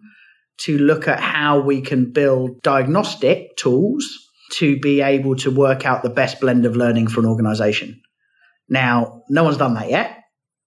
to 0.60 0.78
look 0.78 1.08
at 1.08 1.20
how 1.20 1.60
we 1.60 1.80
can 1.80 2.12
build 2.12 2.62
diagnostic 2.62 3.56
tools 3.56 4.06
to 4.52 4.78
be 4.80 5.00
able 5.00 5.36
to 5.36 5.50
work 5.50 5.86
out 5.86 6.02
the 6.02 6.10
best 6.10 6.40
blend 6.40 6.66
of 6.66 6.76
learning 6.76 7.08
for 7.08 7.20
an 7.20 7.26
organization. 7.26 8.00
Now, 8.68 9.22
no 9.28 9.44
one's 9.44 9.56
done 9.56 9.74
that 9.74 9.90
yet. 9.90 10.16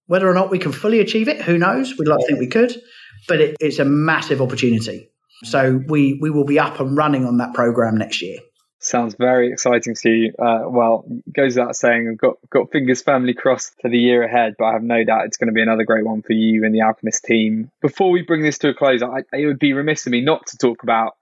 Whether 0.06 0.28
or 0.28 0.34
not 0.34 0.50
we 0.50 0.58
can 0.58 0.72
fully 0.72 1.00
achieve 1.00 1.28
it, 1.28 1.40
who 1.40 1.58
knows? 1.58 1.94
We'd 1.98 2.08
like 2.08 2.20
to 2.20 2.26
think 2.26 2.38
we 2.38 2.48
could, 2.48 2.74
but 3.26 3.40
it, 3.40 3.56
it's 3.60 3.78
a 3.78 3.84
massive 3.84 4.42
opportunity. 4.42 5.08
So 5.44 5.80
we 5.88 6.18
we 6.20 6.30
will 6.30 6.44
be 6.44 6.58
up 6.58 6.80
and 6.80 6.96
running 6.96 7.24
on 7.24 7.38
that 7.38 7.54
program 7.54 7.96
next 7.96 8.22
year. 8.22 8.38
Sounds 8.84 9.14
very 9.14 9.50
exciting 9.50 9.94
to 9.94 10.10
you. 10.10 10.34
Uh, 10.38 10.64
well, 10.66 11.06
goes 11.32 11.56
without 11.56 11.74
saying, 11.74 12.06
I've 12.06 12.18
got 12.18 12.36
got 12.50 12.70
fingers 12.70 13.00
firmly 13.00 13.32
crossed 13.32 13.80
for 13.80 13.88
the 13.88 13.98
year 13.98 14.22
ahead, 14.22 14.56
but 14.58 14.66
I 14.66 14.72
have 14.74 14.82
no 14.82 15.04
doubt 15.04 15.24
it's 15.24 15.38
going 15.38 15.48
to 15.48 15.54
be 15.54 15.62
another 15.62 15.84
great 15.84 16.04
one 16.04 16.20
for 16.20 16.34
you 16.34 16.66
and 16.66 16.74
the 16.74 16.82
Alchemist 16.82 17.24
team. 17.24 17.70
Before 17.80 18.10
we 18.10 18.20
bring 18.20 18.42
this 18.42 18.58
to 18.58 18.68
a 18.68 18.74
close, 18.74 19.02
I, 19.02 19.20
it 19.32 19.46
would 19.46 19.58
be 19.58 19.72
remiss 19.72 20.04
of 20.04 20.12
me 20.12 20.20
not 20.20 20.48
to 20.48 20.58
talk 20.58 20.82
about 20.82 21.16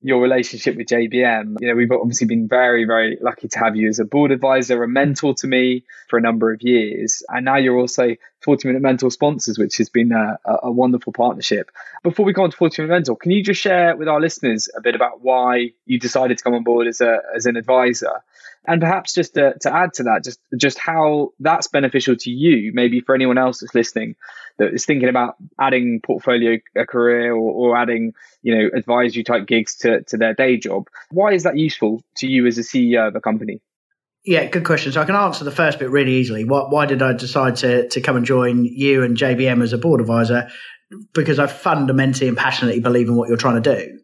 your 0.00 0.20
relationship 0.20 0.76
with 0.76 0.86
JBM. 0.86 1.56
You 1.60 1.68
know, 1.68 1.74
we've 1.74 1.90
obviously 1.90 2.26
been 2.26 2.46
very, 2.46 2.84
very 2.84 3.18
lucky 3.20 3.48
to 3.48 3.58
have 3.58 3.74
you 3.74 3.88
as 3.88 3.98
a 3.98 4.04
board 4.04 4.30
advisor, 4.30 4.82
a 4.82 4.88
mentor 4.88 5.34
to 5.34 5.46
me 5.46 5.84
for 6.08 6.18
a 6.18 6.22
number 6.22 6.52
of 6.52 6.62
years. 6.62 7.22
And 7.28 7.44
now 7.44 7.56
you're 7.56 7.78
also 7.78 8.14
40 8.42 8.68
Minute 8.68 8.82
Mentor 8.82 9.10
sponsors, 9.10 9.58
which 9.58 9.78
has 9.78 9.88
been 9.88 10.12
a, 10.12 10.38
a 10.44 10.70
wonderful 10.70 11.12
partnership. 11.12 11.70
Before 12.04 12.24
we 12.24 12.32
go 12.32 12.44
on 12.44 12.50
to 12.52 12.56
40 12.56 12.82
Minute 12.82 12.94
Mentor, 12.94 13.16
can 13.16 13.32
you 13.32 13.42
just 13.42 13.60
share 13.60 13.96
with 13.96 14.06
our 14.06 14.20
listeners 14.20 14.68
a 14.76 14.80
bit 14.80 14.94
about 14.94 15.22
why 15.22 15.72
you 15.86 15.98
decided 15.98 16.38
to 16.38 16.44
come 16.44 16.54
on 16.54 16.62
board 16.62 16.86
as, 16.86 17.00
a, 17.00 17.18
as 17.34 17.46
an 17.46 17.56
advisor? 17.56 18.22
And 18.68 18.82
perhaps 18.82 19.14
just 19.14 19.32
to, 19.32 19.54
to 19.62 19.74
add 19.74 19.94
to 19.94 20.02
that, 20.02 20.22
just, 20.22 20.38
just 20.54 20.78
how 20.78 21.32
that's 21.40 21.68
beneficial 21.68 22.14
to 22.16 22.30
you, 22.30 22.70
maybe 22.74 23.00
for 23.00 23.14
anyone 23.14 23.38
else 23.38 23.60
that's 23.60 23.74
listening 23.74 24.14
that 24.58 24.74
is 24.74 24.84
thinking 24.84 25.08
about 25.08 25.36
adding 25.58 26.02
portfolio 26.04 26.58
a 26.76 26.84
career 26.84 27.32
or, 27.32 27.50
or 27.50 27.76
adding, 27.78 28.12
you 28.42 28.54
know, 28.54 28.68
advisory 28.76 29.24
type 29.24 29.46
gigs 29.46 29.74
to, 29.76 30.02
to 30.02 30.18
their 30.18 30.34
day 30.34 30.58
job. 30.58 30.86
Why 31.10 31.32
is 31.32 31.44
that 31.44 31.56
useful 31.56 32.02
to 32.16 32.26
you 32.26 32.46
as 32.46 32.58
a 32.58 32.60
CEO 32.60 33.08
of 33.08 33.16
a 33.16 33.22
company? 33.22 33.62
Yeah, 34.26 34.44
good 34.44 34.66
question. 34.66 34.92
So 34.92 35.00
I 35.00 35.06
can 35.06 35.14
answer 35.14 35.44
the 35.44 35.50
first 35.50 35.78
bit 35.78 35.88
really 35.88 36.12
easily. 36.16 36.44
Why, 36.44 36.64
why 36.68 36.84
did 36.84 37.00
I 37.00 37.14
decide 37.14 37.56
to, 37.56 37.88
to 37.88 38.00
come 38.02 38.16
and 38.16 38.26
join 38.26 38.66
you 38.66 39.02
and 39.02 39.16
JBM 39.16 39.62
as 39.62 39.72
a 39.72 39.78
board 39.78 40.02
advisor? 40.02 40.50
Because 41.14 41.38
I 41.38 41.46
fundamentally 41.46 42.28
and 42.28 42.36
passionately 42.36 42.80
believe 42.80 43.08
in 43.08 43.16
what 43.16 43.28
you're 43.28 43.38
trying 43.38 43.62
to 43.62 43.76
do. 43.76 43.98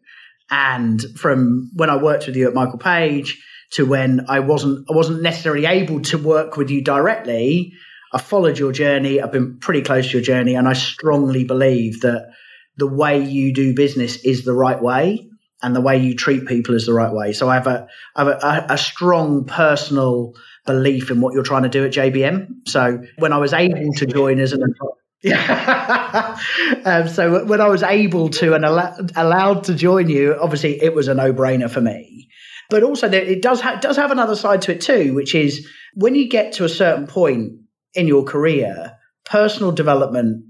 And 0.49 1.03
from 1.15 1.69
when 1.75 1.91
I 1.91 1.97
worked 1.97 2.25
with 2.25 2.35
you 2.35 2.47
at 2.47 2.55
Michael 2.55 2.79
Page 2.79 3.39
to 3.71 3.85
when 3.85 4.25
I 4.29 4.39
wasn't, 4.39 4.89
I 4.89 4.95
wasn't 4.95 5.21
necessarily 5.21 5.65
able 5.65 6.01
to 6.01 6.17
work 6.17 6.57
with 6.57 6.69
you 6.69 6.83
directly, 6.83 7.73
I 8.15 8.17
followed 8.17 8.57
your 8.57 8.71
journey. 8.71 9.21
I've 9.21 9.33
been 9.33 9.59
pretty 9.59 9.81
close 9.81 10.07
to 10.07 10.13
your 10.13 10.21
journey, 10.21 10.55
and 10.55 10.67
I 10.67 10.73
strongly 10.73 11.43
believe 11.43 12.01
that 12.01 12.31
the 12.77 12.87
way 12.87 13.21
you 13.21 13.53
do 13.53 13.75
business 13.75 14.23
is 14.23 14.45
the 14.45 14.53
right 14.53 14.81
way, 14.81 15.29
and 15.61 15.75
the 15.75 15.81
way 15.81 15.97
you 15.97 16.15
treat 16.15 16.45
people 16.45 16.75
is 16.75 16.85
the 16.85 16.93
right 16.93 17.11
way. 17.11 17.33
So 17.33 17.49
I 17.49 17.55
have 17.55 17.67
a 17.67 17.87
I 18.15 18.23
have 18.23 18.27
a, 18.27 18.65
a 18.73 18.77
strong 18.77 19.45
personal 19.45 20.33
belief 20.65 21.11
in 21.11 21.19
what 21.19 21.33
you're 21.33 21.43
trying 21.43 21.63
to 21.63 21.69
do 21.69 21.85
at 21.85 21.91
JBM. 21.91 22.67
So 22.67 23.03
when 23.17 23.33
I 23.33 23.37
was 23.37 23.53
able 23.53 23.91
to 23.93 24.05
join 24.05 24.39
as 24.39 24.53
an 24.53 24.63
yeah. 25.21 26.37
um, 26.85 27.07
so 27.07 27.43
when 27.45 27.59
I 27.59 27.67
was 27.67 27.83
able 27.83 28.29
to 28.29 28.53
and 28.53 28.63
al- 28.63 28.95
allowed 29.15 29.65
to 29.65 29.75
join 29.75 30.07
you, 30.07 30.35
obviously 30.39 30.81
it 30.81 30.93
was 30.93 31.07
a 31.07 31.15
no 31.15 31.33
brainer 31.33 31.69
for 31.69 31.81
me. 31.81 32.29
But 32.69 32.83
also, 32.83 33.09
it 33.09 33.41
does 33.41 33.61
ha- 33.61 33.79
does 33.79 33.97
have 33.97 34.11
another 34.11 34.35
side 34.35 34.61
to 34.63 34.71
it 34.71 34.81
too, 34.81 35.13
which 35.13 35.35
is 35.35 35.67
when 35.93 36.15
you 36.15 36.27
get 36.27 36.53
to 36.53 36.65
a 36.65 36.69
certain 36.69 37.07
point 37.07 37.53
in 37.93 38.07
your 38.07 38.23
career, 38.23 38.97
personal 39.25 39.71
development 39.71 40.43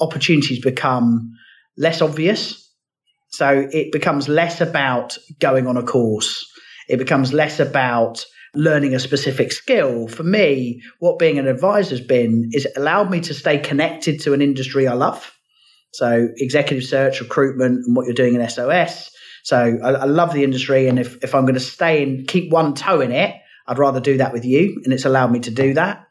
opportunities 0.00 0.60
become 0.60 1.32
less 1.76 2.02
obvious. 2.02 2.58
So 3.30 3.66
it 3.72 3.92
becomes 3.92 4.28
less 4.28 4.60
about 4.60 5.16
going 5.40 5.66
on 5.66 5.76
a 5.76 5.82
course. 5.82 6.46
It 6.88 6.98
becomes 6.98 7.32
less 7.32 7.60
about 7.60 8.24
learning 8.54 8.94
a 8.94 8.98
specific 9.00 9.52
skill. 9.52 10.08
For 10.08 10.22
me, 10.22 10.82
what 10.98 11.18
being 11.18 11.38
an 11.38 11.46
advisor 11.46 11.96
has 11.96 12.00
been 12.00 12.50
is 12.52 12.66
it 12.66 12.72
allowed 12.76 13.10
me 13.10 13.20
to 13.22 13.34
stay 13.34 13.58
connected 13.58 14.20
to 14.20 14.34
an 14.34 14.42
industry 14.42 14.86
I 14.86 14.92
love. 14.92 15.32
So 15.94 16.28
executive 16.36 16.84
search, 16.84 17.20
recruitment, 17.20 17.86
and 17.86 17.96
what 17.96 18.06
you're 18.06 18.14
doing 18.14 18.34
in 18.34 18.48
SOS. 18.48 19.10
So 19.42 19.78
I, 19.82 19.90
I 19.90 20.04
love 20.04 20.32
the 20.32 20.44
industry, 20.44 20.88
and 20.88 20.98
if 20.98 21.22
if 21.22 21.34
I'm 21.34 21.42
going 21.42 21.54
to 21.54 21.60
stay 21.60 22.02
and 22.02 22.26
keep 22.26 22.50
one 22.50 22.74
toe 22.74 23.00
in 23.00 23.12
it, 23.12 23.34
I'd 23.66 23.78
rather 23.78 24.00
do 24.00 24.18
that 24.18 24.32
with 24.32 24.44
you, 24.44 24.80
and 24.84 24.92
it's 24.92 25.04
allowed 25.04 25.32
me 25.32 25.40
to 25.40 25.50
do 25.50 25.74
that. 25.74 26.06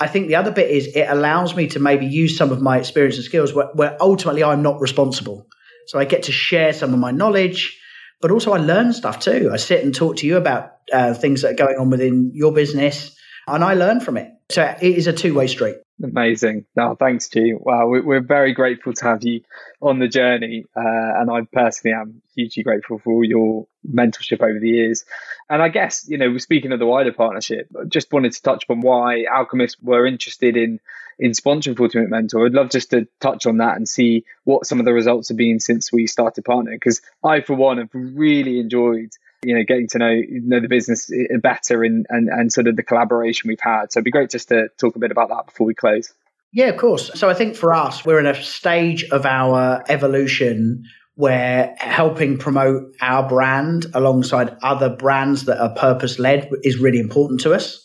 I 0.00 0.08
think 0.08 0.26
the 0.26 0.36
other 0.36 0.50
bit 0.50 0.70
is 0.70 0.88
it 0.88 1.06
allows 1.08 1.54
me 1.54 1.68
to 1.68 1.78
maybe 1.78 2.06
use 2.06 2.36
some 2.36 2.50
of 2.50 2.60
my 2.60 2.78
experience 2.78 3.14
and 3.14 3.24
skills 3.24 3.52
where, 3.52 3.68
where 3.74 3.96
ultimately 4.00 4.42
I'm 4.42 4.62
not 4.62 4.80
responsible. 4.80 5.46
So 5.86 6.00
I 6.00 6.04
get 6.04 6.24
to 6.24 6.32
share 6.32 6.72
some 6.72 6.92
of 6.92 6.98
my 6.98 7.12
knowledge, 7.12 7.80
but 8.20 8.32
also 8.32 8.52
I 8.52 8.58
learn 8.58 8.92
stuff 8.92 9.20
too. 9.20 9.50
I 9.52 9.56
sit 9.56 9.84
and 9.84 9.94
talk 9.94 10.16
to 10.16 10.26
you 10.26 10.36
about 10.36 10.72
uh, 10.92 11.14
things 11.14 11.42
that 11.42 11.52
are 11.52 11.66
going 11.66 11.78
on 11.78 11.90
within 11.90 12.32
your 12.34 12.52
business 12.52 13.16
and 13.46 13.62
I 13.64 13.74
learn 13.74 14.00
from 14.00 14.16
it. 14.16 14.33
So 14.50 14.62
it 14.80 14.96
is 14.96 15.06
a 15.06 15.12
two 15.12 15.34
way 15.34 15.46
street. 15.46 15.76
Amazing. 16.02 16.66
No, 16.76 16.96
thanks, 16.96 17.28
G. 17.28 17.54
Wow, 17.54 17.86
we're 17.86 18.20
very 18.20 18.52
grateful 18.52 18.92
to 18.94 19.04
have 19.04 19.22
you 19.22 19.42
on 19.80 20.00
the 20.00 20.08
journey. 20.08 20.64
Uh, 20.76 20.80
and 20.80 21.30
I 21.30 21.42
personally 21.52 21.94
am 21.94 22.20
hugely 22.34 22.64
grateful 22.64 22.98
for 22.98 23.12
all 23.12 23.24
your 23.24 23.66
mentorship 23.88 24.42
over 24.42 24.58
the 24.58 24.68
years. 24.68 25.04
And 25.48 25.62
I 25.62 25.68
guess, 25.68 26.08
you 26.08 26.18
know, 26.18 26.36
speaking 26.38 26.72
of 26.72 26.80
the 26.80 26.86
wider 26.86 27.12
partnership, 27.12 27.68
just 27.88 28.12
wanted 28.12 28.32
to 28.32 28.42
touch 28.42 28.64
upon 28.64 28.80
why 28.80 29.24
alchemists 29.32 29.80
were 29.80 30.04
interested 30.04 30.56
in 30.56 30.80
in 31.16 31.30
sponsoring 31.30 31.76
40 31.76 31.98
Minute 31.98 32.10
Mentor. 32.10 32.46
I'd 32.46 32.54
love 32.54 32.70
just 32.70 32.90
to 32.90 33.06
touch 33.20 33.46
on 33.46 33.58
that 33.58 33.76
and 33.76 33.88
see 33.88 34.24
what 34.42 34.66
some 34.66 34.80
of 34.80 34.84
the 34.84 34.92
results 34.92 35.28
have 35.28 35.36
been 35.36 35.60
since 35.60 35.92
we 35.92 36.08
started 36.08 36.44
partnering. 36.44 36.74
Because 36.74 37.02
I, 37.22 37.40
for 37.40 37.54
one, 37.54 37.78
have 37.78 37.90
really 37.92 38.58
enjoyed 38.58 39.10
you 39.44 39.54
know 39.54 39.64
getting 39.66 39.88
to 39.88 39.98
know 39.98 40.20
know 40.28 40.60
the 40.60 40.68
business 40.68 41.10
better 41.40 41.84
and, 41.84 42.06
and 42.08 42.28
and 42.28 42.52
sort 42.52 42.66
of 42.66 42.76
the 42.76 42.82
collaboration 42.82 43.48
we've 43.48 43.60
had. 43.60 43.92
So 43.92 43.98
it'd 43.98 44.04
be 44.04 44.10
great 44.10 44.30
just 44.30 44.48
to 44.48 44.68
talk 44.78 44.96
a 44.96 44.98
bit 44.98 45.10
about 45.10 45.28
that 45.28 45.46
before 45.46 45.66
we 45.66 45.74
close. 45.74 46.12
Yeah 46.52 46.66
of 46.66 46.76
course. 46.76 47.10
So 47.14 47.28
i 47.28 47.34
think 47.34 47.56
for 47.56 47.74
us 47.74 48.04
we're 48.04 48.20
in 48.20 48.26
a 48.26 48.42
stage 48.42 49.04
of 49.10 49.26
our 49.26 49.84
evolution 49.88 50.84
where 51.16 51.74
helping 51.78 52.38
promote 52.38 52.92
our 53.00 53.28
brand 53.28 53.86
alongside 53.94 54.56
other 54.62 54.90
brands 54.90 55.44
that 55.44 55.60
are 55.60 55.72
purpose 55.74 56.18
led 56.18 56.50
is 56.62 56.78
really 56.78 56.98
important 56.98 57.40
to 57.40 57.54
us. 57.54 57.80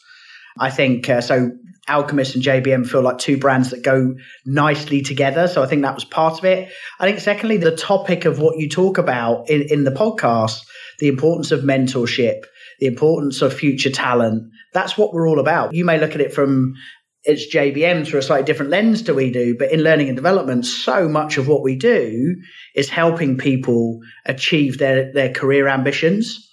I 0.60 0.72
think 0.72 1.08
uh, 1.10 1.22
so 1.22 1.52
Alchemist 1.90 2.36
and 2.36 2.44
JBM 2.44 2.88
feel 2.88 3.02
like 3.02 3.18
two 3.18 3.38
brands 3.38 3.72
that 3.72 3.84
go 3.84 4.16
nicely 4.46 5.02
together. 5.02 5.48
So 5.48 5.64
I 5.64 5.66
think 5.66 5.82
that 5.82 5.96
was 5.96 6.06
part 6.06 6.38
of 6.38 6.46
it. 6.46 6.72
I 7.00 7.06
think, 7.06 7.20
secondly, 7.20 7.58
the 7.58 7.76
topic 7.76 8.26
of 8.26 8.40
what 8.40 8.58
you 8.58 8.70
talk 8.70 8.98
about 8.98 9.50
in, 9.50 9.64
in 9.70 9.84
the 9.84 9.92
podcast, 9.92 10.62
the 11.00 11.08
importance 11.08 11.52
of 11.52 11.62
mentorship, 11.62 12.44
the 12.80 12.88
importance 12.88 13.42
of 13.42 13.54
future 13.54 13.90
talent, 13.90 14.44
that's 14.74 14.98
what 14.98 15.14
we're 15.14 15.28
all 15.28 15.40
about. 15.40 15.74
You 15.74 15.86
may 15.86 16.00
look 16.00 16.16
at 16.16 16.22
it 16.22 16.34
from 16.34 16.76
it's 17.24 17.54
JBM 17.54 18.08
through 18.08 18.20
a 18.20 18.24
slightly 18.24 18.46
different 18.46 18.72
lens 18.72 19.02
to 19.04 19.14
we 19.14 19.30
do, 19.32 19.56
but 19.58 19.72
in 19.72 19.82
learning 19.82 20.08
and 20.08 20.16
development, 20.16 20.66
so 20.66 21.10
much 21.10 21.38
of 21.38 21.48
what 21.48 21.64
we 21.64 21.76
do 21.76 22.36
is 22.76 22.90
helping 22.90 23.38
people 23.38 24.00
achieve 24.26 24.78
their, 24.78 25.12
their 25.12 25.34
career 25.34 25.68
ambitions. 25.68 26.50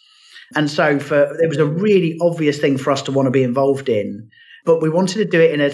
And 0.55 0.71
so 0.71 0.99
for 0.99 1.23
it 1.41 1.49
was 1.49 1.59
a 1.59 1.67
really 1.67 2.17
obvious 2.21 2.59
thing 2.59 2.79
for 2.79 2.91
us 2.91 3.03
to 3.03 3.13
want 3.13 3.27
to 3.27 3.31
be 3.31 3.43
involved 3.43 3.89
in 3.89 4.29
but 4.67 4.83
we 4.83 4.91
wanted 4.91 5.19
to 5.19 5.25
do 5.25 5.41
it 5.41 5.53
in 5.53 5.61
a 5.61 5.71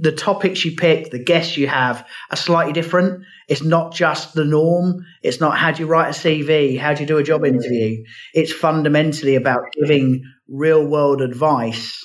the 0.00 0.10
topics 0.10 0.64
you 0.64 0.74
pick, 0.74 1.10
the 1.10 1.22
guests 1.22 1.56
you 1.58 1.68
have 1.68 2.06
are 2.30 2.36
slightly 2.36 2.72
different. 2.72 3.22
It's 3.48 3.62
not 3.62 3.94
just 3.94 4.32
the 4.32 4.46
norm. 4.46 5.04
It's 5.22 5.40
not 5.40 5.58
how 5.58 5.70
do 5.70 5.82
you 5.82 5.86
write 5.86 6.08
a 6.08 6.18
CV, 6.18 6.78
how 6.78 6.94
do 6.94 7.02
you 7.02 7.06
do 7.06 7.18
a 7.18 7.22
job 7.22 7.44
interview. 7.44 8.02
It's 8.32 8.52
fundamentally 8.52 9.36
about 9.36 9.60
giving 9.78 10.22
real 10.48 10.84
world 10.86 11.20
advice 11.20 12.00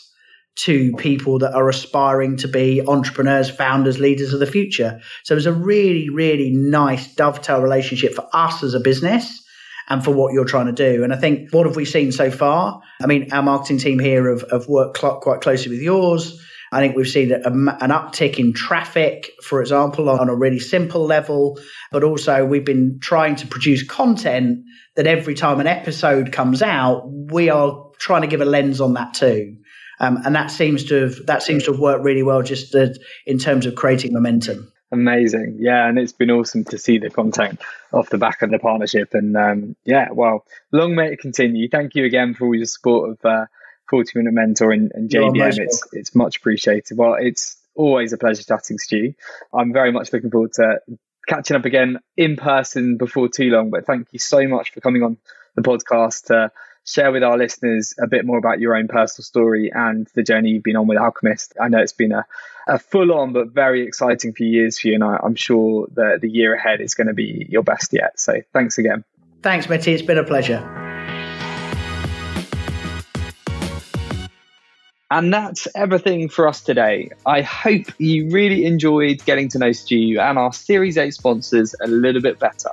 to 0.57 0.91
people 0.97 1.39
that 1.39 1.53
are 1.53 1.69
aspiring 1.69 2.35
to 2.35 2.47
be 2.49 2.85
entrepreneurs, 2.85 3.49
founders, 3.49 3.97
leaders 3.97 4.33
of 4.33 4.41
the 4.41 4.45
future. 4.45 4.99
So 5.23 5.33
it 5.33 5.35
was 5.35 5.45
a 5.45 5.53
really, 5.53 6.09
really 6.09 6.51
nice 6.51 7.15
dovetail 7.15 7.61
relationship 7.61 8.13
for 8.13 8.27
us 8.33 8.61
as 8.61 8.73
a 8.73 8.79
business 8.81 9.41
and 9.89 10.03
for 10.03 10.11
what 10.11 10.33
you're 10.33 10.45
trying 10.45 10.67
to 10.67 10.71
do. 10.71 11.03
And 11.03 11.11
I 11.11 11.17
think 11.17 11.51
what 11.51 11.65
have 11.65 11.75
we 11.75 11.85
seen 11.85 12.11
so 12.11 12.29
far? 12.29 12.81
I 13.01 13.07
mean, 13.07 13.31
our 13.33 13.41
marketing 13.41 13.79
team 13.79 13.99
here 13.99 14.29
have, 14.29 14.45
have 14.51 14.67
worked 14.67 14.99
cl- 14.99 15.19
quite 15.19 15.41
closely 15.41 15.71
with 15.71 15.81
yours. 15.81 16.39
I 16.71 16.79
think 16.79 16.95
we've 16.95 17.07
seen 17.07 17.31
a, 17.31 17.47
an 17.47 17.89
uptick 17.89 18.37
in 18.37 18.53
traffic, 18.53 19.31
for 19.43 19.61
example, 19.61 20.07
on 20.07 20.29
a 20.29 20.35
really 20.35 20.59
simple 20.59 21.03
level. 21.05 21.59
But 21.91 22.03
also, 22.03 22.45
we've 22.45 22.65
been 22.65 22.99
trying 23.01 23.37
to 23.37 23.47
produce 23.47 23.81
content 23.83 24.59
that 24.95 25.07
every 25.07 25.33
time 25.33 25.59
an 25.59 25.67
episode 25.67 26.31
comes 26.31 26.61
out, 26.61 27.09
we 27.09 27.49
are 27.49 27.89
trying 27.99 28.21
to 28.21 28.27
give 28.27 28.41
a 28.41 28.45
lens 28.45 28.81
on 28.81 28.93
that 28.93 29.15
too. 29.15 29.55
Um, 29.99 30.17
and 30.23 30.35
that 30.35 30.51
seems 30.51 30.85
to 30.85 31.01
have 31.01 31.25
that 31.25 31.43
seems 31.43 31.65
to 31.65 31.71
have 31.71 31.79
worked 31.79 32.03
really 32.03 32.23
well, 32.23 32.43
just 32.43 32.73
uh, 32.75 32.89
in 33.25 33.39
terms 33.39 33.65
of 33.65 33.75
creating 33.75 34.13
momentum. 34.13 34.71
Amazing. 34.91 35.57
Yeah. 35.59 35.87
And 35.87 35.99
it's 35.99 36.13
been 36.13 36.31
awesome 36.31 36.63
to 36.65 36.77
see 36.77 36.97
the 36.97 37.09
content 37.09 37.61
off 37.93 38.09
the 38.09 38.17
back 38.17 38.41
of 38.41 38.49
the 38.49 38.59
partnership. 38.59 39.13
And 39.13 39.35
um, 39.37 39.75
yeah, 39.85 40.09
well, 40.11 40.45
long 40.71 40.95
may 40.95 41.13
it 41.13 41.19
continue. 41.19 41.69
Thank 41.69 41.95
you 41.95 42.05
again 42.05 42.33
for 42.33 42.47
all 42.47 42.55
your 42.55 42.65
support 42.65 43.11
of 43.11 43.25
uh, 43.25 43.45
40 43.89 44.11
Minute 44.15 44.33
Mentor 44.33 44.71
and, 44.71 44.91
and 44.93 45.09
JBM. 45.09 45.59
It's, 45.59 45.83
it's 45.91 46.15
much 46.15 46.37
appreciated. 46.37 46.97
Well, 46.97 47.15
it's 47.19 47.57
always 47.75 48.13
a 48.13 48.17
pleasure 48.17 48.43
chatting 48.43 48.77
to 48.87 48.97
you. 48.97 49.13
I'm 49.53 49.73
very 49.73 49.91
much 49.91 50.11
looking 50.11 50.31
forward 50.31 50.53
to 50.53 50.79
catching 51.27 51.55
up 51.55 51.65
again 51.65 51.99
in 52.17 52.35
person 52.35 52.97
before 52.97 53.29
too 53.29 53.49
long. 53.49 53.69
But 53.69 53.85
thank 53.85 54.07
you 54.11 54.19
so 54.19 54.47
much 54.47 54.73
for 54.73 54.81
coming 54.81 55.03
on 55.03 55.17
the 55.55 55.61
podcast 55.61 56.25
to 56.25 56.51
share 56.89 57.11
with 57.11 57.23
our 57.23 57.37
listeners 57.37 57.93
a 58.01 58.07
bit 58.07 58.25
more 58.25 58.37
about 58.37 58.59
your 58.59 58.75
own 58.75 58.87
personal 58.87 59.23
story 59.23 59.71
and 59.73 60.07
the 60.15 60.23
journey 60.23 60.49
you've 60.49 60.63
been 60.63 60.75
on 60.75 60.87
with 60.87 60.97
Alchemist. 60.97 61.53
I 61.61 61.67
know 61.67 61.79
it's 61.79 61.93
been 61.93 62.11
a, 62.11 62.25
a 62.67 62.79
full 62.79 63.13
on 63.13 63.33
but 63.33 63.49
very 63.49 63.83
exciting 63.83 64.33
few 64.33 64.47
years 64.47 64.79
for 64.79 64.87
you, 64.87 64.95
and 64.95 65.03
I, 65.03 65.19
am 65.23 65.35
sure 65.35 65.87
that 65.93 66.19
the 66.21 66.29
year 66.29 66.55
ahead 66.55 66.81
is 66.81 66.95
going 66.95 67.07
to 67.07 67.13
be 67.13 67.45
your 67.49 67.63
best 67.63 67.93
yet. 67.93 68.19
So 68.19 68.41
thanks 68.53 68.77
again. 68.77 69.03
Thanks, 69.41 69.69
Mitty. 69.69 69.93
It's 69.93 70.01
been 70.01 70.17
a 70.17 70.23
pleasure. 70.23 70.59
And 75.11 75.33
that's 75.33 75.67
everything 75.75 76.29
for 76.29 76.47
us 76.47 76.61
today. 76.61 77.09
I 77.25 77.41
hope 77.41 77.85
you 77.97 78.29
really 78.29 78.65
enjoyed 78.65 79.25
getting 79.25 79.49
to 79.49 79.57
know 79.57 79.71
Stu 79.71 80.19
and 80.19 80.37
our 80.37 80.53
Series 80.53 80.97
A 80.99 81.09
sponsors 81.09 81.73
a 81.81 81.87
little 81.87 82.21
bit 82.21 82.37
better. 82.37 82.69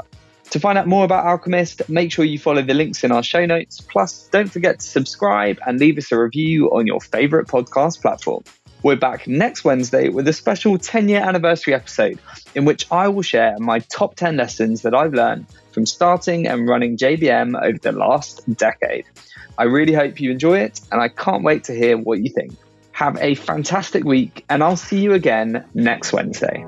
To 0.57 0.61
find 0.61 0.79
out 0.79 0.87
more 0.87 1.05
about 1.05 1.27
Alchemist, 1.27 1.87
make 1.91 2.11
sure 2.11 2.25
you 2.25 2.39
follow 2.39 2.63
the 2.63 2.73
links 2.73 3.05
in 3.05 3.13
our 3.13 3.23
show 3.23 3.45
notes. 3.45 3.83
Plus, 3.83 4.27
don't 4.29 4.51
forget 4.51 4.81
to 4.81 4.87
subscribe 4.87 5.59
and 5.67 5.79
leave 5.79 5.99
us 5.99 6.11
a 6.11 6.19
review 6.19 6.71
on 6.71 6.87
your 6.87 6.99
favorite 6.99 7.47
podcast 7.47 8.01
platform. 8.01 8.43
We're 8.83 8.97
back 8.97 9.29
next 9.29 9.67
Wednesday 9.67 10.09
with 10.09 10.27
a 10.29 10.33
special 10.33 10.79
10 10.79 11.11
year 11.11 11.21
anniversary 11.21 11.75
episode 11.75 12.19
in 12.55 12.65
which 12.65 12.91
I 12.91 13.09
will 13.09 13.21
share 13.21 13.59
my 13.59 13.81
top 13.81 14.15
10 14.15 14.39
lessons 14.39 14.81
that 14.81 14.95
I've 14.95 15.13
learned 15.13 15.45
from 15.73 15.85
starting 15.85 16.47
and 16.47 16.67
running 16.67 16.97
JBM 16.97 17.63
over 17.63 17.77
the 17.77 17.93
last 17.93 18.41
decade. 18.57 19.05
I 19.59 19.65
really 19.65 19.93
hope 19.93 20.23
you 20.23 20.31
enjoy 20.31 20.61
it 20.61 20.81
and 20.91 21.03
I 21.03 21.09
can't 21.09 21.45
wait 21.45 21.65
to 21.65 21.75
hear 21.75 21.99
what 21.99 22.21
you 22.21 22.31
think. 22.31 22.57
Have 22.93 23.19
a 23.21 23.35
fantastic 23.35 24.05
week 24.05 24.47
and 24.49 24.65
I'll 24.65 24.79
see 24.79 25.01
you 25.01 25.13
again 25.13 25.67
next 25.75 26.15
Wednesday. 26.15 26.65